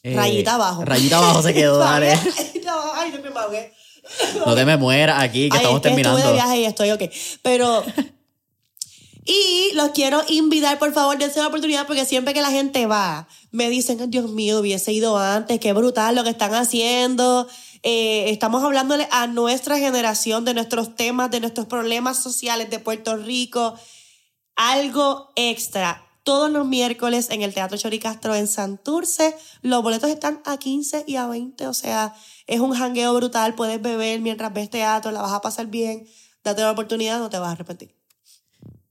Eh, 0.03 0.16
rayita 0.16 0.57
abajo. 0.57 0.85
Rayita 0.85 1.18
abajo 1.18 1.43
se 1.43 1.55
quedó, 1.55 1.78
dale. 1.78 2.11
Ay, 2.11 3.12
no 3.12 3.22
me 3.22 3.70
No 4.45 4.55
te 4.57 4.64
me 4.64 4.76
mueras 4.78 5.22
aquí, 5.22 5.49
que 5.49 5.59
estamos 5.59 5.80
terminando. 5.80 6.18
Estuve 6.18 6.32
de 6.32 6.43
viaje 6.43 6.61
y 6.61 6.64
estoy 6.64 6.91
ok. 6.91 7.03
Pero 7.41 7.85
y 9.25 9.70
los 9.75 9.91
quiero 9.91 10.22
invitar, 10.29 10.79
por 10.79 10.93
favor, 10.93 11.16
dense 11.16 11.41
la 11.41 11.47
oportunidad 11.47 11.87
porque 11.87 12.05
siempre 12.05 12.35
que 12.35 12.43
la 12.43 12.51
gente 12.51 12.87
va, 12.87 13.27
me 13.51 13.70
dicen, 13.70 14.11
Dios 14.11 14.31
mío, 14.31 14.61
hubiese 14.61 14.93
ido 14.93 15.16
antes, 15.16 15.61
qué 15.61 15.72
brutal 15.72 16.14
lo 16.14 16.25
que 16.25 16.31
están 16.31 16.55
haciendo. 16.55 17.49
Eh, 17.83 18.31
estamos 18.31 18.62
hablándole 18.62 19.09
a 19.11 19.27
nuestra 19.27 19.79
generación 19.79 20.45
de 20.45 20.53
nuestros 20.53 20.95
temas, 20.95 21.31
de 21.31 21.41
nuestros 21.41 21.66
problemas 21.66 22.22
sociales 22.22 22.68
de 22.68 22.79
Puerto 22.79 23.16
Rico. 23.16 23.75
Algo 24.57 25.33
extra. 25.37 26.03
Todos 26.22 26.51
los 26.51 26.66
miércoles 26.66 27.29
en 27.31 27.43
el 27.43 27.55
Teatro 27.55 27.79
Choricastro 27.79 28.35
en 28.35 28.47
Santurce. 28.47 29.37
Los 29.62 29.83
boletos 29.83 30.11
están 30.11 30.41
a 30.45 30.59
15 30.59 31.05
y 31.07 31.16
a 31.16 31.27
20. 31.27 31.66
O 31.66 31.75
sea, 31.75 32.14
es 32.47 32.61
un 32.61 32.72
jangueo 32.72 33.14
brutal. 33.14 33.55
Puedes 33.55 33.81
beber 33.81 34.20
mientras 34.20 34.53
ves 34.53 34.70
teatro, 34.70 35.12
la 35.12 35.22
vas 35.22 35.33
a 35.33 35.41
pasar 35.41 35.66
bien. 35.66 36.07
Date 36.43 36.62
la 36.62 36.70
oportunidad, 36.70 37.18
no 37.18 37.31
te 37.31 37.39
vas 37.39 37.49
a 37.49 37.53
arrepentir. 37.53 38.04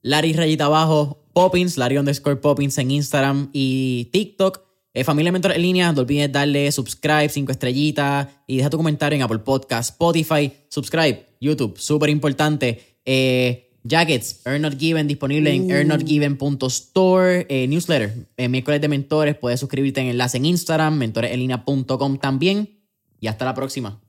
Larry 0.03 0.33
Rayita 0.33 0.65
Abajo, 0.65 1.25
Poppins, 1.33 1.77
Larry 1.77 1.97
underscore 1.97 2.35
Poppins 2.35 2.77
en 2.77 2.91
Instagram 2.91 3.49
y 3.53 4.09
TikTok. 4.11 4.61
Eh, 4.93 5.03
familia 5.03 5.31
Mentor 5.31 5.53
en 5.53 5.61
línea, 5.63 5.91
no 5.91 6.01
olvides 6.01 6.31
darle 6.31 6.71
subscribe, 6.71 7.29
cinco 7.29 7.51
estrellitas 7.51 8.27
y 8.45 8.57
deja 8.57 8.69
tu 8.69 8.77
comentario 8.77 9.15
en 9.15 9.23
Apple 9.23 9.39
Podcast, 9.39 9.91
Spotify, 9.91 10.51
subscribe, 10.69 11.25
YouTube, 11.41 11.79
súper 11.79 12.11
importante. 12.11 12.99
Eh, 13.03 13.71
jackets, 13.83 14.41
Earn 14.45 14.61
Not 14.61 14.77
Given, 14.77 15.07
disponible 15.07 15.51
en 15.51 15.63
uh. 15.63 15.71
earnnotgiven.store. 15.71 17.47
Eh, 17.49 17.67
newsletter, 17.67 18.27
eh, 18.37 18.49
miércoles 18.49 18.81
de 18.81 18.87
mentores, 18.87 19.35
puedes 19.35 19.59
suscribirte 19.59 20.01
en 20.01 20.07
enlace 20.07 20.37
en 20.37 20.45
Instagram, 20.45 20.95
mentoresenlinea.com 20.97 22.17
también. 22.19 22.79
Y 23.19 23.27
hasta 23.27 23.45
la 23.45 23.55
próxima. 23.55 24.03